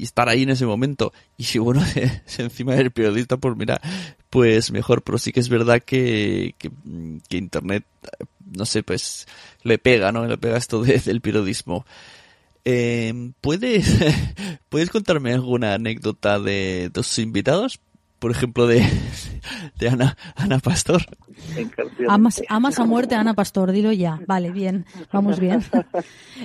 estar 0.01 0.29
ahí 0.29 0.43
en 0.43 0.49
ese 0.49 0.65
momento. 0.65 1.13
Y 1.37 1.43
si 1.45 1.59
bueno, 1.59 1.83
encima 2.37 2.75
eres 2.75 2.91
periodista, 2.91 3.37
pues 3.37 3.55
mira, 3.55 3.79
pues 4.29 4.71
mejor. 4.71 5.01
Pero 5.03 5.17
sí 5.17 5.31
que 5.31 5.39
es 5.39 5.49
verdad 5.49 5.81
que, 5.83 6.55
que, 6.57 7.37
Internet, 7.37 7.85
no 8.45 8.65
sé, 8.65 8.83
pues 8.83 9.27
le 9.63 9.77
pega, 9.77 10.11
¿no? 10.11 10.25
Le 10.25 10.37
pega 10.37 10.57
esto 10.57 10.81
del 10.83 11.21
periodismo. 11.21 11.85
Eh, 12.65 13.31
¿puedes, 13.39 13.95
¿Puedes 14.69 14.89
contarme 14.89 15.33
alguna 15.33 15.75
anécdota 15.75 16.39
de 16.39 16.91
tus 16.93 17.17
invitados? 17.19 17.79
Por 18.19 18.31
ejemplo, 18.31 18.67
de, 18.67 18.85
de 19.77 19.89
Ana, 19.89 20.17
Ana 20.36 20.60
Pastor. 20.60 21.05
Amas, 22.07 22.41
amas, 22.49 22.79
a 22.79 22.86
muerte 22.86 23.15
a 23.15 23.21
Ana 23.21 23.33
Pastor, 23.33 23.71
dilo 23.71 23.91
ya. 23.91 24.19
Vale, 24.27 24.51
bien, 24.51 24.86
vamos 25.12 25.39
bien. 25.39 25.63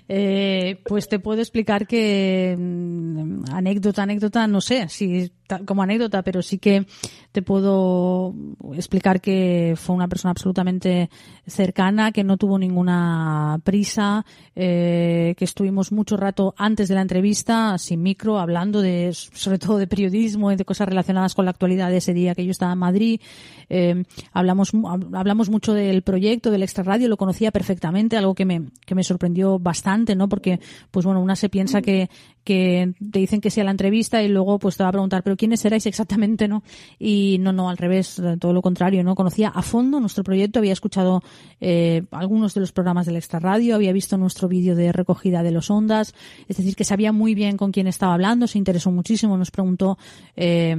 Eh, 0.09 0.83
pues 0.87 1.09
te 1.09 1.19
puedo 1.19 1.41
explicar 1.41 1.87
que 1.87 2.57
mm, 2.59 3.45
anécdota, 3.53 4.03
anécdota, 4.03 4.47
no 4.47 4.61
sé 4.61 4.89
si 4.89 5.31
como 5.61 5.83
anécdota, 5.83 6.23
pero 6.23 6.43
sí 6.43 6.59
que 6.59 6.87
te 7.33 7.43
puedo 7.43 8.35
explicar 8.75 9.21
que 9.21 9.75
fue 9.77 9.97
una 9.97 10.09
persona 10.09 10.33
absolutamente 10.33 11.11
cercana, 11.47 12.13
que 12.13 12.25
no 12.25 12.37
tuvo 12.37 12.59
ninguna 12.59 13.59
prisa, 13.65 14.25
eh, 14.55 15.35
que 15.37 15.45
estuvimos 15.45 15.93
mucho 15.93 16.17
rato 16.17 16.55
antes 16.57 16.89
de 16.89 16.95
la 16.95 17.03
entrevista, 17.03 17.79
sin 17.79 18.03
micro, 18.03 18.39
hablando 18.39 18.83
de, 18.83 19.13
sobre 19.13 19.59
todo 19.59 19.79
de 19.79 19.87
periodismo 19.87 20.53
y 20.53 20.57
de 20.57 20.65
cosas 20.65 20.89
relacionadas 20.89 21.35
con 21.35 21.47
la 21.47 21.53
actualidad 21.53 21.91
de 21.91 21.99
ese 21.99 22.13
día 22.13 22.35
que 22.35 22.45
yo 22.45 22.51
estaba 22.51 22.73
en 22.73 22.79
Madrid. 22.79 23.21
Eh, 23.69 24.05
hablamos, 24.33 24.73
hablamos 25.15 25.49
mucho 25.49 25.73
del 25.73 26.03
proyecto, 26.03 26.51
del 26.51 26.63
extra 26.63 26.85
radio, 26.85 27.09
lo 27.09 27.17
conocía 27.17 27.51
perfectamente, 27.51 28.17
algo 28.17 28.35
que 28.35 28.45
me, 28.45 28.69
que 28.85 28.95
me 28.95 29.05
sorprendió 29.05 29.59
bastante, 29.59 30.15
¿no? 30.15 30.29
Porque, 30.29 30.61
pues 30.91 31.07
bueno, 31.07 31.21
una 31.21 31.37
se 31.37 31.49
piensa 31.49 31.81
que, 31.81 32.11
que 32.45 32.95
te 33.11 33.19
dicen 33.19 33.41
que 33.41 33.51
sea 33.51 33.65
la 33.65 33.71
entrevista 33.71 34.23
y 34.23 34.29
luego 34.29 34.59
pues 34.59 34.77
te 34.77 34.83
va 34.83 34.89
a 34.89 34.93
preguntar, 34.93 35.23
pero 35.23 35.37
quiénes 35.37 35.65
erais 35.65 35.87
exactamente, 35.87 36.49
¿no? 36.49 36.63
Y 36.99 37.39
no, 37.41 37.53
no, 37.53 37.69
al 37.69 37.77
revés, 37.77 38.21
todo 38.41 38.53
lo 38.53 38.63
contrario, 38.63 39.05
¿no? 39.05 39.15
Conocía 39.15 39.49
a 39.49 39.63
fondo 39.63 40.01
nuestro 40.01 40.25
proyecto, 40.25 40.59
había 40.59 40.73
escuchado 40.73 41.23
eh, 41.61 42.03
algunos 42.11 42.55
de 42.55 42.61
los 42.61 42.73
programas 42.73 43.07
del 43.07 43.17
extra 43.17 43.39
radio, 43.39 43.75
había 43.75 43.93
visto 43.93 44.17
nuestro 44.17 44.49
vídeo 44.49 44.75
de 44.75 44.93
recogida 44.93 45.43
de 45.43 45.53
los 45.53 45.71
ondas, 45.71 46.15
es 46.49 46.57
decir, 46.57 46.75
que 46.75 46.85
sabía 46.85 47.13
muy 47.13 47.35
bien 47.35 47.57
con 47.57 47.73
quién 47.73 47.87
estaba 47.87 48.15
hablando, 48.15 48.47
se 48.47 48.59
interesó 48.59 48.91
muchísimo, 48.91 49.37
nos 49.37 49.51
preguntó 49.51 49.99
eh, 50.37 50.77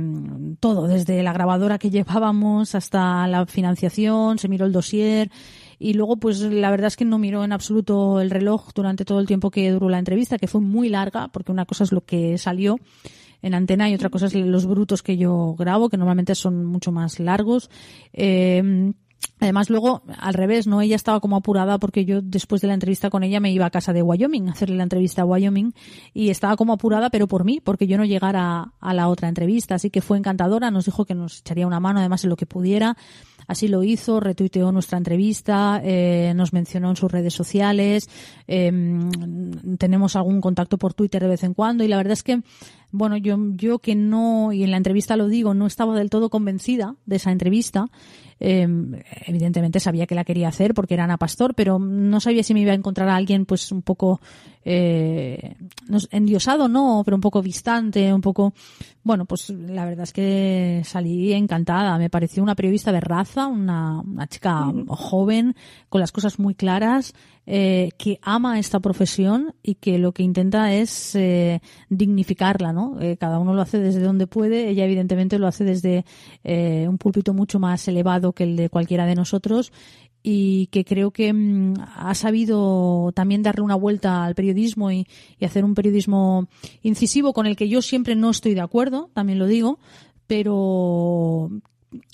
todo, 0.59 0.87
desde 0.87 1.23
la 1.23 1.33
grabadora 1.33 1.77
que 1.77 1.89
llevábamos 2.03 2.75
hasta 2.75 3.27
la 3.27 3.45
financiación, 3.45 4.37
se 4.37 4.47
miró 4.47 4.65
el 4.65 4.71
dossier 4.71 5.31
y 5.79 5.93
luego 5.93 6.17
pues 6.17 6.39
la 6.39 6.71
verdad 6.71 6.87
es 6.87 6.97
que 6.97 7.05
no 7.05 7.17
miró 7.17 7.43
en 7.43 7.51
absoluto 7.51 8.21
el 8.21 8.29
reloj 8.29 8.69
durante 8.73 9.05
todo 9.05 9.19
el 9.19 9.27
tiempo 9.27 9.51
que 9.51 9.71
duró 9.71 9.89
la 9.89 9.99
entrevista, 9.99 10.37
que 10.37 10.47
fue 10.47 10.61
muy 10.61 10.89
larga, 10.89 11.29
porque 11.29 11.51
una 11.51 11.65
cosa 11.65 11.83
es 11.83 11.91
lo 11.91 12.01
que 12.01 12.37
salió 12.37 12.77
en 13.41 13.53
antena 13.53 13.89
y 13.89 13.95
otra 13.95 14.09
cosa 14.09 14.27
es 14.27 14.33
los 14.35 14.65
brutos 14.65 15.03
que 15.03 15.17
yo 15.17 15.55
grabo, 15.57 15.89
que 15.89 15.97
normalmente 15.97 16.33
son 16.35 16.65
mucho 16.65 16.91
más 16.91 17.19
largos. 17.19 17.69
Eh, 18.13 18.93
Además, 19.39 19.69
luego, 19.69 20.03
al 20.19 20.33
revés, 20.33 20.67
¿no? 20.67 20.81
Ella 20.81 20.95
estaba 20.95 21.19
como 21.19 21.35
apurada 21.35 21.77
porque 21.77 22.05
yo, 22.05 22.21
después 22.21 22.61
de 22.61 22.69
la 22.69 22.75
entrevista 22.75 23.09
con 23.09 23.23
ella, 23.23 23.41
me 23.41 23.51
iba 23.51 23.65
a 23.65 23.71
casa 23.71 23.91
de 23.91 24.01
Wyoming 24.01 24.47
a 24.47 24.51
hacerle 24.51 24.77
la 24.77 24.83
entrevista 24.83 25.23
a 25.23 25.25
Wyoming 25.25 25.73
y 26.13 26.29
estaba 26.29 26.55
como 26.55 26.71
apurada, 26.73 27.09
pero 27.09 27.27
por 27.27 27.43
mí, 27.43 27.59
porque 27.59 27.85
yo 27.85 27.97
no 27.97 28.05
llegara 28.05 28.71
a 28.79 28.93
la 28.93 29.09
otra 29.09 29.27
entrevista. 29.27 29.75
Así 29.75 29.89
que 29.89 30.01
fue 30.01 30.17
encantadora, 30.17 30.71
nos 30.71 30.85
dijo 30.85 31.03
que 31.03 31.13
nos 31.13 31.39
echaría 31.39 31.67
una 31.67 31.81
mano, 31.81 31.99
además, 31.99 32.23
en 32.23 32.29
lo 32.29 32.37
que 32.37 32.45
pudiera. 32.45 32.95
Así 33.47 33.67
lo 33.67 33.83
hizo, 33.83 34.19
retuiteó 34.19 34.71
nuestra 34.71 34.97
entrevista, 34.97 35.81
eh, 35.83 36.33
nos 36.35 36.53
mencionó 36.53 36.89
en 36.89 36.95
sus 36.95 37.11
redes 37.11 37.33
sociales, 37.33 38.09
eh, 38.47 38.71
tenemos 39.77 40.15
algún 40.15 40.41
contacto 40.41 40.77
por 40.77 40.93
Twitter 40.93 41.21
de 41.21 41.29
vez 41.29 41.43
en 41.43 41.53
cuando 41.53 41.83
y 41.83 41.87
la 41.87 41.97
verdad 41.97 42.13
es 42.13 42.23
que 42.23 42.41
bueno, 42.93 43.17
yo, 43.17 43.37
yo 43.53 43.79
que 43.79 43.95
no, 43.95 44.53
y 44.53 44.63
en 44.63 44.69
la 44.69 44.77
entrevista 44.77 45.17
lo 45.17 45.27
digo, 45.27 45.55
no 45.55 45.65
estaba 45.65 45.97
del 45.97 46.11
todo 46.11 46.29
convencida 46.29 46.95
de 47.07 47.15
esa 47.15 47.31
entrevista. 47.31 47.87
Eh, 48.39 48.67
evidentemente 49.25 49.79
sabía 49.79 50.05
que 50.05 50.13
la 50.13 50.23
quería 50.23 50.49
hacer 50.49 50.75
porque 50.75 50.93
era 50.93 51.05
Ana 51.05 51.17
Pastor, 51.17 51.55
pero 51.55 51.79
no 51.79 52.19
sabía 52.19 52.43
si 52.43 52.53
me 52.53 52.59
iba 52.59 52.71
a 52.71 52.75
encontrar 52.75 53.09
a 53.09 53.15
alguien 53.15 53.45
pues 53.45 53.71
un 53.71 53.81
poco 53.81 54.21
eh, 54.63 55.55
endiosado, 56.11 56.67
no, 56.67 57.01
pero 57.03 57.17
un 57.17 57.21
poco 57.21 57.41
distante, 57.41 58.13
un 58.13 58.21
poco, 58.21 58.53
bueno, 59.03 59.25
pues 59.25 59.49
la 59.49 59.85
verdad 59.85 60.03
es 60.03 60.13
que 60.13 60.81
salí 60.85 61.33
encantada. 61.33 61.97
Me 61.97 62.11
pareció 62.11 62.43
una 62.43 62.55
periodista 62.55 62.91
de 62.91 62.99
raza, 62.99 63.47
una, 63.47 64.01
una 64.01 64.27
chica 64.27 64.71
joven, 64.87 65.55
con 65.89 65.99
las 65.99 66.11
cosas 66.11 66.37
muy 66.37 66.53
claras, 66.53 67.15
eh, 67.45 67.89
que 67.97 68.19
ama 68.21 68.57
esta 68.57 68.79
profesión 68.79 69.53
y 69.61 69.75
que 69.75 69.97
lo 69.97 70.13
que 70.13 70.23
intenta 70.23 70.73
es 70.73 71.13
eh, 71.15 71.61
dignificarla, 71.89 72.71
¿no? 72.71 73.01
Eh, 73.01 73.17
cada 73.17 73.37
uno 73.37 73.53
lo 73.53 73.61
hace 73.61 73.79
desde 73.79 73.99
donde 73.99 74.27
puede. 74.27 74.69
Ella 74.69 74.85
evidentemente 74.85 75.37
lo 75.39 75.47
hace 75.47 75.65
desde 75.65 76.05
un 76.87 76.97
púlpito 76.97 77.33
mucho 77.33 77.59
más 77.59 77.85
elevado 77.87 78.31
que 78.31 78.45
el 78.45 78.55
de 78.55 78.69
cualquiera 78.69 79.05
de 79.05 79.15
nosotros 79.15 79.73
y 80.23 80.67
que 80.67 80.85
creo 80.85 81.11
que 81.11 81.33
mm, 81.33 81.73
ha 81.97 82.15
sabido 82.15 83.11
también 83.13 83.43
darle 83.43 83.61
una 83.61 83.75
vuelta 83.75 84.23
al 84.23 84.35
periodismo 84.35 84.91
y, 84.91 85.05
y, 85.37 85.45
hacer 85.45 85.65
un 85.65 85.75
periodismo 85.75 86.47
incisivo 86.81 87.33
con 87.33 87.45
el 87.45 87.57
que 87.57 87.67
yo 87.67 87.81
siempre 87.81 88.15
no 88.15 88.29
estoy 88.29 88.53
de 88.53 88.61
acuerdo, 88.61 89.09
también 89.13 89.37
lo 89.37 89.47
digo, 89.47 89.79
pero 90.27 91.49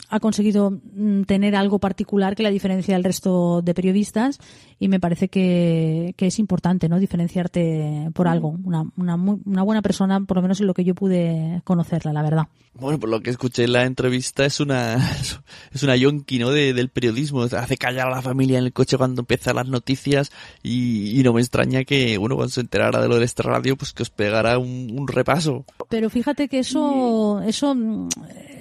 ha 0.10 0.20
conseguido 0.20 0.72
mm, 0.72 1.24
tener 1.24 1.56
algo 1.56 1.80
particular 1.80 2.36
que 2.36 2.44
la 2.44 2.50
diferencia 2.50 2.96
del 2.96 3.04
resto 3.04 3.62
de 3.62 3.74
periodistas 3.74 4.40
y 4.80 4.88
me 4.88 5.00
parece 5.00 5.28
que, 5.28 6.14
que 6.18 6.28
es 6.28 6.40
importante 6.40 6.90
no 6.90 7.00
diferenciarte 7.00 8.10
por 8.14 8.28
algo. 8.28 8.56
Una, 8.64 8.86
una, 8.98 9.16
una, 9.16 9.64
buena 9.64 9.82
persona 9.82 10.20
por 10.22 10.38
lo 10.38 10.42
menos 10.42 10.60
en 10.62 10.68
lo 10.68 10.74
que 10.74 10.84
yo 10.84 10.96
pude 10.96 11.62
conocerla 11.64 12.12
la 12.12 12.24
verdad. 12.24 12.48
Bueno 12.74 13.00
por 13.00 13.10
lo 13.10 13.22
que 13.22 13.30
escuché 13.30 13.66
en 13.66 13.74
la 13.74 13.86
entrevista 13.86 14.46
es 14.46 14.60
una 14.60 14.96
es 15.72 15.84
una 15.84 15.96
yonki 15.96 16.40
no 16.40 16.50
de, 16.50 16.74
del 16.74 16.90
periodismo. 16.90 17.44
Hace 17.44 17.78
callar 17.78 18.08
a 18.08 18.16
la 18.16 18.22
familia 18.22 18.58
en 18.58 18.66
el 18.66 18.74
coche 18.74 18.98
cuando 18.98 19.22
empiezan 19.22 19.58
las 19.58 19.68
noticias 19.68 20.32
y, 20.64 21.20
y, 21.20 21.24
no 21.24 21.34
me 21.34 21.42
extraña 21.42 21.84
que 21.84 22.18
bueno 22.18 22.36
cuando 22.36 22.52
se 22.52 22.62
enterara 22.62 23.02
de 23.02 23.08
lo 23.08 23.18
de 23.18 23.26
esta 23.26 23.44
radio 23.44 23.76
pues 23.76 23.94
que 23.94 24.04
os 24.04 24.10
pegara 24.10 24.58
un, 24.58 24.96
un 24.98 25.08
repaso. 25.08 25.66
Pero 25.90 26.10
fíjate 26.10 26.48
que 26.48 26.60
eso 26.60 27.42
eso 27.42 27.76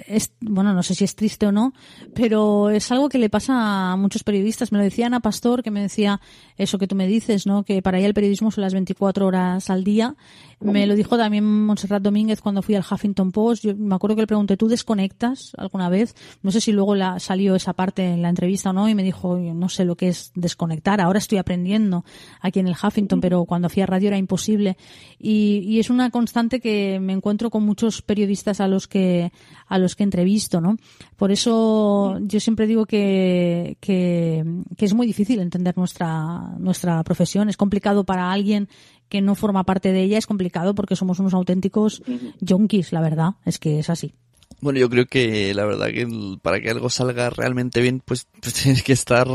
es, 0.09 0.33
bueno, 0.41 0.73
no 0.73 0.83
sé 0.83 0.95
si 0.95 1.03
es 1.03 1.15
triste 1.15 1.45
o 1.45 1.51
no, 1.51 1.73
pero 2.13 2.69
es 2.69 2.91
algo 2.91 3.09
que 3.09 3.19
le 3.19 3.29
pasa 3.29 3.91
a 3.91 3.95
muchos 3.95 4.23
periodistas. 4.23 4.71
Me 4.71 4.79
lo 4.79 4.83
decía 4.83 5.05
Ana 5.05 5.19
Pastor, 5.19 5.63
que 5.63 5.71
me 5.71 5.81
decía 5.81 6.19
eso 6.57 6.77
que 6.77 6.87
tú 6.87 6.95
me 6.95 7.07
dices, 7.07 7.45
¿no? 7.45 7.63
Que 7.63 7.81
para 7.81 7.99
ella 7.99 8.07
el 8.07 8.13
periodismo 8.13 8.51
son 8.51 8.63
las 8.63 8.73
24 8.73 9.25
horas 9.25 9.69
al 9.69 9.83
día. 9.83 10.15
Me 10.61 10.85
lo 10.85 10.95
dijo 10.95 11.17
también 11.17 11.65
Montserrat 11.65 12.03
Domínguez 12.03 12.41
cuando 12.41 12.61
fui 12.61 12.75
al 12.75 12.83
Huffington 12.89 13.31
Post. 13.31 13.63
Yo 13.63 13.75
me 13.77 13.95
acuerdo 13.95 14.15
que 14.17 14.23
le 14.23 14.27
pregunté, 14.27 14.57
¿tú 14.57 14.67
desconectas 14.67 15.53
alguna 15.57 15.87
vez? 15.87 16.15
No 16.43 16.51
sé 16.51 16.59
si 16.59 16.73
luego 16.73 16.95
la, 16.95 17.19
salió 17.19 17.55
esa 17.55 17.73
parte 17.73 18.05
en 18.05 18.21
la 18.21 18.29
entrevista 18.29 18.71
o 18.71 18.73
no, 18.73 18.89
y 18.89 18.95
me 18.95 19.03
dijo, 19.03 19.37
no 19.37 19.69
sé 19.69 19.85
lo 19.85 19.95
que 19.95 20.09
es 20.09 20.31
desconectar. 20.35 20.99
Ahora 20.99 21.19
estoy 21.19 21.37
aprendiendo 21.37 22.03
aquí 22.41 22.59
en 22.59 22.67
el 22.67 22.75
Huffington, 22.75 23.21
pero 23.21 23.45
cuando 23.45 23.69
fui 23.69 23.81
a 23.81 23.85
radio 23.85 24.09
era 24.09 24.17
imposible. 24.17 24.75
Y, 25.17 25.59
y 25.65 25.79
es 25.79 25.89
una 25.89 26.09
constante 26.09 26.59
que 26.59 26.99
me 26.99 27.13
encuentro 27.13 27.49
con 27.49 27.63
muchos 27.63 28.01
periodistas 28.01 28.59
a 28.59 28.67
los 28.67 28.87
que, 28.87 29.31
a 29.67 29.77
los 29.77 29.95
que 29.95 30.03
entrevisto, 30.03 30.59
¿no? 30.59 30.75
Por 31.15 31.31
eso 31.31 32.19
yo 32.21 32.39
siempre 32.39 32.67
digo 32.67 32.85
que, 32.85 33.77
que, 33.79 34.43
que 34.75 34.85
es 34.85 34.93
muy 34.93 35.07
difícil 35.07 35.39
entender 35.39 35.77
nuestra, 35.77 36.53
nuestra 36.57 37.01
profesión. 37.03 37.47
Es 37.47 37.57
complicado 37.57 38.03
para 38.03 38.31
alguien 38.31 38.67
que 39.09 39.21
no 39.21 39.35
forma 39.35 39.63
parte 39.63 39.91
de 39.91 40.03
ella, 40.03 40.17
es 40.17 40.27
complicado 40.27 40.75
porque 40.75 40.95
somos 40.95 41.19
unos 41.19 41.33
auténticos 41.33 42.01
yonkis, 42.39 42.93
la 42.93 43.01
verdad. 43.01 43.35
Es 43.45 43.59
que 43.59 43.79
es 43.79 43.89
así. 43.89 44.13
Bueno, 44.61 44.79
yo 44.79 44.89
creo 44.89 45.05
que 45.05 45.53
la 45.53 45.63
verdad 45.63 45.87
que 45.87 46.05
para 46.41 46.59
que 46.59 46.69
algo 46.69 46.89
salga 46.89 47.29
realmente 47.29 47.81
bien, 47.81 48.01
pues, 48.03 48.27
pues 48.41 48.53
tienes 48.55 48.83
que 48.83 48.93
estar 48.93 49.27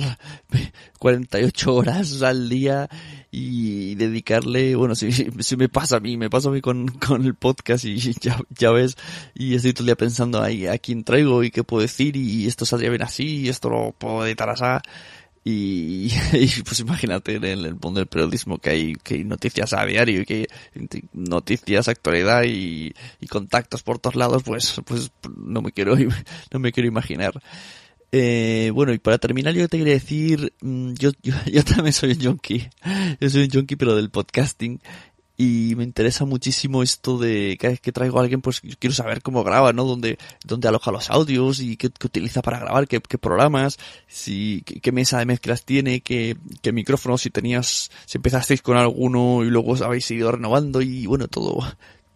48 0.98 1.74
horas 1.74 2.22
al 2.22 2.48
día 2.48 2.88
y 3.30 3.94
dedicarle, 3.94 4.76
bueno, 4.76 4.94
si, 4.94 5.10
si 5.40 5.56
me 5.56 5.68
pasa 5.70 5.96
a 5.96 6.00
mí, 6.00 6.18
me 6.18 6.28
pasa 6.28 6.50
a 6.50 6.52
mí 6.52 6.60
con, 6.60 6.88
con 6.88 7.24
el 7.24 7.34
podcast 7.34 7.86
y 7.86 7.96
ya, 8.20 8.38
ya 8.50 8.70
ves, 8.70 8.96
y 9.34 9.54
estoy 9.54 9.72
todo 9.72 9.82
el 9.82 9.86
día 9.86 9.96
pensando 9.96 10.42
ahí 10.42 10.66
a 10.66 10.76
quién 10.76 11.04
traigo 11.04 11.42
y 11.42 11.50
qué 11.50 11.64
puedo 11.64 11.80
decir 11.82 12.16
y 12.16 12.46
esto 12.46 12.66
saldría 12.66 12.90
bien 12.90 13.02
así 13.02 13.40
y 13.40 13.48
esto 13.48 13.70
lo 13.70 13.92
puedo 13.92 14.26
editar 14.26 14.50
así. 14.50 14.64
Y, 15.46 16.10
pues 16.64 16.80
imagínate 16.80 17.34
en 17.34 17.44
el 17.44 17.74
mundo 17.74 18.00
del 18.00 18.06
periodismo 18.06 18.58
que 18.58 18.70
hay, 18.70 18.94
que 18.94 19.16
hay 19.16 19.24
noticias 19.24 19.74
a 19.74 19.84
diario 19.84 20.22
y 20.22 20.24
que 20.24 20.48
hay 20.74 20.88
noticias, 21.12 21.88
actualidad 21.88 22.44
y, 22.46 22.94
contactos 23.28 23.82
por 23.82 23.98
todos 23.98 24.16
lados, 24.16 24.42
pues, 24.42 24.80
pues 24.86 25.12
no 25.36 25.60
me 25.60 25.72
quiero, 25.72 25.96
no 26.50 26.58
me 26.58 26.72
quiero 26.72 26.88
imaginar. 26.88 27.42
Eh, 28.10 28.70
bueno, 28.72 28.92
y 28.92 28.98
para 28.98 29.18
terminar 29.18 29.54
yo 29.54 29.68
te 29.68 29.76
quería 29.76 29.94
decir, 29.94 30.54
yo, 30.62 31.10
yo, 31.22 31.34
yo 31.46 31.64
también 31.64 31.92
soy 31.92 32.12
un 32.12 32.22
junkie, 32.22 32.70
yo 33.20 33.28
soy 33.28 33.44
un 33.44 33.50
junkie 33.50 33.76
pero 33.76 33.96
del 33.96 34.10
podcasting 34.10 34.80
y 35.36 35.74
me 35.76 35.84
interesa 35.84 36.24
muchísimo 36.24 36.82
esto 36.82 37.18
de 37.18 37.56
cada 37.60 37.72
vez 37.72 37.80
que 37.80 37.92
traigo 37.92 38.18
a 38.18 38.22
alguien 38.22 38.40
pues 38.40 38.60
quiero 38.78 38.94
saber 38.94 39.20
cómo 39.22 39.42
graba, 39.42 39.72
¿no? 39.72 39.84
Dónde, 39.84 40.18
dónde 40.44 40.68
aloja 40.68 40.92
los 40.92 41.10
audios 41.10 41.60
y 41.60 41.76
qué, 41.76 41.90
qué 41.90 42.06
utiliza 42.06 42.40
para 42.40 42.60
grabar, 42.60 42.86
qué, 42.86 43.00
qué 43.00 43.18
programas, 43.18 43.78
si, 44.06 44.62
qué, 44.64 44.80
qué, 44.80 44.92
mesa 44.92 45.18
de 45.18 45.26
mezclas 45.26 45.64
tiene, 45.64 46.00
qué, 46.00 46.36
qué 46.62 46.72
micrófonos, 46.72 47.22
si 47.22 47.30
tenías, 47.30 47.90
si 48.06 48.18
empezasteis 48.18 48.62
con 48.62 48.76
alguno 48.76 49.42
y 49.44 49.50
luego 49.50 49.72
os 49.72 49.82
habéis 49.82 50.08
ido 50.10 50.30
renovando 50.30 50.82
y 50.82 51.06
bueno, 51.06 51.26
todo, 51.26 51.64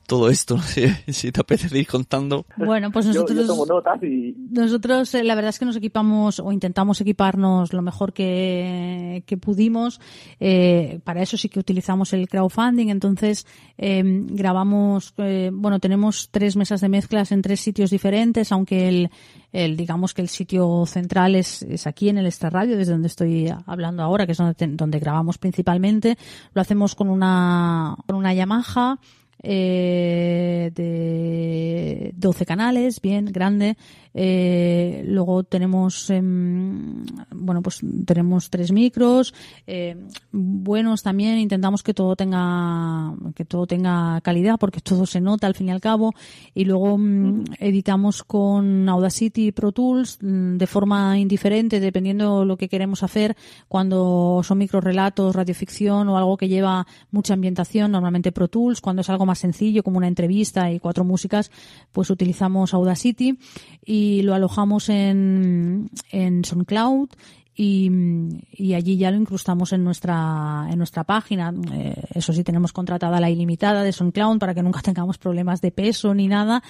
todo 0.09 0.31
esto, 0.31 0.59
si 1.07 1.31
te 1.31 1.41
apetece 1.41 1.79
ir 1.79 1.87
contando. 1.87 2.47
Bueno, 2.57 2.91
pues 2.91 3.05
nosotros, 3.05 3.37
yo, 3.37 3.43
yo 3.43 3.47
tomo 3.47 3.67
notas 3.67 4.03
y... 4.03 4.35
nosotros 4.51 5.15
eh, 5.15 5.23
la 5.23 5.35
verdad 5.35 5.51
es 5.51 5.59
que 5.59 5.67
nos 5.67 5.77
equipamos 5.77 6.41
o 6.41 6.51
intentamos 6.51 6.99
equiparnos 7.03 7.75
lo 7.75 7.83
mejor 7.83 8.15
que, 8.15 9.23
que 9.27 9.37
pudimos. 9.37 10.01
Eh, 10.41 11.01
para 11.05 11.21
eso 11.21 11.37
sí 11.37 11.51
que 11.51 11.61
utilizamos 11.61 12.15
el 12.15 12.27
crowdfunding. 12.27 12.89
Entonces 12.89 13.47
eh, 13.77 14.03
grabamos, 14.03 15.13
eh, 15.19 15.51
bueno, 15.53 15.79
tenemos 15.79 16.31
tres 16.31 16.57
mesas 16.57 16.81
de 16.81 16.89
mezclas 16.89 17.31
en 17.31 17.43
tres 17.43 17.61
sitios 17.61 17.91
diferentes, 17.91 18.51
aunque 18.51 18.89
el, 18.89 19.11
el 19.53 19.77
digamos 19.77 20.15
que 20.15 20.23
el 20.23 20.29
sitio 20.29 20.87
central 20.87 21.35
es, 21.35 21.61
es 21.65 21.87
aquí 21.87 22.09
en 22.09 22.17
el 22.17 22.25
Extra 22.25 22.49
Radio, 22.49 22.79
desde 22.79 22.93
donde 22.93 23.09
estoy 23.09 23.53
hablando 23.67 24.03
ahora, 24.03 24.25
que 24.25 24.33
es 24.33 24.39
donde, 24.39 24.55
donde 24.69 24.99
grabamos 25.01 25.37
principalmente. 25.37 26.17
Lo 26.55 26.63
hacemos 26.63 26.95
con 26.95 27.11
una, 27.11 27.95
con 28.07 28.17
una 28.17 28.33
Yamaha 28.33 28.99
eh, 29.43 30.71
de 30.75 32.13
12 32.15 32.47
canales, 32.47 33.01
bien, 33.01 33.27
grande. 33.27 33.77
Eh, 34.21 35.05
luego 35.07 35.45
tenemos, 35.45 36.11
eh, 36.11 36.21
bueno, 36.21 37.63
pues 37.63 37.79
tenemos 38.05 38.51
tres 38.51 38.73
micros, 38.73 39.33
eh, 39.65 39.97
buenos 40.33 41.05
también. 41.05 41.39
Intentamos 41.39 41.85
que 41.85 41.95
todo 41.95 42.17
tenga, 42.17 43.15
que 43.37 43.45
todo 43.45 43.69
tenga 43.69 44.21
calidad, 44.23 44.57
porque 44.59 44.81
todo 44.81 45.07
se 45.07 45.21
nota 45.21 45.47
al 45.47 45.55
fin 45.55 45.69
y 45.69 45.71
al 45.71 45.81
cabo. 45.81 46.15
Y 46.53 46.65
luego 46.65 46.99
mm, 46.99 47.45
editamos 47.61 48.25
con 48.25 48.89
Audacity 48.89 49.53
Pro 49.53 49.71
Tools 49.71 50.19
mm, 50.21 50.57
de 50.57 50.67
forma 50.67 51.17
indiferente, 51.17 51.79
dependiendo 51.79 52.45
lo 52.45 52.57
que 52.57 52.69
queremos 52.69 53.05
hacer. 53.05 53.37
Cuando 53.69 54.41
son 54.43 54.59
microrelatos, 54.59 55.37
radioficción 55.37 56.09
o 56.09 56.19
algo 56.19 56.37
que 56.37 56.49
lleva 56.49 56.89
mucha 57.13 57.35
ambientación, 57.35 57.93
normalmente 57.93 58.33
Pro 58.33 58.49
Tools. 58.49 58.81
Cuando 58.81 59.03
es 59.03 59.11
algo 59.11 59.27
más 59.27 59.39
sencillo, 59.39 59.85
como 59.85 59.99
una 59.99 60.09
entrevista 60.09 60.73
y 60.73 60.81
cuatro 60.81 61.05
músicas, 61.05 61.53
pues 61.93 62.11
utilizamos 62.11 62.75
Audacity 62.75 63.39
y 63.87 64.08
lo 64.23 64.35
alojamos 64.35 64.89
en, 64.89 65.91
en 66.11 66.45
SoundCloud 66.45 67.09
y, 67.61 67.91
y, 68.53 68.75
allí 68.75 68.97
ya 68.97 69.11
lo 69.11 69.17
incrustamos 69.17 69.73
en 69.73 69.83
nuestra 69.83 70.69
en 70.71 70.79
nuestra 70.79 71.03
página. 71.03 71.53
Eh, 71.73 72.01
eso 72.15 72.33
sí, 72.33 72.45
tenemos 72.45 72.73
contratada 72.73 73.19
la 73.19 73.31
ilimitada 73.31 73.83
de 73.83 73.93
SoundCloud 73.93 74.39
para 74.39 74.55
que 74.55 74.63
nunca 74.63 74.81
tengamos 74.85 75.19
problemas 75.19 75.61
de 75.61 75.73
peso 75.73 76.15
ni 76.15 76.29
nada. 76.29 76.63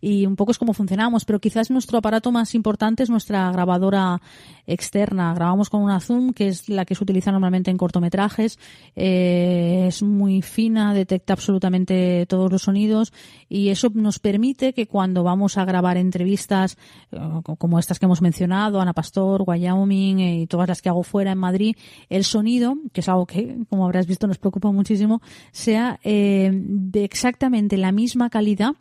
Y 0.00 0.24
un 0.24 0.36
poco 0.36 0.52
es 0.52 0.58
como 0.58 0.72
funcionamos, 0.72 1.24
pero 1.24 1.40
quizás 1.40 1.68
nuestro 1.68 1.98
aparato 1.98 2.30
más 2.30 2.54
importante 2.54 3.02
es 3.02 3.10
nuestra 3.10 3.50
grabadora 3.50 4.22
externa. 4.68 5.34
Grabamos 5.34 5.68
con 5.68 5.82
una 5.82 5.98
Zoom, 5.98 6.32
que 6.32 6.46
es 6.46 6.68
la 6.68 6.84
que 6.84 6.94
se 6.94 7.02
utiliza 7.02 7.32
normalmente 7.32 7.72
en 7.72 7.76
cortometrajes. 7.76 8.56
Eh, 8.94 9.86
es 9.88 10.04
muy 10.04 10.42
fina, 10.42 10.94
detecta 10.94 11.32
absolutamente 11.32 12.24
todos 12.26 12.52
los 12.52 12.62
sonidos 12.62 13.12
y 13.48 13.70
eso 13.70 13.90
nos 13.94 14.20
permite 14.20 14.74
que 14.74 14.86
cuando 14.86 15.24
vamos 15.24 15.58
a 15.58 15.64
grabar 15.64 15.96
entrevistas 15.96 16.78
eh, 17.10 17.18
como 17.58 17.80
estas 17.80 17.98
que 17.98 18.06
hemos 18.06 18.22
mencionado, 18.22 18.80
Ana 18.80 18.92
Pastor, 18.92 19.42
Wyoming, 19.44 20.20
eh, 20.20 20.35
y 20.36 20.46
todas 20.46 20.68
las 20.68 20.82
que 20.82 20.88
hago 20.88 21.02
fuera 21.02 21.32
en 21.32 21.38
Madrid, 21.38 21.76
el 22.08 22.24
sonido, 22.24 22.76
que 22.92 23.00
es 23.00 23.08
algo 23.08 23.26
que, 23.26 23.58
como 23.68 23.84
habrás 23.84 24.06
visto, 24.06 24.26
nos 24.26 24.38
preocupa 24.38 24.70
muchísimo, 24.70 25.20
sea 25.52 25.98
eh, 26.04 26.50
de 26.52 27.04
exactamente 27.04 27.76
la 27.76 27.92
misma 27.92 28.30
calidad 28.30 28.72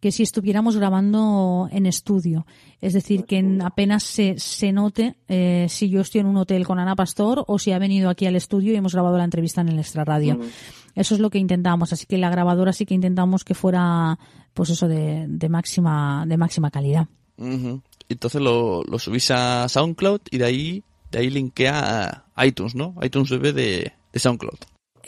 que 0.00 0.12
si 0.12 0.22
estuviéramos 0.22 0.76
grabando 0.76 1.68
en 1.72 1.86
estudio. 1.86 2.46
Es 2.80 2.92
decir, 2.92 3.24
que 3.24 3.58
apenas 3.64 4.04
se, 4.04 4.38
se 4.38 4.72
note 4.72 5.16
eh, 5.26 5.66
si 5.68 5.88
yo 5.88 6.00
estoy 6.02 6.20
en 6.20 6.28
un 6.28 6.36
hotel 6.36 6.64
con 6.66 6.78
Ana 6.78 6.94
Pastor 6.94 7.44
o 7.48 7.58
si 7.58 7.72
ha 7.72 7.78
venido 7.78 8.08
aquí 8.08 8.26
al 8.26 8.36
estudio 8.36 8.72
y 8.72 8.76
hemos 8.76 8.92
grabado 8.92 9.18
la 9.18 9.24
entrevista 9.24 9.60
en 9.60 9.70
el 9.70 9.78
Extra 9.78 10.04
Radio. 10.04 10.36
Mm. 10.36 10.42
Eso 10.94 11.14
es 11.14 11.20
lo 11.20 11.30
que 11.30 11.38
intentamos. 11.38 11.92
Así 11.92 12.06
que 12.06 12.18
la 12.18 12.30
grabadora 12.30 12.72
sí 12.72 12.86
que 12.86 12.94
intentamos 12.94 13.44
que 13.44 13.54
fuera, 13.54 14.18
pues 14.54 14.70
eso, 14.70 14.86
de, 14.86 15.26
de 15.28 15.48
máxima, 15.48 16.24
de 16.26 16.36
máxima 16.36 16.70
calidad. 16.70 17.08
Uh 17.36 17.44
-huh. 17.44 17.82
Entonces 18.08 18.40
lo, 18.40 18.82
lo 18.84 18.98
subís 18.98 19.30
a 19.30 19.68
SoundCloud 19.68 20.20
y 20.30 20.38
de 20.38 20.44
ahí 20.44 20.84
de 21.10 21.18
ahí 21.18 21.30
linkea 21.30 22.24
a 22.34 22.46
iTunes, 22.46 22.74
¿no? 22.74 22.94
iTunes 23.02 23.30
bebe 23.30 23.52
de, 23.52 23.92
de 24.12 24.18
SoundCloud. 24.18 24.58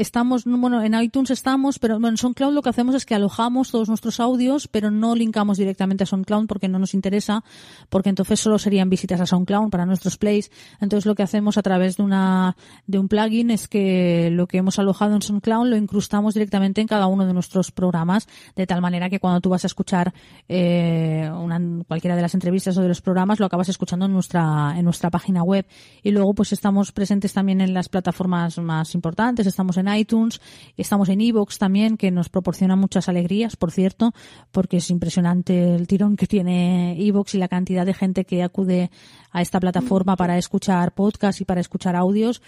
Estamos, 0.01 0.45
bueno, 0.47 0.83
en 0.83 0.95
iTunes 0.95 1.31
estamos, 1.31 1.79
pero 1.79 1.97
bueno, 1.97 2.09
en 2.09 2.17
SoundCloud 2.17 2.55
lo 2.55 2.63
que 2.63 2.71
hacemos 2.71 2.95
es 2.95 3.05
que 3.05 3.15
alojamos 3.15 3.71
todos 3.71 3.91
nuestros 3.91 4.19
audios, 4.19 4.67
pero 4.67 4.91
no 4.91 5.15
linkamos 5.15 5.59
directamente 5.59 6.05
a 6.05 6.07
SoundCloud 6.07 6.47
porque 6.47 6.69
no 6.69 6.79
nos 6.79 6.95
interesa, 6.95 7.45
porque 7.91 8.09
entonces 8.09 8.41
solo 8.41 8.59
serían 8.59 8.89
visitas 8.89 9.21
a 9.21 9.27
SoundCloud 9.27 9.69
para 9.69 9.85
nuestros 9.85 10.17
plays. 10.17 10.51
Entonces 10.81 11.05
lo 11.05 11.15
que 11.15 11.23
hacemos 11.23 11.59
a 11.59 11.63
través 11.63 11.99
de 11.99 12.03
una, 12.03 12.57
de 12.87 12.99
un 12.99 13.09
plugin 13.09 13.51
es 13.51 13.69
que 13.69 14.31
lo 14.33 14.47
que 14.47 14.57
hemos 14.57 14.79
alojado 14.79 15.15
en 15.15 15.21
SoundCloud 15.21 15.67
lo 15.67 15.77
incrustamos 15.77 16.33
directamente 16.33 16.81
en 16.81 16.87
cada 16.87 17.07
uno 17.07 17.27
de 17.27 17.35
nuestros 17.35 17.71
programas, 17.71 18.27
de 18.57 18.67
tal 18.67 18.81
manera 18.81 19.11
que 19.11 19.21
cuando 19.21 19.43
tú 19.43 19.51
vas 19.51 19.65
a 19.65 19.67
escuchar, 19.67 20.15
eh, 20.49 21.31
una, 21.31 21.61
cualquiera 21.87 22.17
de 22.17 22.23
las 22.23 22.33
entrevistas 22.33 22.75
o 22.79 22.81
de 22.81 22.89
los 22.89 23.03
programas, 23.03 23.39
lo 23.39 23.45
acabas 23.45 23.69
escuchando 23.69 24.07
en 24.07 24.15
nuestra, 24.15 24.73
en 24.79 24.85
nuestra 24.87 25.11
página 25.11 25.43
web. 25.43 25.67
Y 26.03 26.11
luego 26.11 26.33
pues 26.33 26.55
estamos 26.55 26.91
presentes 26.91 27.35
también 27.35 27.61
en 27.61 27.75
las 27.75 27.91
plataformas 27.91 28.57
más 28.57 28.95
importantes, 28.95 29.47
estamos 29.47 29.77
en 29.77 29.90
iTunes, 29.97 30.41
estamos 30.77 31.09
en 31.09 31.21
Evox 31.21 31.59
también, 31.59 31.97
que 31.97 32.11
nos 32.11 32.29
proporciona 32.29 32.77
muchas 32.77 33.09
alegrías, 33.09 33.57
por 33.57 33.71
cierto, 33.71 34.13
porque 34.51 34.79
es 34.79 34.91
impresionante 34.91 35.75
el 35.75 35.87
tirón 35.87 36.17
que 36.17 36.27
tiene 36.27 36.97
Evox 37.01 37.35
y 37.35 37.39
la 37.39 37.49
cantidad 37.49 37.87
de 37.87 37.95
gente 37.95 38.25
que 38.25 38.43
acude 38.43 38.91
a 39.31 39.43
esta 39.43 39.61
plataforma 39.61 40.17
para 40.17 40.39
escuchar 40.39 40.93
podcasts 40.93 41.41
y 41.41 41.45
para 41.45 41.61
escuchar 41.61 41.97
audios. 41.97 42.43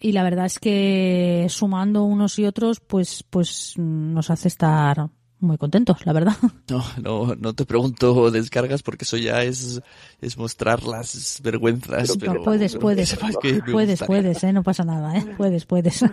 Y 0.00 0.12
la 0.12 0.22
verdad 0.22 0.46
es 0.46 0.58
que 0.58 1.46
sumando 1.48 2.04
unos 2.04 2.38
y 2.38 2.46
otros, 2.46 2.80
pues, 2.80 3.24
pues 3.28 3.74
nos 3.76 4.30
hace 4.30 4.48
estar 4.48 5.10
muy 5.40 5.56
contentos, 5.56 6.04
la 6.04 6.12
verdad. 6.12 6.36
No, 6.68 6.84
no, 7.02 7.34
no 7.34 7.54
te 7.54 7.64
pregunto 7.64 8.30
descargas 8.30 8.82
porque 8.82 9.04
eso 9.04 9.16
ya 9.16 9.42
es, 9.42 9.80
es 10.20 10.36
mostrar 10.36 10.82
las 10.82 11.40
vergüenzas. 11.42 12.16
Pero, 12.18 12.32
pero 12.32 12.44
puedes, 12.44 12.76
puedes, 12.76 13.16
puedes, 13.72 14.02
puedes, 14.02 14.44
eh, 14.44 14.52
no 14.52 14.62
pasa 14.62 14.84
nada, 14.84 15.16
eh, 15.16 15.34
puedes, 15.36 15.64
puedes. 15.64 16.04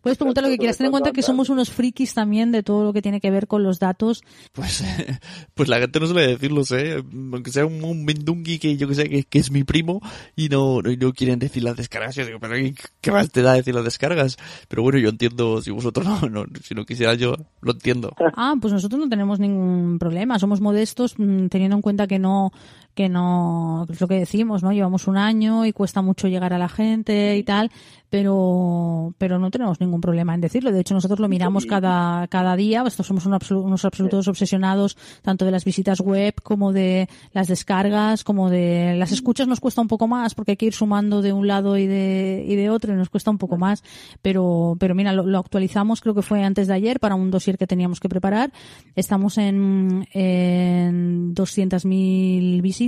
Puedes 0.00 0.16
preguntar 0.16 0.42
lo 0.42 0.50
que 0.50 0.58
quieras. 0.58 0.78
Ten 0.78 0.86
en 0.86 0.92
cuenta 0.92 1.12
que 1.12 1.22
somos 1.22 1.48
unos 1.50 1.70
frikis 1.70 2.14
también 2.14 2.52
de 2.52 2.62
todo 2.62 2.84
lo 2.84 2.92
que 2.92 3.02
tiene 3.02 3.20
que 3.20 3.30
ver 3.30 3.46
con 3.46 3.62
los 3.62 3.78
datos. 3.78 4.22
Pues, 4.52 4.82
pues 5.54 5.68
la 5.68 5.78
gente 5.78 6.00
no 6.00 6.06
suele 6.06 6.26
decirlo, 6.26 6.62
¿eh? 6.70 7.02
Aunque 7.32 7.50
sea 7.50 7.66
un, 7.66 7.84
un 7.84 8.04
mendungui 8.04 8.58
que 8.58 8.76
yo 8.76 8.88
que 8.88 8.94
sé 8.94 9.08
que, 9.08 9.24
que, 9.24 9.38
es 9.38 9.50
mi 9.50 9.64
primo 9.64 10.00
y 10.36 10.48
no, 10.48 10.80
no, 10.80 10.90
no, 10.90 11.12
quieren 11.12 11.38
decir 11.38 11.62
las 11.62 11.76
descargas. 11.76 12.14
Yo 12.14 12.24
digo, 12.24 12.38
pero 12.40 12.54
¿qué 13.00 13.12
más 13.12 13.30
te 13.30 13.42
da 13.42 13.52
decir 13.52 13.74
las 13.74 13.84
descargas? 13.84 14.36
Pero 14.68 14.82
bueno, 14.82 14.98
yo 14.98 15.10
entiendo, 15.10 15.60
si 15.60 15.70
vosotros 15.70 16.06
no, 16.06 16.28
no 16.28 16.46
si 16.62 16.74
no 16.74 16.84
quisiera 16.86 17.14
yo, 17.14 17.36
lo 17.60 17.72
entiendo. 17.72 18.14
Ah, 18.36 18.54
pues 18.60 18.72
nosotros 18.72 19.00
no 19.00 19.08
tenemos 19.08 19.38
ningún 19.38 19.98
problema. 19.98 20.38
Somos 20.38 20.60
modestos 20.60 21.14
mm, 21.18 21.46
teniendo 21.48 21.76
en 21.76 21.82
cuenta 21.82 22.06
que 22.06 22.18
no 22.18 22.52
que 22.94 23.08
no, 23.08 23.86
es 23.88 24.00
lo 24.00 24.08
que 24.08 24.18
decimos, 24.18 24.62
¿no? 24.62 24.72
Llevamos 24.72 25.06
un 25.08 25.16
año 25.16 25.64
y 25.64 25.72
cuesta 25.72 26.02
mucho 26.02 26.28
llegar 26.28 26.52
a 26.52 26.58
la 26.58 26.68
gente 26.68 27.36
y 27.36 27.42
tal, 27.42 27.70
pero, 28.10 29.14
pero 29.18 29.38
no 29.38 29.50
tenemos 29.50 29.80
ningún 29.80 30.00
problema 30.00 30.34
en 30.34 30.40
decirlo. 30.40 30.72
De 30.72 30.80
hecho, 30.80 30.94
nosotros 30.94 31.20
lo 31.20 31.28
miramos 31.28 31.66
cada, 31.66 32.26
cada 32.26 32.56
día. 32.56 32.82
Estos 32.84 33.06
somos 33.06 33.24
unos 33.26 33.84
absolutos 33.84 34.26
obsesionados 34.26 34.96
tanto 35.22 35.44
de 35.44 35.52
las 35.52 35.64
visitas 35.64 36.00
web 36.00 36.34
como 36.42 36.72
de 36.72 37.08
las 37.32 37.46
descargas, 37.46 38.24
como 38.24 38.50
de 38.50 38.96
las 38.96 39.12
escuchas 39.12 39.46
nos 39.46 39.60
cuesta 39.60 39.80
un 39.80 39.88
poco 39.88 40.08
más 40.08 40.34
porque 40.34 40.52
hay 40.52 40.56
que 40.56 40.66
ir 40.66 40.74
sumando 40.74 41.22
de 41.22 41.32
un 41.32 41.46
lado 41.46 41.78
y 41.78 41.86
de, 41.86 42.44
y 42.46 42.56
de 42.56 42.70
otro 42.70 42.92
y 42.92 42.96
nos 42.96 43.08
cuesta 43.08 43.30
un 43.30 43.38
poco 43.38 43.56
más. 43.56 43.84
Pero, 44.22 44.76
pero 44.80 44.94
mira, 44.94 45.12
lo, 45.12 45.24
lo 45.24 45.38
actualizamos 45.38 46.00
creo 46.00 46.14
que 46.14 46.22
fue 46.22 46.42
antes 46.42 46.66
de 46.66 46.74
ayer 46.74 46.98
para 46.98 47.14
un 47.14 47.30
dossier 47.30 47.56
que 47.56 47.68
teníamos 47.68 48.00
que 48.00 48.08
preparar. 48.08 48.52
Estamos 48.96 49.38
en, 49.38 50.08
en 50.12 51.34
200.000 51.34 52.60
visitas. 52.60 52.79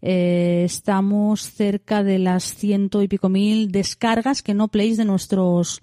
Eh, 0.00 0.62
estamos 0.64 1.50
cerca 1.50 2.02
de 2.02 2.18
las 2.18 2.54
ciento 2.54 3.02
y 3.02 3.08
pico 3.08 3.28
mil 3.28 3.70
descargas 3.70 4.42
que 4.42 4.54
no 4.54 4.68
plays 4.68 4.96
de 4.96 5.04
nuestros 5.04 5.80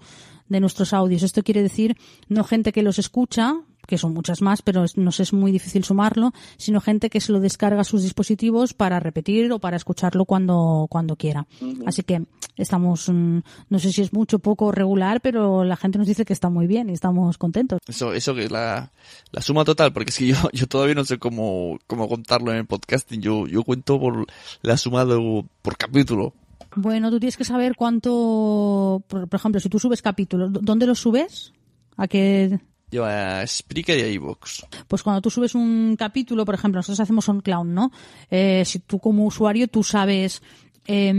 de 0.48 0.60
nuestros 0.60 0.92
audios. 0.92 1.22
Esto 1.22 1.42
quiere 1.42 1.62
decir 1.62 1.96
no 2.28 2.42
gente 2.42 2.72
que 2.72 2.82
los 2.82 2.98
escucha, 2.98 3.54
que 3.90 3.98
son 3.98 4.14
muchas 4.14 4.40
más, 4.40 4.62
pero 4.62 4.86
nos 4.94 5.18
es 5.18 5.32
muy 5.32 5.50
difícil 5.50 5.84
sumarlo, 5.84 6.32
sino 6.56 6.80
gente 6.80 7.10
que 7.10 7.20
se 7.20 7.32
lo 7.32 7.40
descarga 7.40 7.80
a 7.80 7.84
sus 7.84 8.04
dispositivos 8.04 8.72
para 8.72 9.00
repetir 9.00 9.50
o 9.52 9.58
para 9.58 9.76
escucharlo 9.76 10.24
cuando, 10.24 10.86
cuando 10.88 11.16
quiera. 11.16 11.46
Así 11.86 12.04
que 12.04 12.22
estamos, 12.56 13.08
mm, 13.08 13.38
no 13.68 13.78
sé 13.80 13.92
si 13.92 14.00
es 14.00 14.12
mucho, 14.12 14.38
poco 14.38 14.70
regular, 14.70 15.20
pero 15.20 15.64
la 15.64 15.76
gente 15.76 15.98
nos 15.98 16.06
dice 16.06 16.24
que 16.24 16.32
está 16.32 16.48
muy 16.48 16.68
bien 16.68 16.88
y 16.88 16.92
estamos 16.92 17.36
contentos. 17.36 17.80
Eso, 17.86 18.12
eso 18.14 18.32
que 18.32 18.44
es 18.44 18.50
la, 18.52 18.92
la 19.32 19.42
suma 19.42 19.64
total, 19.64 19.92
porque 19.92 20.10
es 20.10 20.18
que 20.18 20.28
yo, 20.28 20.36
yo 20.52 20.68
todavía 20.68 20.94
no 20.94 21.04
sé 21.04 21.18
cómo, 21.18 21.78
cómo 21.88 22.08
contarlo 22.08 22.52
en 22.52 22.58
el 22.58 22.66
podcasting. 22.66 23.20
Yo, 23.20 23.48
yo 23.48 23.64
cuento 23.64 23.98
por 23.98 24.26
la 24.62 24.76
suma 24.76 25.04
de, 25.04 25.44
por 25.62 25.76
capítulo. 25.76 26.32
Bueno, 26.76 27.10
tú 27.10 27.18
tienes 27.18 27.36
que 27.36 27.44
saber 27.44 27.74
cuánto, 27.74 29.02
por, 29.08 29.28
por 29.28 29.40
ejemplo, 29.40 29.60
si 29.60 29.68
tú 29.68 29.80
subes 29.80 30.00
capítulos, 30.00 30.52
¿dónde 30.52 30.86
los 30.86 31.00
subes? 31.00 31.52
¿A 31.96 32.06
qué? 32.06 32.60
Yo 32.90 33.04
a 33.04 33.46
Spreaker 33.46 33.98
y 33.98 34.14
iVoox. 34.14 34.64
Pues 34.88 35.02
cuando 35.02 35.20
tú 35.20 35.30
subes 35.30 35.54
un 35.54 35.96
capítulo, 35.96 36.44
por 36.44 36.54
ejemplo, 36.54 36.78
nosotros 36.78 37.00
hacemos 37.00 37.24
SoundCloud, 37.24 37.66
¿no? 37.66 37.92
Eh, 38.30 38.64
si 38.64 38.80
tú 38.80 38.98
como 38.98 39.24
usuario 39.26 39.68
tú 39.68 39.82
sabes 39.82 40.42
eh, 40.86 41.12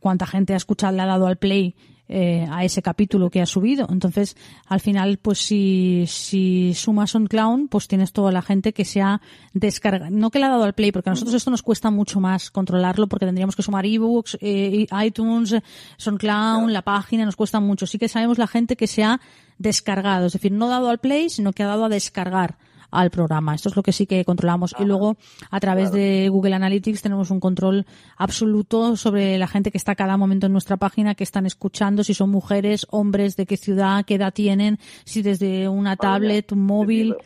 cuánta 0.00 0.26
gente 0.26 0.52
ha 0.52 0.56
escuchado, 0.56 0.94
le 0.94 1.02
ha 1.02 1.06
dado 1.06 1.26
al 1.26 1.38
play 1.38 1.74
eh, 2.14 2.46
a 2.50 2.62
ese 2.62 2.82
capítulo 2.82 3.30
que 3.30 3.40
has 3.40 3.48
subido. 3.48 3.86
Entonces, 3.88 4.36
al 4.66 4.80
final, 4.80 5.16
pues 5.16 5.38
si, 5.38 6.04
si 6.06 6.74
sumas 6.74 7.14
un 7.14 7.26
clown, 7.26 7.68
pues 7.68 7.88
tienes 7.88 8.12
toda 8.12 8.30
la 8.30 8.42
gente 8.42 8.74
que 8.74 8.84
se 8.84 9.00
ha 9.00 9.22
descargado, 9.54 10.10
no 10.10 10.30
que 10.30 10.38
le 10.38 10.44
ha 10.44 10.50
dado 10.50 10.64
al 10.64 10.74
play, 10.74 10.92
porque 10.92 11.08
a 11.08 11.12
nosotros 11.12 11.34
esto 11.34 11.50
nos 11.50 11.62
cuesta 11.62 11.90
mucho 11.90 12.20
más 12.20 12.50
controlarlo, 12.50 13.06
porque 13.06 13.24
tendríamos 13.24 13.56
que 13.56 13.62
sumar 13.62 13.86
ebooks, 13.86 14.36
eh, 14.42 14.86
iTunes, 15.06 15.54
SoundCloud, 15.96 16.68
la 16.68 16.82
página, 16.82 17.24
nos 17.24 17.36
cuesta 17.36 17.60
mucho. 17.60 17.86
Sí 17.86 17.98
que 17.98 18.08
sabemos 18.08 18.36
la 18.36 18.46
gente 18.46 18.76
que 18.76 18.88
se 18.88 19.04
ha 19.04 19.18
descargado, 19.58 20.26
es 20.26 20.32
decir, 20.32 20.52
no 20.52 20.68
dado 20.68 20.90
al 20.90 20.98
play, 20.98 21.30
sino 21.30 21.52
que 21.52 21.62
ha 21.62 21.66
dado 21.66 21.84
a 21.84 21.88
descargar 21.88 22.56
al 22.92 23.10
programa. 23.10 23.54
Esto 23.54 23.70
es 23.70 23.76
lo 23.76 23.82
que 23.82 23.90
sí 23.90 24.06
que 24.06 24.24
controlamos. 24.24 24.74
y 24.78 24.84
luego, 24.84 25.16
a 25.50 25.58
través 25.58 25.90
de 25.90 26.28
Google 26.28 26.54
Analytics, 26.54 27.02
tenemos 27.02 27.30
un 27.30 27.40
control 27.40 27.86
absoluto 28.16 28.96
sobre 28.96 29.38
la 29.38 29.48
gente 29.48 29.72
que 29.72 29.78
está 29.78 29.94
cada 29.96 30.16
momento 30.16 30.46
en 30.46 30.52
nuestra 30.52 30.76
página, 30.76 31.14
que 31.14 31.24
están 31.24 31.46
escuchando, 31.46 32.04
si 32.04 32.14
son 32.14 32.30
mujeres, 32.30 32.86
hombres, 32.90 33.34
de 33.34 33.46
qué 33.46 33.56
ciudad, 33.56 34.04
qué 34.04 34.16
edad 34.16 34.32
tienen, 34.32 34.78
si 35.04 35.22
desde 35.22 35.68
una 35.68 35.96
tablet, 35.96 36.52
un 36.52 36.64
móvil. 36.64 37.16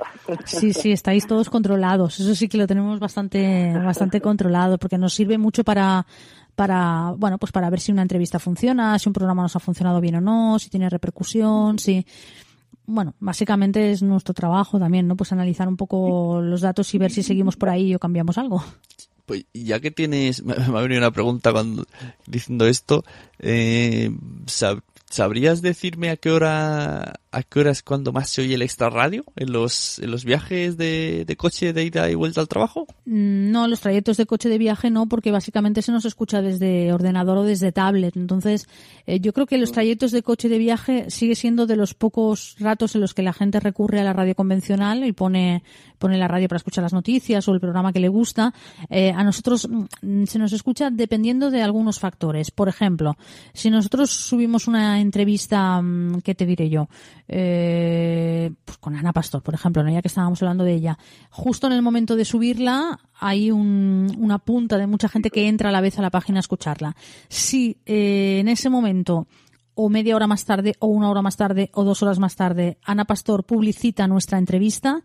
Sí, 0.44 0.72
sí, 0.72 0.92
estáis 0.92 1.26
todos 1.26 1.50
controlados. 1.50 2.20
Eso 2.20 2.34
sí 2.34 2.48
que 2.48 2.58
lo 2.58 2.66
tenemos 2.68 3.00
bastante, 3.00 3.74
bastante 3.74 4.20
controlado, 4.20 4.78
porque 4.78 4.98
nos 4.98 5.14
sirve 5.14 5.36
mucho 5.36 5.64
para 5.64 6.06
para, 6.56 7.12
bueno, 7.16 7.38
pues 7.38 7.52
para 7.52 7.70
ver 7.70 7.80
si 7.80 7.92
una 7.92 8.02
entrevista 8.02 8.38
funciona, 8.38 8.98
si 8.98 9.08
un 9.08 9.12
programa 9.12 9.42
nos 9.42 9.54
ha 9.54 9.60
funcionado 9.60 10.00
bien 10.00 10.16
o 10.16 10.20
no, 10.20 10.58
si 10.58 10.70
tiene 10.70 10.88
repercusión, 10.88 11.78
si, 11.78 12.04
bueno, 12.86 13.14
básicamente 13.20 13.92
es 13.92 14.02
nuestro 14.02 14.32
trabajo 14.32 14.78
también, 14.78 15.06
¿no? 15.06 15.16
Pues 15.16 15.32
analizar 15.32 15.68
un 15.68 15.76
poco 15.76 16.40
los 16.40 16.62
datos 16.62 16.92
y 16.94 16.98
ver 16.98 17.12
si 17.12 17.22
seguimos 17.22 17.56
por 17.56 17.68
ahí 17.68 17.94
o 17.94 17.98
cambiamos 17.98 18.38
algo. 18.38 18.64
Pues 19.26 19.44
ya 19.52 19.80
que 19.80 19.90
tienes, 19.90 20.42
me 20.44 20.54
ha 20.54 20.80
venido 20.80 20.98
una 20.98 21.10
pregunta 21.10 21.52
cuando 21.52 21.84
diciendo 22.26 22.66
esto, 22.66 23.04
eh, 23.38 24.10
¿sabrías 25.10 25.60
decirme 25.60 26.08
a 26.08 26.16
qué 26.16 26.30
hora 26.30 27.20
a 27.36 27.42
qué 27.42 27.60
hora 27.60 27.70
es 27.70 27.82
cuando 27.82 28.12
más 28.12 28.30
se 28.30 28.40
oye 28.40 28.54
el 28.54 28.62
extra 28.62 28.88
radio? 28.88 29.22
¿En 29.36 29.52
los, 29.52 29.98
en 29.98 30.10
los 30.10 30.24
viajes 30.24 30.78
de, 30.78 31.24
de, 31.26 31.36
coche 31.36 31.74
de 31.74 31.84
ida 31.84 32.10
y 32.10 32.14
vuelta 32.14 32.40
al 32.40 32.48
trabajo? 32.48 32.86
No, 33.04 33.68
los 33.68 33.80
trayectos 33.80 34.16
de 34.16 34.24
coche 34.24 34.48
de 34.48 34.56
viaje 34.56 34.90
no, 34.90 35.06
porque 35.06 35.30
básicamente 35.30 35.82
se 35.82 35.92
nos 35.92 36.06
escucha 36.06 36.40
desde 36.40 36.94
ordenador 36.94 37.36
o 37.36 37.42
desde 37.42 37.72
tablet. 37.72 38.16
Entonces, 38.16 38.68
eh, 39.06 39.20
yo 39.20 39.34
creo 39.34 39.44
que 39.44 39.58
los 39.58 39.70
trayectos 39.70 40.12
de 40.12 40.22
coche 40.22 40.48
de 40.48 40.56
viaje 40.56 41.10
sigue 41.10 41.34
siendo 41.34 41.66
de 41.66 41.76
los 41.76 41.92
pocos 41.92 42.56
ratos 42.58 42.94
en 42.94 43.02
los 43.02 43.12
que 43.12 43.22
la 43.22 43.34
gente 43.34 43.60
recurre 43.60 44.00
a 44.00 44.04
la 44.04 44.14
radio 44.14 44.34
convencional 44.34 45.04
y 45.04 45.12
pone, 45.12 45.62
pone 45.98 46.16
la 46.16 46.28
radio 46.28 46.48
para 46.48 46.56
escuchar 46.56 46.84
las 46.84 46.94
noticias 46.94 47.46
o 47.48 47.52
el 47.52 47.60
programa 47.60 47.92
que 47.92 48.00
le 48.00 48.08
gusta. 48.08 48.54
Eh, 48.88 49.12
a 49.14 49.22
nosotros 49.22 49.68
mm, 49.68 50.24
se 50.24 50.38
nos 50.38 50.54
escucha 50.54 50.88
dependiendo 50.88 51.50
de 51.50 51.60
algunos 51.60 52.00
factores. 52.00 52.50
Por 52.50 52.70
ejemplo, 52.70 53.18
si 53.52 53.68
nosotros 53.68 54.10
subimos 54.10 54.68
una 54.68 55.02
entrevista, 55.02 55.82
mm, 55.82 56.22
¿qué 56.22 56.34
te 56.34 56.46
diré 56.46 56.70
yo? 56.70 56.88
Eh, 57.28 58.52
pues 58.64 58.78
con 58.78 58.96
Ana 58.96 59.12
Pastor, 59.12 59.42
por 59.42 59.54
ejemplo, 59.54 59.82
¿no? 59.82 59.90
ya 59.90 60.02
que 60.02 60.08
estábamos 60.08 60.42
hablando 60.42 60.64
de 60.64 60.74
ella. 60.74 60.98
Justo 61.30 61.66
en 61.66 61.72
el 61.72 61.82
momento 61.82 62.16
de 62.16 62.24
subirla 62.24 62.98
hay 63.18 63.50
un, 63.50 64.14
una 64.18 64.38
punta 64.38 64.78
de 64.78 64.86
mucha 64.86 65.08
gente 65.08 65.30
que 65.30 65.48
entra 65.48 65.70
a 65.70 65.72
la 65.72 65.80
vez 65.80 65.98
a 65.98 66.02
la 66.02 66.10
página 66.10 66.38
a 66.38 66.40
escucharla. 66.40 66.96
Si 67.28 67.78
eh, 67.86 68.38
en 68.40 68.48
ese 68.48 68.70
momento 68.70 69.26
o 69.74 69.90
media 69.90 70.16
hora 70.16 70.26
más 70.26 70.44
tarde, 70.44 70.74
o 70.78 70.86
una 70.86 71.10
hora 71.10 71.20
más 71.20 71.36
tarde, 71.36 71.70
o 71.74 71.84
dos 71.84 72.02
horas 72.02 72.18
más 72.18 72.34
tarde, 72.34 72.78
Ana 72.82 73.04
Pastor 73.04 73.44
publicita 73.44 74.08
nuestra 74.08 74.38
entrevista, 74.38 75.02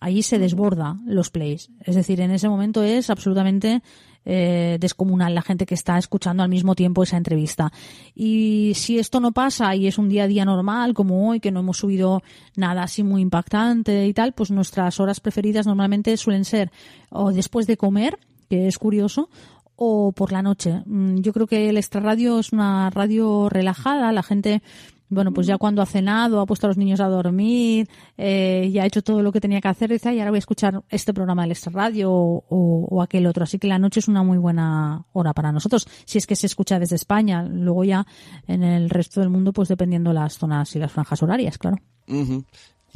ahí 0.00 0.22
se 0.22 0.38
desborda 0.38 0.96
los 1.04 1.30
plays. 1.30 1.70
Es 1.84 1.96
decir, 1.96 2.20
en 2.20 2.30
ese 2.30 2.48
momento 2.48 2.82
es 2.82 3.10
absolutamente 3.10 3.82
eh, 4.26 4.76
descomunal 4.80 5.34
la 5.34 5.42
gente 5.42 5.64
que 5.64 5.74
está 5.74 5.96
escuchando 5.96 6.42
al 6.42 6.48
mismo 6.48 6.74
tiempo 6.74 7.04
esa 7.04 7.16
entrevista. 7.16 7.72
Y 8.14 8.72
si 8.74 8.98
esto 8.98 9.20
no 9.20 9.30
pasa 9.32 9.74
y 9.76 9.86
es 9.86 9.98
un 9.98 10.08
día 10.08 10.24
a 10.24 10.26
día 10.26 10.44
normal, 10.44 10.92
como 10.94 11.28
hoy, 11.28 11.40
que 11.40 11.52
no 11.52 11.60
hemos 11.60 11.78
subido 11.78 12.22
nada 12.56 12.82
así 12.82 13.02
muy 13.04 13.22
impactante 13.22 14.06
y 14.06 14.12
tal, 14.12 14.32
pues 14.32 14.50
nuestras 14.50 14.98
horas 15.00 15.20
preferidas 15.20 15.66
normalmente 15.66 16.16
suelen 16.16 16.44
ser 16.44 16.72
o 17.10 17.32
después 17.32 17.66
de 17.66 17.76
comer, 17.76 18.18
que 18.50 18.66
es 18.66 18.78
curioso, 18.78 19.30
o 19.76 20.12
por 20.12 20.32
la 20.32 20.42
noche. 20.42 20.82
Mm, 20.86 21.18
yo 21.18 21.32
creo 21.32 21.46
que 21.46 21.68
el 21.68 21.76
extra 21.76 22.00
radio 22.00 22.40
es 22.40 22.52
una 22.52 22.90
radio 22.90 23.48
relajada, 23.48 24.10
la 24.12 24.22
gente 24.22 24.62
bueno, 25.08 25.32
pues 25.32 25.46
ya 25.46 25.58
cuando 25.58 25.82
ha 25.82 25.86
cenado, 25.86 26.40
ha 26.40 26.46
puesto 26.46 26.66
a 26.66 26.68
los 26.68 26.76
niños 26.76 27.00
a 27.00 27.08
dormir, 27.08 27.88
eh, 28.16 28.70
ya 28.72 28.82
ha 28.82 28.86
hecho 28.86 29.02
todo 29.02 29.22
lo 29.22 29.32
que 29.32 29.40
tenía 29.40 29.60
que 29.60 29.68
hacer, 29.68 29.90
dice, 29.90 30.14
y 30.14 30.18
ahora 30.18 30.30
voy 30.30 30.38
a 30.38 30.40
escuchar 30.40 30.82
este 30.88 31.14
programa 31.14 31.42
del 31.42 31.52
Extra 31.52 31.72
Radio 31.72 32.10
o, 32.12 32.44
o, 32.48 33.02
aquel 33.02 33.26
otro. 33.26 33.44
Así 33.44 33.58
que 33.58 33.68
la 33.68 33.78
noche 33.78 34.00
es 34.00 34.08
una 34.08 34.22
muy 34.22 34.38
buena 34.38 35.04
hora 35.12 35.32
para 35.32 35.52
nosotros, 35.52 35.86
si 36.04 36.18
es 36.18 36.26
que 36.26 36.36
se 36.36 36.46
escucha 36.46 36.78
desde 36.78 36.96
España. 36.96 37.42
Luego 37.42 37.84
ya 37.84 38.06
en 38.46 38.62
el 38.62 38.90
resto 38.90 39.20
del 39.20 39.30
mundo, 39.30 39.52
pues 39.52 39.68
dependiendo 39.68 40.12
las 40.12 40.38
zonas 40.38 40.74
y 40.74 40.78
las 40.78 40.92
franjas 40.92 41.22
horarias, 41.22 41.58
claro. 41.58 41.78
Uh 42.08 42.42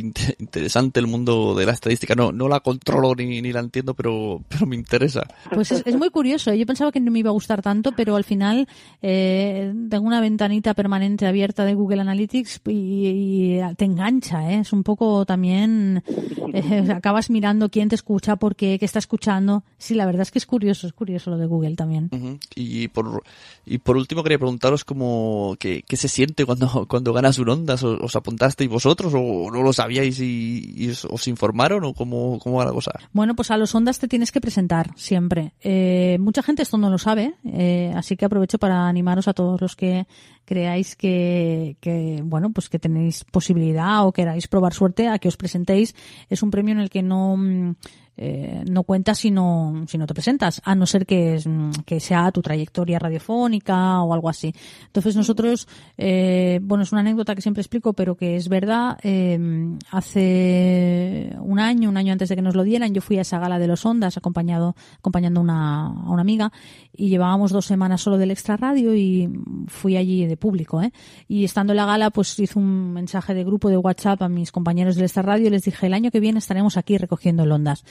interesante 0.00 1.00
el 1.00 1.06
mundo 1.06 1.54
de 1.54 1.66
la 1.66 1.72
estadística. 1.72 2.14
No, 2.14 2.32
no 2.32 2.48
la 2.48 2.60
controlo 2.60 3.14
ni, 3.14 3.40
ni 3.40 3.52
la 3.52 3.60
entiendo, 3.60 3.94
pero, 3.94 4.42
pero 4.48 4.66
me 4.66 4.76
interesa. 4.76 5.26
Pues 5.52 5.72
es, 5.72 5.82
es, 5.86 5.96
muy 5.96 6.10
curioso. 6.10 6.52
Yo 6.54 6.66
pensaba 6.66 6.92
que 6.92 7.00
no 7.00 7.10
me 7.10 7.18
iba 7.18 7.30
a 7.30 7.32
gustar 7.32 7.62
tanto, 7.62 7.92
pero 7.96 8.16
al 8.16 8.24
final 8.24 8.66
eh, 9.02 9.72
tengo 9.88 10.06
una 10.06 10.20
ventanita 10.20 10.74
permanente 10.74 11.26
abierta 11.26 11.64
de 11.64 11.74
Google 11.74 12.00
Analytics 12.00 12.62
y, 12.66 13.58
y 13.58 13.60
te 13.76 13.84
engancha. 13.84 14.50
¿eh? 14.52 14.60
Es 14.60 14.72
un 14.72 14.82
poco 14.82 15.24
también... 15.24 16.02
Eh, 16.52 16.88
acabas 16.92 17.30
mirando 17.30 17.68
quién 17.68 17.88
te 17.88 17.94
escucha, 17.94 18.36
por 18.36 18.56
qué, 18.56 18.78
qué 18.78 18.84
está 18.84 18.98
escuchando. 18.98 19.62
Sí, 19.78 19.94
la 19.94 20.06
verdad 20.06 20.22
es 20.22 20.30
que 20.30 20.38
es 20.38 20.46
curioso, 20.46 20.86
es 20.86 20.92
curioso 20.92 21.30
lo 21.30 21.38
de 21.38 21.46
Google 21.46 21.76
también. 21.76 22.08
Uh 22.12 22.16
-huh. 22.16 22.40
Y 22.54 22.88
por 22.88 23.22
y 23.64 23.78
por 23.78 23.96
último 23.96 24.22
quería 24.22 24.38
preguntaros 24.38 24.84
cómo 24.84 25.56
qué, 25.58 25.84
qué 25.86 25.96
se 25.96 26.08
siente 26.08 26.44
cuando, 26.44 26.86
cuando 26.88 27.12
ganas 27.12 27.38
un 27.38 27.50
Ondas. 27.50 27.82
¿Os, 27.82 28.00
os 28.00 28.16
apuntasteis 28.16 28.70
vosotros 28.70 29.12
o 29.14 29.50
no 29.50 29.62
lo 29.62 29.72
sabéis? 29.72 29.89
Sabíais 29.90 30.20
y, 30.20 30.90
os 31.10 31.28
informaron 31.28 31.84
o 31.84 31.94
cómo, 31.94 32.38
cómo 32.38 32.58
va 32.58 32.64
la 32.64 32.72
cosa? 32.72 32.92
Bueno, 33.12 33.34
pues 33.34 33.50
a 33.50 33.56
los 33.56 33.74
ondas 33.74 33.98
te 33.98 34.06
tienes 34.06 34.30
que 34.30 34.40
presentar 34.40 34.90
siempre. 34.96 35.52
Eh, 35.60 36.16
mucha 36.20 36.42
gente 36.42 36.62
esto 36.62 36.78
no 36.78 36.90
lo 36.90 36.98
sabe, 36.98 37.34
eh, 37.44 37.92
así 37.96 38.16
que 38.16 38.24
aprovecho 38.24 38.58
para 38.58 38.86
animaros 38.86 39.26
a 39.26 39.34
todos 39.34 39.60
los 39.60 39.74
que 39.74 40.06
creáis 40.44 40.96
que, 40.96 41.76
que, 41.80 42.20
bueno, 42.24 42.52
pues 42.52 42.68
que 42.68 42.78
tenéis 42.78 43.24
posibilidad 43.24 44.06
o 44.06 44.12
queráis 44.12 44.46
probar 44.48 44.74
suerte 44.74 45.08
a 45.08 45.18
que 45.18 45.28
os 45.28 45.36
presentéis. 45.36 45.94
Es 46.28 46.42
un 46.42 46.50
premio 46.50 46.72
en 46.72 46.80
el 46.80 46.90
que 46.90 47.02
no, 47.02 47.36
mm, 47.36 47.74
eh, 48.22 48.64
no 48.68 48.82
cuentas 48.82 49.18
si 49.18 49.30
no, 49.30 49.84
si 49.88 49.96
no 49.96 50.06
te 50.06 50.12
presentas, 50.12 50.60
a 50.62 50.74
no 50.74 50.84
ser 50.84 51.06
que, 51.06 51.40
mm, 51.42 51.70
que 51.86 52.00
sea 52.00 52.30
tu 52.32 52.42
trayectoria 52.42 52.98
radiofónica 52.98 54.02
o 54.02 54.12
algo 54.12 54.28
así. 54.28 54.54
Entonces 54.84 55.16
nosotros, 55.16 55.66
eh, 55.96 56.60
bueno, 56.62 56.84
es 56.84 56.92
una 56.92 57.00
anécdota 57.00 57.34
que 57.34 57.40
siempre 57.40 57.62
explico, 57.62 57.94
pero 57.94 58.16
que 58.16 58.36
es 58.36 58.50
verdad, 58.50 58.98
eh, 59.02 59.38
hace 59.90 61.34
un 61.40 61.58
año, 61.58 61.88
un 61.88 61.96
año 61.96 62.12
antes 62.12 62.28
de 62.28 62.36
que 62.36 62.42
nos 62.42 62.54
lo 62.54 62.62
dieran, 62.62 62.92
yo 62.92 63.00
fui 63.00 63.16
a 63.16 63.22
esa 63.22 63.38
gala 63.38 63.58
de 63.58 63.66
los 63.66 63.86
Ondas 63.86 64.18
acompañado, 64.18 64.76
acompañando 64.98 65.40
una, 65.40 65.86
a 65.86 66.10
una 66.10 66.20
amiga 66.20 66.52
y 66.94 67.08
llevábamos 67.08 67.52
dos 67.52 67.64
semanas 67.64 68.02
solo 68.02 68.18
del 68.18 68.32
extra 68.32 68.58
radio 68.58 68.94
y 68.94 69.30
fui 69.68 69.96
allí 69.96 70.26
de 70.26 70.36
público, 70.36 70.82
¿eh? 70.82 70.92
Y 71.26 71.44
estando 71.44 71.72
en 71.72 71.78
la 71.78 71.86
gala, 71.86 72.10
pues 72.10 72.38
hice 72.38 72.58
un 72.58 72.92
mensaje 72.92 73.32
de 73.32 73.44
grupo 73.44 73.70
de 73.70 73.78
WhatsApp 73.78 74.20
a 74.20 74.28
mis 74.28 74.52
compañeros 74.52 74.96
del 74.96 75.04
extra 75.04 75.22
radio 75.22 75.46
y 75.46 75.50
les 75.50 75.62
dije, 75.62 75.86
el 75.86 75.94
año 75.94 76.10
que 76.10 76.20
viene 76.20 76.38
estaremos 76.38 76.76
aquí 76.76 76.98
recogiendo 76.98 77.44
el 77.44 77.52
Ondas. 77.52 77.82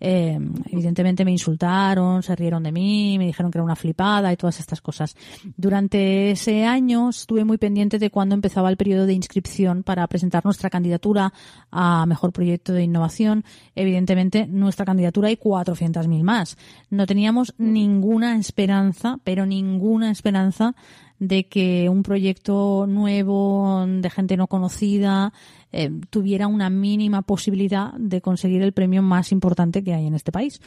Eh, 0.00 0.38
evidentemente 0.70 1.24
me 1.24 1.32
insultaron, 1.32 2.22
se 2.22 2.36
rieron 2.36 2.62
de 2.62 2.72
mí, 2.72 3.18
me 3.18 3.26
dijeron 3.26 3.50
que 3.50 3.58
era 3.58 3.64
una 3.64 3.76
flipada 3.76 4.32
y 4.32 4.36
todas 4.36 4.60
estas 4.60 4.80
cosas. 4.80 5.16
Durante 5.56 6.30
ese 6.30 6.64
año 6.64 7.10
estuve 7.10 7.44
muy 7.44 7.58
pendiente 7.58 7.98
de 7.98 8.10
cuándo 8.10 8.34
empezaba 8.34 8.70
el 8.70 8.76
periodo 8.76 9.06
de 9.06 9.14
inscripción 9.14 9.82
para 9.82 10.06
presentar 10.06 10.44
nuestra 10.44 10.70
candidatura 10.70 11.32
a 11.70 12.06
mejor 12.06 12.32
proyecto 12.32 12.72
de 12.72 12.84
innovación. 12.84 13.44
Evidentemente, 13.74 14.46
nuestra 14.46 14.84
candidatura 14.84 15.28
hay 15.28 15.36
400.000 15.36 16.22
más. 16.22 16.56
No 16.90 17.06
teníamos 17.06 17.54
ninguna 17.58 18.36
esperanza, 18.36 19.18
pero 19.24 19.46
ninguna 19.46 20.10
esperanza 20.10 20.74
de 21.18 21.48
que 21.48 21.88
un 21.88 22.02
proyecto 22.02 22.86
nuevo 22.88 23.84
de 23.86 24.10
gente 24.10 24.36
no 24.36 24.46
conocida 24.46 25.32
eh, 25.72 25.90
tuviera 26.10 26.46
una 26.46 26.70
mínima 26.70 27.22
posibilidad 27.22 27.92
de 27.94 28.20
conseguir 28.20 28.62
el 28.62 28.72
premio 28.72 29.02
más 29.02 29.32
importante 29.32 29.84
que 29.84 29.94
hay 29.94 30.06
en 30.06 30.14
este 30.14 30.32
país 30.32 30.60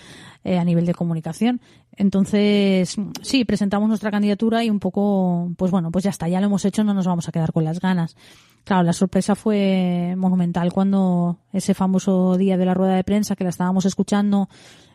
eh, 0.43 0.57
a 0.57 0.63
nivel 0.63 0.85
de 0.85 0.93
comunicación. 0.93 1.61
Entonces, 1.97 2.95
sí, 3.21 3.45
presentamos 3.45 3.89
nuestra 3.89 4.11
candidatura 4.11 4.63
y 4.63 4.69
un 4.69 4.79
poco, 4.79 5.51
pues 5.57 5.71
bueno, 5.71 5.91
pues 5.91 6.03
ya 6.03 6.11
está, 6.11 6.27
ya 6.27 6.39
lo 6.39 6.45
hemos 6.47 6.65
hecho, 6.65 6.83
no 6.83 6.93
nos 6.93 7.07
vamos 7.07 7.27
a 7.27 7.31
quedar 7.31 7.51
con 7.51 7.63
las 7.63 7.79
ganas. 7.79 8.15
Claro, 8.63 8.83
la 8.83 8.93
sorpresa 8.93 9.35
fue 9.35 10.13
monumental 10.17 10.71
cuando 10.71 11.39
ese 11.51 11.73
famoso 11.73 12.37
día 12.37 12.57
de 12.57 12.65
la 12.65 12.75
rueda 12.75 12.95
de 12.95 13.03
prensa 13.03 13.35
que 13.35 13.43
la 13.43 13.49
estábamos 13.49 13.85
escuchando 13.85 14.49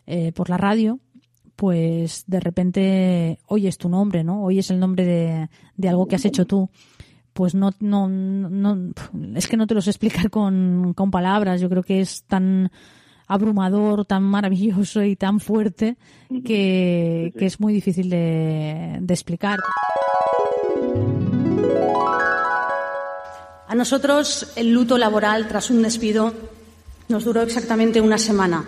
eh, 0.06 0.30
por 0.32 0.48
la 0.48 0.56
radio, 0.56 1.00
pues 1.56 2.24
de 2.26 2.38
repente 2.38 3.38
oyes 3.48 3.76
tu 3.76 3.88
nombre, 3.88 4.22
¿no? 4.22 4.44
Oyes 4.44 4.70
el 4.70 4.78
nombre 4.78 5.04
de, 5.04 5.48
de 5.76 5.88
algo 5.88 6.06
que 6.06 6.14
has 6.14 6.24
hecho 6.24 6.46
tú. 6.46 6.70
Pues 7.36 7.54
no, 7.54 7.70
no, 7.80 8.08
no, 8.08 8.92
es 9.34 9.46
que 9.46 9.58
no 9.58 9.66
te 9.66 9.74
lo 9.74 9.82
sé 9.82 9.90
explicar 9.90 10.30
con, 10.30 10.94
con 10.94 11.10
palabras. 11.10 11.60
Yo 11.60 11.68
creo 11.68 11.82
que 11.82 12.00
es 12.00 12.22
tan 12.22 12.72
abrumador, 13.26 14.06
tan 14.06 14.22
maravilloso 14.22 15.02
y 15.02 15.16
tan 15.16 15.38
fuerte 15.38 15.98
que, 16.46 17.34
que 17.38 17.44
es 17.44 17.60
muy 17.60 17.74
difícil 17.74 18.08
de, 18.08 18.96
de 19.02 19.12
explicar. 19.12 19.58
A 23.68 23.74
nosotros 23.74 24.54
el 24.56 24.72
luto 24.72 24.96
laboral 24.96 25.46
tras 25.46 25.68
un 25.68 25.82
despido 25.82 26.32
nos 27.08 27.24
duró 27.24 27.42
exactamente 27.42 28.00
una 28.00 28.16
semana, 28.16 28.64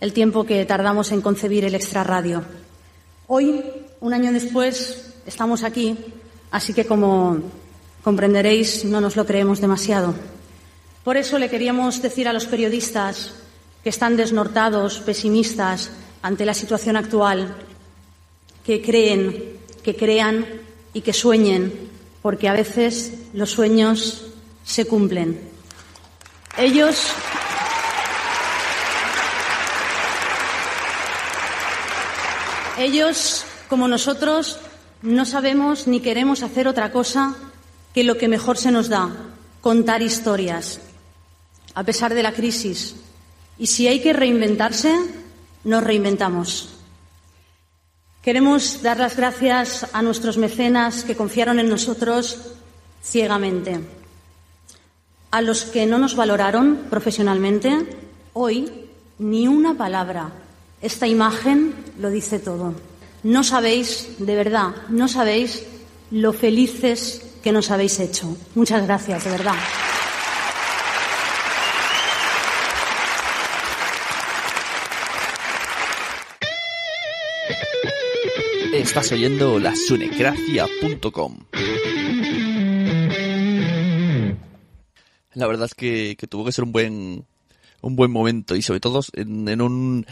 el 0.00 0.12
tiempo 0.12 0.42
que 0.42 0.64
tardamos 0.64 1.12
en 1.12 1.20
concebir 1.20 1.64
el 1.64 1.76
extrarradio. 1.76 2.42
Hoy, 3.28 3.62
un 4.00 4.12
año 4.12 4.32
después, 4.32 5.14
estamos 5.24 5.62
aquí, 5.62 5.96
así 6.50 6.74
que 6.74 6.84
como 6.84 7.38
comprenderéis, 8.08 8.86
no 8.86 9.02
nos 9.02 9.16
lo 9.16 9.26
creemos 9.26 9.60
demasiado. 9.60 10.14
Por 11.04 11.18
eso 11.18 11.36
le 11.36 11.50
queríamos 11.50 12.00
decir 12.00 12.26
a 12.26 12.32
los 12.32 12.46
periodistas 12.46 13.34
que 13.84 13.90
están 13.90 14.16
desnortados, 14.16 15.00
pesimistas 15.00 15.90
ante 16.22 16.46
la 16.46 16.54
situación 16.54 16.96
actual, 16.96 17.54
que 18.64 18.80
creen, 18.80 19.60
que 19.84 19.94
crean 19.94 20.46
y 20.94 21.02
que 21.02 21.12
sueñen, 21.12 21.70
porque 22.22 22.48
a 22.48 22.54
veces 22.54 23.12
los 23.34 23.50
sueños 23.50 24.24
se 24.64 24.86
cumplen. 24.86 25.38
Ellos 26.56 27.12
Ellos, 32.78 33.44
como 33.68 33.86
nosotros, 33.86 34.60
no 35.02 35.26
sabemos 35.26 35.86
ni 35.86 36.00
queremos 36.00 36.42
hacer 36.42 36.68
otra 36.68 36.90
cosa 36.90 37.36
que 37.94 38.04
lo 38.04 38.16
que 38.18 38.28
mejor 38.28 38.58
se 38.58 38.70
nos 38.70 38.88
da, 38.88 39.10
contar 39.60 40.02
historias, 40.02 40.80
a 41.74 41.84
pesar 41.84 42.14
de 42.14 42.22
la 42.22 42.32
crisis. 42.32 42.96
Y 43.58 43.66
si 43.66 43.88
hay 43.88 44.00
que 44.00 44.12
reinventarse, 44.12 44.94
nos 45.64 45.82
reinventamos. 45.82 46.70
Queremos 48.22 48.82
dar 48.82 48.98
las 48.98 49.16
gracias 49.16 49.86
a 49.92 50.02
nuestros 50.02 50.38
mecenas 50.38 51.04
que 51.04 51.16
confiaron 51.16 51.58
en 51.58 51.68
nosotros 51.68 52.52
ciegamente. 53.02 53.80
A 55.30 55.40
los 55.40 55.64
que 55.64 55.86
no 55.86 55.98
nos 55.98 56.16
valoraron 56.16 56.86
profesionalmente, 56.90 57.86
hoy 58.32 58.70
ni 59.18 59.48
una 59.48 59.74
palabra. 59.74 60.30
Esta 60.80 61.06
imagen 61.06 61.74
lo 61.98 62.10
dice 62.10 62.38
todo. 62.38 62.74
No 63.22 63.42
sabéis, 63.42 64.16
de 64.18 64.36
verdad, 64.36 64.74
no 64.88 65.08
sabéis 65.08 65.64
lo 66.10 66.32
felices 66.32 67.22
que 67.42 67.52
nos 67.52 67.70
habéis 67.70 67.98
hecho. 68.00 68.36
Muchas 68.54 68.84
gracias, 68.86 69.24
de 69.24 69.30
verdad. 69.30 69.56
Estás 78.72 79.12
oyendo 79.12 79.58
la 79.58 79.74
sunecracia.com. 79.74 81.38
La 85.34 85.46
verdad 85.46 85.66
es 85.66 85.74
que, 85.74 86.16
tuvo 86.28 86.44
que 86.44 86.52
ser 86.52 86.64
un 86.64 86.72
buen 86.72 87.26
un 87.80 87.94
buen 87.94 88.10
momento 88.10 88.56
y 88.56 88.62
sobre 88.62 88.80
todo 88.80 89.00
en 89.14 89.60
un 89.60 90.04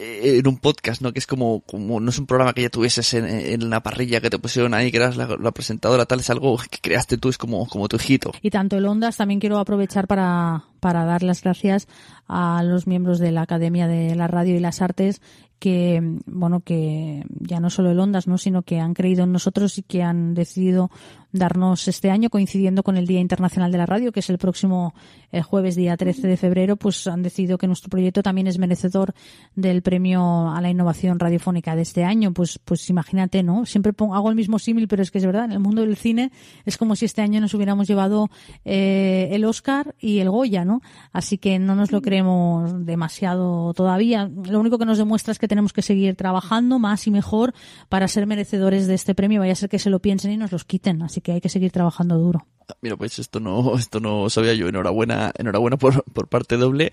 en 0.00 0.46
un 0.46 0.58
podcast, 0.58 1.02
¿no? 1.02 1.12
Que 1.12 1.18
es 1.18 1.26
como, 1.26 1.60
como 1.60 2.00
no 2.00 2.10
es 2.10 2.18
un 2.18 2.26
programa 2.26 2.52
que 2.52 2.62
ya 2.62 2.70
tuvieses 2.70 3.14
en, 3.14 3.26
en 3.26 3.70
la 3.70 3.82
parrilla 3.82 4.20
que 4.20 4.30
te 4.30 4.38
pusieron 4.38 4.74
ahí, 4.74 4.90
que 4.90 4.98
eras 4.98 5.16
la, 5.16 5.36
la, 5.40 5.50
presentadora, 5.52 6.06
tal, 6.06 6.20
es 6.20 6.30
algo 6.30 6.56
que 6.70 6.78
creaste 6.80 7.18
tú, 7.18 7.28
es 7.28 7.38
como, 7.38 7.66
como 7.68 7.88
tu 7.88 7.96
hijito. 7.96 8.32
Y 8.42 8.50
tanto 8.50 8.76
el 8.76 8.86
Ondas 8.86 9.16
también 9.16 9.40
quiero 9.40 9.58
aprovechar 9.58 10.06
para, 10.06 10.64
para 10.80 11.04
dar 11.04 11.22
las 11.22 11.42
gracias 11.42 11.88
a 12.28 12.62
los 12.62 12.86
miembros 12.86 13.18
de 13.18 13.32
la 13.32 13.42
Academia 13.42 13.88
de 13.88 14.14
la 14.14 14.28
Radio 14.28 14.56
y 14.56 14.60
las 14.60 14.82
Artes 14.82 15.20
que, 15.58 16.00
bueno, 16.26 16.60
que 16.60 17.24
ya 17.40 17.60
no 17.60 17.70
solo 17.70 17.90
el 17.90 17.98
Ondas, 17.98 18.28
¿no? 18.28 18.38
Sino 18.38 18.62
que 18.62 18.78
han 18.78 18.94
creído 18.94 19.24
en 19.24 19.32
nosotros 19.32 19.76
y 19.78 19.82
que 19.82 20.02
han 20.02 20.34
decidido 20.34 20.90
darnos 21.32 21.88
este 21.88 22.10
año, 22.10 22.30
coincidiendo 22.30 22.82
con 22.82 22.96
el 22.96 23.06
Día 23.06 23.20
Internacional 23.20 23.70
de 23.70 23.78
la 23.78 23.86
Radio, 23.86 24.12
que 24.12 24.20
es 24.20 24.30
el 24.30 24.38
próximo 24.38 24.94
eh, 25.30 25.42
jueves, 25.42 25.76
día 25.76 25.96
13 25.96 26.26
de 26.26 26.36
febrero, 26.36 26.76
pues 26.76 27.06
han 27.06 27.22
decidido 27.22 27.58
que 27.58 27.66
nuestro 27.66 27.90
proyecto 27.90 28.22
también 28.22 28.46
es 28.46 28.58
merecedor 28.58 29.14
del 29.54 29.82
premio 29.82 30.50
a 30.50 30.60
la 30.60 30.70
innovación 30.70 31.18
radiofónica 31.18 31.76
de 31.76 31.82
este 31.82 32.04
año. 32.04 32.32
Pues, 32.32 32.58
pues 32.64 32.88
imagínate, 32.88 33.42
¿no? 33.42 33.66
Siempre 33.66 33.92
pongo, 33.92 34.14
hago 34.14 34.30
el 34.30 34.36
mismo 34.36 34.58
símil, 34.58 34.88
pero 34.88 35.02
es 35.02 35.10
que 35.10 35.18
es 35.18 35.26
verdad, 35.26 35.44
en 35.44 35.52
el 35.52 35.60
mundo 35.60 35.82
del 35.82 35.96
cine 35.96 36.32
es 36.64 36.76
como 36.76 36.96
si 36.96 37.04
este 37.04 37.22
año 37.22 37.40
nos 37.40 37.52
hubiéramos 37.54 37.86
llevado 37.86 38.30
eh, 38.64 39.28
el 39.32 39.44
Oscar 39.44 39.94
y 40.00 40.20
el 40.20 40.30
Goya, 40.30 40.64
¿no? 40.64 40.80
Así 41.12 41.38
que 41.38 41.58
no 41.58 41.74
nos 41.74 41.92
lo 41.92 42.00
creemos 42.00 42.86
demasiado 42.86 43.74
todavía. 43.74 44.30
Lo 44.44 44.60
único 44.60 44.78
que 44.78 44.86
nos 44.86 44.98
demuestra 44.98 45.32
es 45.32 45.38
que 45.38 45.48
tenemos 45.48 45.72
que 45.72 45.82
seguir 45.82 46.16
trabajando 46.16 46.78
más 46.78 47.06
y 47.06 47.10
mejor 47.10 47.54
para 47.88 48.08
ser 48.08 48.26
merecedores 48.26 48.86
de 48.86 48.94
este 48.94 49.14
premio. 49.14 49.40
Vaya 49.40 49.52
a 49.52 49.56
ser 49.56 49.68
que 49.68 49.78
se 49.78 49.90
lo 49.90 50.00
piensen 50.00 50.32
y 50.32 50.36
nos 50.36 50.52
los 50.52 50.64
quiten. 50.64 51.02
Que 51.20 51.32
hay 51.32 51.40
que 51.40 51.48
seguir 51.48 51.72
trabajando 51.72 52.18
duro. 52.18 52.46
Mira, 52.82 52.96
pues 52.96 53.18
esto 53.18 53.40
no, 53.40 53.76
esto 53.78 54.00
no 54.00 54.28
sabía 54.28 54.54
yo. 54.54 54.68
Enhorabuena, 54.68 55.32
enhorabuena 55.36 55.76
por, 55.76 56.04
por 56.04 56.28
parte 56.28 56.56
doble 56.56 56.92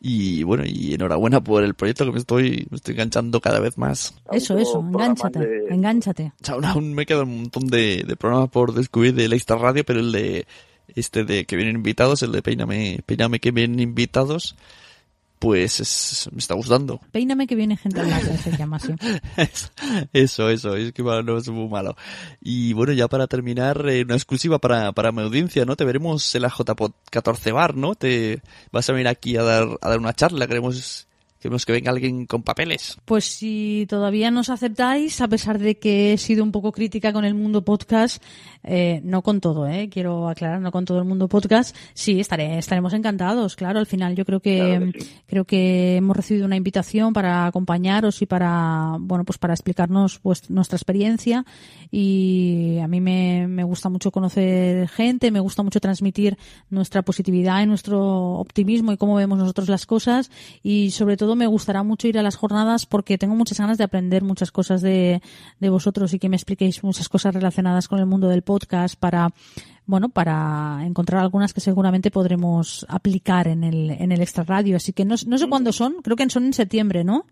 y 0.00 0.42
bueno, 0.44 0.64
y 0.66 0.94
enhorabuena 0.94 1.42
por 1.42 1.64
el 1.64 1.74
proyecto 1.74 2.04
que 2.04 2.12
me 2.12 2.18
estoy, 2.18 2.66
me 2.70 2.76
estoy 2.76 2.94
enganchando 2.94 3.40
cada 3.40 3.58
vez 3.58 3.76
más. 3.76 4.14
Eso, 4.30 4.56
eso, 4.56 4.78
engánchate, 4.80 5.40
de... 5.40 5.74
engánchate. 5.74 6.32
O 6.40 6.44
sea, 6.44 6.54
aún, 6.54 6.64
aún 6.64 6.94
me 6.94 7.06
quedan 7.06 7.28
un 7.28 7.40
montón 7.42 7.66
de, 7.66 8.04
de 8.06 8.16
programas 8.16 8.50
por 8.50 8.72
descubrir 8.72 9.14
de 9.14 9.28
la 9.28 9.34
Extra 9.34 9.56
Radio, 9.56 9.84
pero 9.84 10.00
el 10.00 10.12
de 10.12 10.46
este 10.94 11.24
de 11.24 11.44
que 11.44 11.56
vienen 11.56 11.76
invitados, 11.76 12.22
el 12.22 12.32
de 12.32 12.42
Peíname, 12.42 13.00
Peíname 13.04 13.40
que 13.40 13.50
vienen 13.50 13.80
invitados, 13.80 14.56
pues 15.38 15.80
es- 15.80 16.28
me 16.32 16.38
está 16.38 16.54
gustando. 16.54 17.00
Peíname 17.12 17.46
que 17.46 17.54
viene 17.54 17.76
gente 17.76 18.00
al 18.00 18.10
láser, 18.10 18.38
se 18.38 18.56
llama 18.56 18.76
así. 18.76 18.92
Eso, 20.12 20.50
eso, 20.50 20.76
es 20.76 20.92
que 20.92 21.02
no 21.02 21.36
es 21.38 21.48
muy 21.48 21.68
malo. 21.68 21.96
Y 22.40 22.72
bueno, 22.72 22.92
ya 22.92 23.08
para 23.08 23.26
terminar, 23.26 23.86
eh, 23.88 24.02
una 24.04 24.14
exclusiva 24.14 24.58
para, 24.58 24.92
para 24.92 25.12
mi 25.12 25.22
audiencia, 25.22 25.64
¿no? 25.64 25.76
Te 25.76 25.84
veremos 25.84 26.34
en 26.34 26.42
la 26.42 26.48
JPod 26.48 26.92
14 27.10 27.52
Bar, 27.52 27.76
¿no? 27.76 27.94
Te 27.94 28.42
vas 28.72 28.88
a 28.88 28.92
venir 28.92 29.08
aquí 29.08 29.36
a 29.36 29.42
dar, 29.42 29.68
a 29.80 29.88
dar 29.88 29.98
una 29.98 30.12
charla, 30.14 30.46
queremos, 30.46 31.05
queremos 31.46 31.64
que 31.64 31.72
venga 31.72 31.92
alguien 31.92 32.26
con 32.26 32.42
papeles. 32.42 32.98
Pues 33.04 33.24
si 33.24 33.86
todavía 33.88 34.32
nos 34.32 34.50
aceptáis, 34.50 35.20
a 35.20 35.28
pesar 35.28 35.60
de 35.60 35.78
que 35.78 36.12
he 36.12 36.18
sido 36.18 36.42
un 36.42 36.50
poco 36.50 36.72
crítica 36.72 37.12
con 37.12 37.24
el 37.24 37.34
mundo 37.34 37.64
podcast, 37.64 38.20
eh, 38.64 39.00
no 39.04 39.22
con 39.22 39.40
todo, 39.40 39.68
eh, 39.68 39.88
quiero 39.88 40.28
aclarar, 40.28 40.60
no 40.60 40.72
con 40.72 40.84
todo 40.84 40.98
el 40.98 41.04
mundo 41.04 41.28
podcast, 41.28 41.76
sí, 41.94 42.18
estaré, 42.18 42.58
estaremos 42.58 42.94
encantados, 42.94 43.54
claro, 43.54 43.78
al 43.78 43.86
final 43.86 44.16
yo 44.16 44.24
creo 44.24 44.40
que, 44.40 44.56
Claro 44.56 44.92
que 44.92 45.00
sí. 45.00 45.10
creo 45.26 45.44
que 45.44 45.96
hemos 45.98 46.16
recibido 46.16 46.46
una 46.46 46.56
invitación 46.56 47.12
para 47.12 47.46
acompañaros 47.46 48.20
y 48.22 48.26
para, 48.26 48.96
bueno, 48.98 49.24
pues 49.24 49.38
para 49.38 49.54
explicarnos 49.54 50.18
pues, 50.18 50.50
nuestra 50.50 50.74
experiencia 50.74 51.44
y 51.92 52.78
a 52.82 52.88
mí 52.88 53.00
me, 53.00 53.46
me 53.46 53.62
gusta 53.62 53.88
mucho 53.88 54.10
conocer 54.10 54.88
gente, 54.88 55.30
me 55.30 55.38
gusta 55.38 55.62
mucho 55.62 55.78
transmitir 55.78 56.36
nuestra 56.70 57.02
positividad 57.02 57.62
y 57.62 57.66
nuestro 57.66 58.32
optimismo 58.40 58.90
y 58.90 58.96
cómo 58.96 59.14
vemos 59.14 59.38
nosotros 59.38 59.68
las 59.68 59.86
cosas 59.86 60.32
y 60.64 60.90
sobre 60.90 61.16
todo 61.16 61.35
me 61.36 61.46
gustará 61.46 61.82
mucho 61.82 62.08
ir 62.08 62.18
a 62.18 62.22
las 62.22 62.36
jornadas 62.36 62.86
porque 62.86 63.18
tengo 63.18 63.34
muchas 63.34 63.58
ganas 63.58 63.78
de 63.78 63.84
aprender 63.84 64.24
muchas 64.24 64.50
cosas 64.50 64.82
de, 64.82 65.22
de 65.60 65.70
vosotros 65.70 66.12
y 66.14 66.18
que 66.18 66.28
me 66.28 66.36
expliquéis 66.36 66.82
muchas 66.82 67.08
cosas 67.08 67.34
relacionadas 67.34 67.88
con 67.88 67.98
el 67.98 68.06
mundo 68.06 68.28
del 68.28 68.42
podcast 68.42 68.98
para 68.98 69.30
bueno, 69.86 70.08
para 70.08 70.80
encontrar 70.84 71.22
algunas 71.22 71.54
que 71.54 71.60
seguramente 71.60 72.10
podremos 72.10 72.84
aplicar 72.88 73.46
en 73.46 73.62
el, 73.62 73.90
en 73.90 74.10
el 74.10 74.20
extra 74.20 74.42
radio. 74.42 74.76
Así 74.76 74.92
que 74.92 75.04
no, 75.04 75.14
no 75.26 75.38
sé 75.38 75.48
cuándo 75.48 75.72
son, 75.72 76.02
creo 76.02 76.16
que 76.16 76.28
son 76.28 76.44
en 76.44 76.52
septiembre, 76.52 77.04
¿no? 77.04 77.24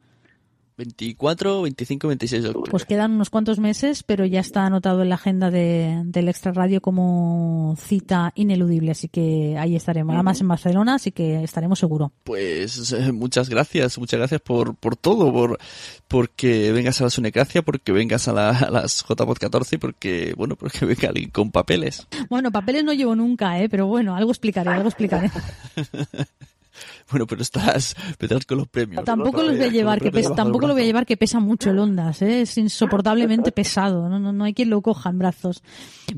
24, 0.77 1.62
25, 1.62 2.09
26 2.09 2.43
de 2.43 2.49
octubre. 2.49 2.70
Pues 2.70 2.85
quedan 2.85 3.12
unos 3.12 3.31
cuantos 3.31 3.59
meses, 3.59 4.03
pero 4.03 4.25
ya 4.27 4.41
está 4.41 4.66
anotado 4.66 5.03
en 5.03 5.09
la 5.09 5.14
agenda 5.14 5.51
de, 5.51 6.03
del 6.05 6.29
Extra 6.29 6.53
Radio 6.53 6.81
como 6.81 7.77
cita 7.79 8.33
ineludible, 8.35 8.91
así 8.91 9.09
que 9.09 9.57
ahí 9.59 9.77
estaremos. 9.77 10.14
Además 10.14 10.41
en 10.41 10.49
Barcelona, 10.49 10.95
así 10.97 11.12
que 11.12 11.43
estaremos 11.45 11.79
seguro. 11.79 12.12
Pues 12.25 12.93
eh, 12.93 13.12
muchas 13.12 13.49
gracias, 13.49 13.99
muchas 13.99 14.18
gracias 14.18 14.41
por, 14.41 14.75
por 14.75 14.97
todo, 14.97 15.33
por 15.33 15.59
porque 16.09 16.72
vengas 16.72 17.01
a 17.01 17.05
la 17.05 17.11
Sunecracia, 17.11 17.62
porque 17.62 17.93
vengas 17.93 18.29
a, 18.29 18.33
la- 18.33 18.51
a 18.51 18.70
las 18.70 19.05
JPod 19.09 19.39
14 19.39 19.77
y 19.77 19.79
porque, 19.79 20.35
bueno, 20.37 20.57
porque 20.57 20.85
venga 20.87 21.09
alguien 21.09 21.31
con 21.31 21.51
papeles. 21.51 22.07
Bueno, 22.29 22.51
papeles 22.51 22.85
no 22.85 22.93
llevo 22.93 23.14
nunca, 23.14 23.61
¿eh? 23.61 23.68
pero 23.68 23.87
bueno, 23.87 24.14
algo 24.16 24.31
explicaré, 24.31 24.70
algo 24.70 24.89
explicaré. 24.89 25.31
Bueno, 27.11 27.27
pero 27.27 27.43
estás, 27.43 27.95
vendrás 28.18 28.47
con 28.47 28.59
los 28.59 28.68
premios. 28.68 29.05
Tampoco 29.05 29.43
los 29.43 29.57
voy 29.57 29.64
a 29.66 29.68
llevar, 29.70 29.99
que 30.01 30.11
pesa, 30.11 30.29
tampoco 30.37 30.66
lo 30.66 30.75
voy 30.75 30.83
a 30.83 30.87
llevar 30.87 31.07
que 31.07 31.16
pesa 31.16 31.41
mucho 31.41 31.70
el 31.70 31.79
Ondas, 31.79 32.22
¿eh? 32.22 32.41
es 32.43 32.59
insoportablemente 32.59 33.53
pesado, 33.53 34.09
no, 34.09 34.18
no, 34.18 34.33
no 34.33 34.45
hay 34.45 34.55
quien 34.55 34.70
lo 34.70 34.81
coja 34.83 35.11
en 35.11 35.18
brazos. 35.18 35.62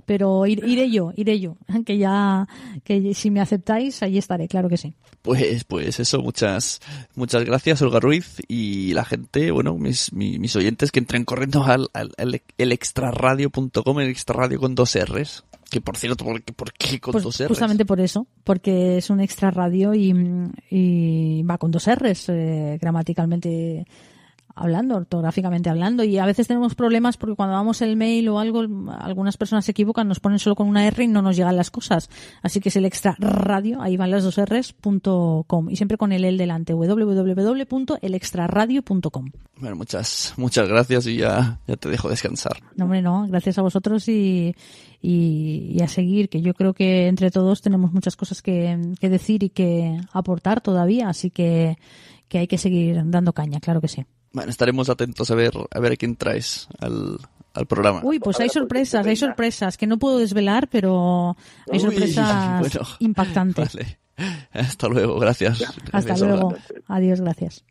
Pero 0.07 0.47
ir- 0.47 0.67
iré 0.67 0.91
yo, 0.91 1.13
iré 1.17 1.39
yo, 1.41 1.57
que 1.87 1.99
ya, 1.99 2.47
que 2.85 3.15
si 3.15 3.31
me 3.31 3.41
aceptáis, 3.41 4.03
ahí 4.03 4.19
estaré, 4.19 4.49
claro 4.49 4.69
que 4.69 4.77
sí. 4.77 4.95
Pues, 5.27 5.65
pues 5.65 6.01
eso, 6.01 6.23
muchas, 6.23 6.81
muchas 7.15 7.45
gracias, 7.45 7.83
Olga 7.83 8.01
Ruiz, 8.01 8.37
y 8.49 8.95
la 8.95 9.05
gente, 9.05 9.51
bueno, 9.51 9.75
mis, 9.77 10.13
mi- 10.15 10.39
mis 10.39 10.57
oyentes 10.57 10.91
que 10.91 11.01
entren 11.01 11.25
corriendo 11.25 11.63
al, 11.65 11.89
al, 11.93 12.13
al 12.17 12.41
elextraradio.com, 12.57 14.01
el 14.01 14.09
extraradio 14.09 14.59
con 14.59 14.75
dos 14.75 14.97
R's. 14.97 15.45
Que 15.69 15.81
por 15.81 15.97
cierto, 15.97 16.25
¿por 16.25 16.41
qué, 16.43 16.53
por 16.53 16.73
qué 16.73 17.01
con 17.01 17.13
Pues 17.13 17.25
dos 17.25 17.41
R's? 17.43 17.49
justamente 17.49 17.85
por 17.85 18.01
eso, 18.01 18.27
porque 18.45 18.99
es 18.99 19.11
un 19.11 19.21
extra 19.21 19.51
radio 19.51 19.95
y, 19.95 20.15
y 20.71 21.43
va 21.43 21.59
con 21.59 21.71
dos 21.73 21.89
R's 21.93 22.29
eh, 22.29 22.79
gramaticalmente 22.81 23.85
hablando, 24.57 24.97
ortográficamente 24.97 25.71
hablando, 25.71 26.03
y 26.03 26.19
a 26.19 26.27
veces 26.27 26.49
tenemos 26.49 26.75
problemas 26.75 27.17
porque 27.17 27.37
cuando 27.37 27.55
damos 27.55 27.83
el 27.83 27.97
mail 27.97 28.29
o 28.31 28.41
algo, 28.41 28.65
algunas 28.99 29.37
personas 29.37 29.67
se 29.67 29.73
equivocan, 29.73 30.09
nos 30.09 30.19
ponen 30.19 30.39
solo 30.39 30.57
con 30.57 30.67
una 30.67 30.87
R 30.87 31.05
y 31.05 31.09
no 31.09 31.21
nos 31.23 31.37
llegan 31.37 31.57
las 31.57 31.71
cosas. 31.71 32.09
Así 32.43 32.61
que 32.61 32.71
es 32.71 32.77
el 32.77 32.87
extra 32.87 33.15
radio, 33.19 33.83
ahí 33.83 33.97
van 33.97 34.11
las 34.11 34.25
dos 34.25 34.41
R's, 34.41 34.73
punto 34.73 35.45
com, 35.47 35.71
y 35.71 35.77
siempre 35.77 35.99
con 35.99 36.13
el 36.13 36.25
el 36.25 36.39
delante, 36.39 36.73
www.elextraradio.com. 36.73 39.31
Bueno, 39.59 39.77
muchas, 39.77 40.35
muchas 40.37 40.69
gracias 40.69 41.07
y 41.07 41.19
ya, 41.19 41.61
ya 41.67 41.77
te 41.77 41.89
dejo 41.89 42.09
descansar. 42.09 42.57
No, 42.75 42.85
hombre, 42.85 43.03
no, 43.03 43.27
gracias 43.29 43.59
a 43.59 43.63
vosotros 43.63 44.09
y, 44.09 44.55
y, 45.01 45.73
y 45.75 45.83
a 45.83 45.89
seguir, 45.89 46.29
que 46.29 46.43
yo 46.43 46.55
creo 46.55 46.75
que 46.75 47.09
entre 47.09 47.31
todos 47.31 47.63
tenemos 47.63 47.93
muchas 47.93 48.17
cosas 48.17 48.43
que, 48.43 48.79
que 48.99 49.09
decir 49.09 49.43
y 49.43 49.51
que 49.51 49.99
aportar 50.13 50.61
todavía, 50.61 51.09
así 51.09 51.31
que, 51.31 51.79
que 52.29 52.39
hay 52.39 52.47
que 52.47 52.59
seguir 52.59 53.03
dando 53.07 53.33
caña, 53.33 53.61
claro 53.61 53.81
que 53.81 53.89
sí. 53.89 54.05
Bueno, 54.33 54.51
estaremos 54.51 54.89
atentos 54.91 55.31
a 55.31 55.35
ver, 55.35 55.53
a 55.71 55.81
ver 55.81 55.93
a 55.93 55.97
quién 55.97 56.17
traes 56.17 56.69
al, 56.81 57.19
al 57.55 57.67
programa. 57.67 58.01
Uy, 58.05 58.19
pues 58.19 58.39
hay 58.41 58.49
sorpresas, 58.49 59.07
hay 59.07 59.17
sorpresas 59.17 59.77
que 59.77 59.87
no 59.87 59.99
puedo 59.99 60.19
desvelar, 60.19 60.69
pero 60.69 61.37
hay 61.71 61.79
Uy, 61.79 61.81
sorpresas 61.81 62.61
bueno. 62.61 62.89
impactantes. 63.01 63.75
Vale. 63.75 63.99
Hasta 64.53 64.89
luego, 64.89 65.19
gracias. 65.19 65.61
Hasta 65.63 65.83
Gracias, 65.91 66.21
luego. 66.21 66.55
Adiós, 66.89 67.21
gracias. 67.21 67.65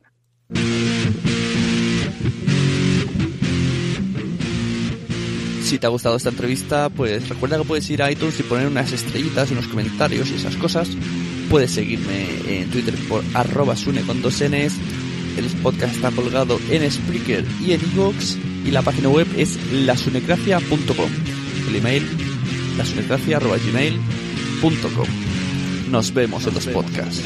Si 5.63 5.79
te 5.79 5.87
ha 5.87 5.89
gustado 5.89 6.15
esta 6.15 6.29
entrevista, 6.29 6.89
pues 6.89 7.27
recuerda 7.27 7.57
que 7.57 7.63
puedes 7.63 7.89
ir 7.89 8.03
a 8.03 8.11
iTunes 8.11 8.39
y 8.39 8.43
poner 8.43 8.67
unas 8.67 8.91
estrellitas, 8.91 9.49
unos 9.49 9.67
comentarios 9.67 10.29
y 10.29 10.35
esas 10.35 10.55
cosas. 10.57 10.89
Puedes 11.49 11.71
seguirme 11.71 12.61
en 12.61 12.69
Twitter 12.69 12.93
por 13.09 13.23
arroba 13.33 13.75
sune 13.75 14.01
con 14.03 14.21
dos 14.21 14.43
Ns. 14.43 14.73
El 15.37 15.45
podcast 15.61 15.95
está 15.95 16.11
colgado 16.11 16.59
en 16.69 16.89
Spreaker 16.89 17.45
y 17.61 17.73
en 17.73 17.81
iVoox. 17.93 18.37
Y 18.65 18.71
la 18.71 18.81
página 18.81 19.09
web 19.09 19.27
es 19.37 19.59
lasunecracia.com. 19.71 21.09
El 21.67 21.75
email 21.75 22.03
lasunecracia.gmail.com. 22.77 25.07
Nos 25.91 26.13
vemos 26.13 26.47
en 26.47 26.53
los 26.53 26.65
podcasts. 26.67 27.25